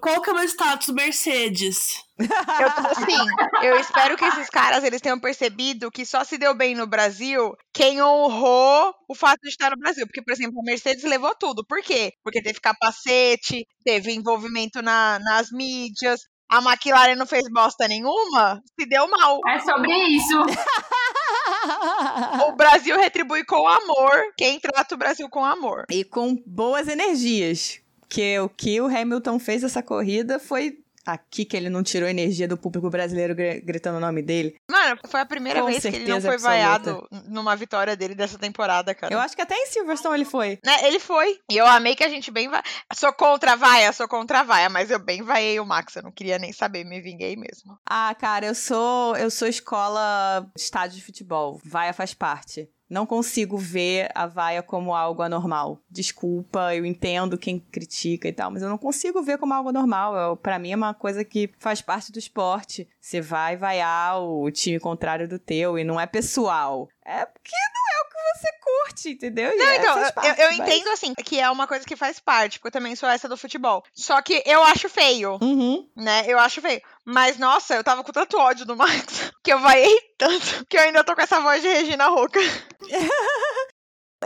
[0.00, 0.88] Qual que é o meu status?
[0.90, 2.04] Mercedes.
[2.18, 3.26] Eu tô assim,
[3.62, 7.56] eu espero que esses caras eles tenham percebido que só se deu bem no Brasil
[7.72, 10.06] quem honrou o fato de estar no Brasil.
[10.06, 11.64] Porque, por exemplo, a Mercedes levou tudo.
[11.66, 12.12] Por quê?
[12.22, 18.86] Porque teve capacete, teve envolvimento na, nas mídias, a McLaren não fez bosta nenhuma, se
[18.86, 19.40] deu mal.
[19.48, 20.38] É sobre isso.
[22.48, 25.84] o Brasil retribui com amor quem trata o Brasil com amor.
[25.90, 27.80] E com boas energias.
[28.08, 32.48] Que o que o Hamilton fez essa corrida foi aqui que ele não tirou energia
[32.48, 34.56] do público brasileiro gritando o nome dele.
[34.70, 36.48] Mano, foi a primeira Com vez que ele não foi absoluta.
[36.48, 39.12] vaiado numa vitória dele dessa temporada, cara.
[39.12, 40.58] Eu acho que até em Silverstone ele foi.
[40.64, 41.38] Né, ele foi.
[41.50, 42.62] E eu amei que a gente bem vai.
[42.94, 46.02] Sou contra a vaia, sou contra a vaia, mas eu bem vaiei o Max, eu
[46.02, 47.78] não queria nem saber, me vinguei mesmo.
[47.88, 51.60] Ah, cara, eu sou eu sou escola estádio de futebol.
[51.64, 52.68] Vaia faz parte.
[52.94, 55.80] Não consigo ver a vaia como algo anormal.
[55.90, 60.36] Desculpa, eu entendo quem critica e tal, mas eu não consigo ver como algo normal.
[60.36, 62.88] Para mim é uma coisa que faz parte do esporte.
[63.00, 66.88] Você vai vaiar o time contrário do teu e não é pessoal.
[67.04, 67.93] É porque não é
[68.34, 69.56] você curte, entendeu?
[69.56, 72.80] Não, então, eu, eu entendo assim, que é uma coisa que faz parte, porque eu
[72.80, 73.84] também sou essa do futebol.
[73.92, 75.88] Só que eu acho feio, uhum.
[75.96, 76.24] né?
[76.26, 76.80] Eu acho feio.
[77.04, 80.82] Mas, nossa, eu tava com tanto ódio do Max, que eu vaiei tanto, que eu
[80.82, 82.40] ainda tô com essa voz de Regina Roca.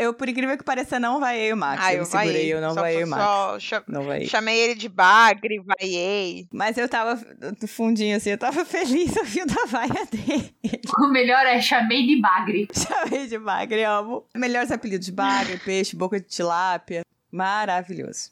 [0.01, 1.83] Eu, por incrível que pareça, não vaiei o Max.
[1.85, 2.55] Ah, eu, eu segurei, vaiei.
[2.55, 3.23] eu não só, vaiei o Max.
[3.23, 4.27] Só, cha não vaiei.
[4.27, 6.47] Chamei ele de bagre, vaiei.
[6.53, 7.20] Mas eu tava
[7.61, 10.55] no fundinho, assim, eu tava feliz ouvindo a vaia dele.
[10.99, 12.69] O melhor é chamei de bagre.
[12.75, 14.27] Chamei de bagre, amo.
[14.35, 17.03] Melhores apelidos, bagre, peixe, boca de tilápia.
[17.31, 18.31] Maravilhoso.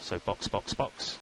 [0.00, 1.18] So, box, box, box.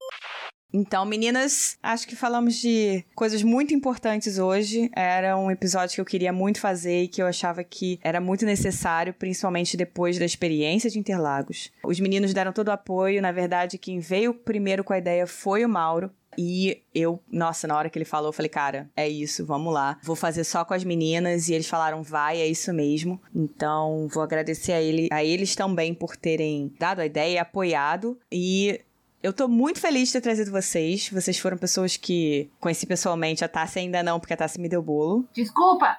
[0.77, 4.91] Então, meninas, acho que falamos de coisas muito importantes hoje.
[4.93, 8.45] Era um episódio que eu queria muito fazer e que eu achava que era muito
[8.45, 11.71] necessário, principalmente depois da experiência de Interlagos.
[11.85, 13.23] Os meninos deram todo o apoio.
[13.23, 16.11] Na verdade, quem veio primeiro com a ideia foi o Mauro.
[16.37, 20.01] E eu, nossa, na hora que ele falou, eu falei, cara, é isso, vamos lá.
[20.03, 21.49] Vou fazer só com as meninas.
[21.49, 23.23] E eles falaram, vai, é isso mesmo.
[23.33, 28.19] Então, vou agradecer a, ele, a eles também por terem dado a ideia e apoiado.
[28.33, 28.81] E
[29.25, 31.09] eu tô muito feliz de ter trazido vocês.
[31.09, 33.43] Vocês foram pessoas que conheci pessoalmente.
[33.43, 35.27] A Tassi ainda não, porque a Tassi me deu bolo.
[35.33, 35.97] Desculpa!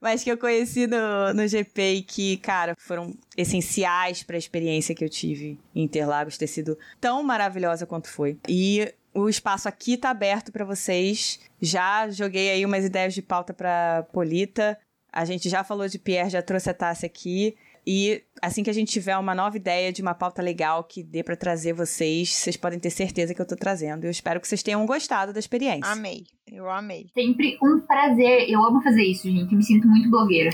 [0.00, 4.94] mas que eu conheci no, no GP e que, cara, foram essenciais para a experiência
[4.94, 8.38] que eu tive em Interlagos ter sido tão maravilhosa quanto foi.
[8.48, 11.38] E o espaço aqui tá aberto para vocês.
[11.60, 14.78] Já joguei aí umas ideias de pauta para Polita.
[15.12, 17.54] A gente já falou de Pierre, já trouxe a Tassi aqui.
[17.86, 21.22] E assim que a gente tiver uma nova ideia de uma pauta legal que dê
[21.22, 24.04] para trazer vocês, vocês podem ter certeza que eu tô trazendo.
[24.04, 25.90] Eu espero que vocês tenham gostado da experiência.
[25.90, 26.24] Amei.
[26.50, 27.08] Eu amei.
[27.12, 28.48] Sempre um prazer.
[28.48, 29.52] Eu amo fazer isso, gente.
[29.52, 30.50] Eu me sinto muito blogueira.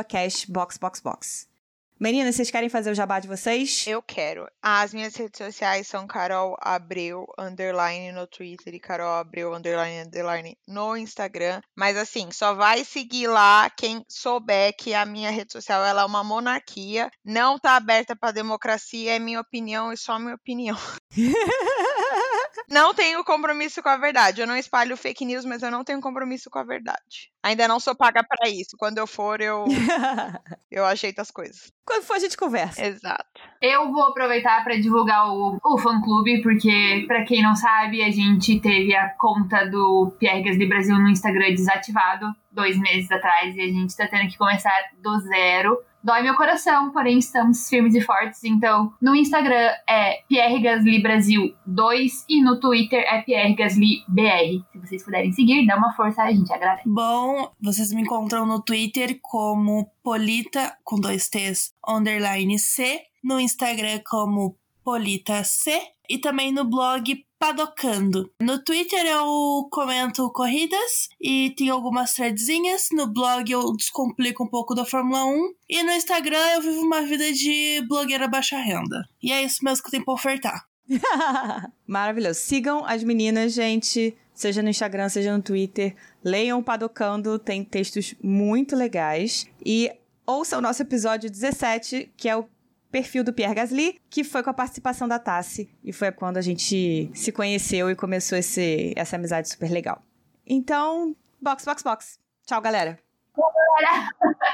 [0.08, 1.48] cashboxboxbox.
[2.02, 3.86] Meninas, vocês querem fazer o jabá de vocês?
[3.86, 4.48] Eu quero.
[4.62, 10.58] As minhas redes sociais são Carol Abreu, underline no Twitter e Carol Abreu, underline, underline
[10.66, 11.60] no Instagram.
[11.76, 16.06] Mas assim, só vai seguir lá quem souber que a minha rede social ela é
[16.06, 20.78] uma monarquia, não tá aberta pra democracia, é minha opinião e só minha opinião.
[22.70, 24.42] não tenho compromisso com a verdade.
[24.42, 27.32] Eu não espalho fake news, mas eu não tenho compromisso com a verdade.
[27.44, 28.76] Ainda não sou paga para isso.
[28.78, 29.66] Quando eu for, eu
[30.72, 31.72] eu ajeito as coisas.
[31.86, 32.86] Quando for, a gente conversa.
[32.86, 33.26] Exato.
[33.62, 38.12] Eu vou aproveitar para divulgar o, o fã clube, porque, para quem não sabe, a
[38.12, 43.62] gente teve a conta do Pierre Gasly Brasil no Instagram desativado dois meses atrás e
[43.62, 44.72] a gente tá tendo que começar
[45.02, 45.82] do zero.
[46.02, 48.44] Dói meu coração, porém estamos firmes e fortes.
[48.44, 54.64] Então, no Instagram é Pierre Gasly Brasil 2 e no Twitter é Pierre Gasly BR.
[54.72, 56.88] Se vocês puderem seguir, dá uma força, a gente agradece.
[56.88, 64.00] Bom, vocês me encontram no Twitter como Polita com dois T's underline C, no Instagram
[64.10, 68.30] como Polita C e também no blog Padocando.
[68.42, 72.90] No Twitter eu comento corridas e tem algumas threadzinhas.
[72.92, 75.54] No blog eu descomplico um pouco da Fórmula 1.
[75.70, 79.08] E no Instagram eu vivo uma vida de blogueira baixa renda.
[79.24, 80.66] E é isso mesmo que eu tenho pra ofertar.
[81.88, 82.40] Maravilhoso.
[82.42, 84.18] Sigam as meninas, gente.
[84.34, 85.96] Seja no Instagram, seja no Twitter.
[86.24, 89.48] Leiam Padocando, tem textos muito legais.
[89.66, 89.90] E
[90.26, 92.48] ouçam o nosso episódio 17, que é o
[92.92, 95.70] perfil do Pierre Gasly, que foi com a participação da Tassi.
[95.84, 100.02] E foi quando a gente se conheceu e começou esse, essa amizade super legal.
[100.46, 102.20] Então, box, box, box.
[102.46, 103.00] Tchau, galera.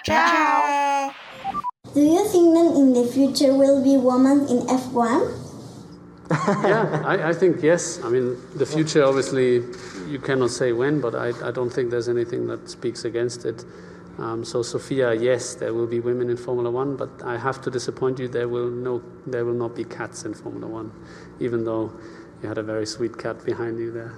[0.04, 1.14] Tchau.
[1.94, 5.46] Do you think that in the future will be women in F1?
[6.64, 8.00] yeah, I, I think yes.
[8.04, 9.64] I mean, the future obviously
[10.10, 13.64] you cannot say when, but I, I don't think there's anything that speaks against it.
[14.18, 17.72] Um, so Sophia, yes, there will be women in Formula One, but I have to
[17.72, 18.28] disappoint you.
[18.28, 20.92] There will no, there will not be cats in Formula One,
[21.40, 21.92] even though
[22.42, 24.14] you had a very sweet cat behind you there.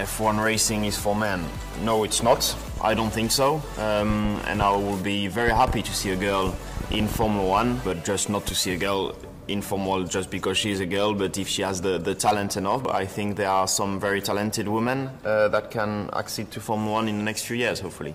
[0.00, 1.44] F1 racing is for men.
[1.82, 2.54] No, it's not.
[2.80, 3.62] I don't think so.
[3.78, 6.54] Um, and I will be very happy to see a girl
[6.90, 9.16] in Formula One, but just not to see a girl
[9.48, 12.86] in Formula just because she's a girl, but if she has the, the talent enough,
[12.86, 17.08] I think there are some very talented women uh, that can accede to Formula One
[17.08, 18.14] in the next few years, hopefully.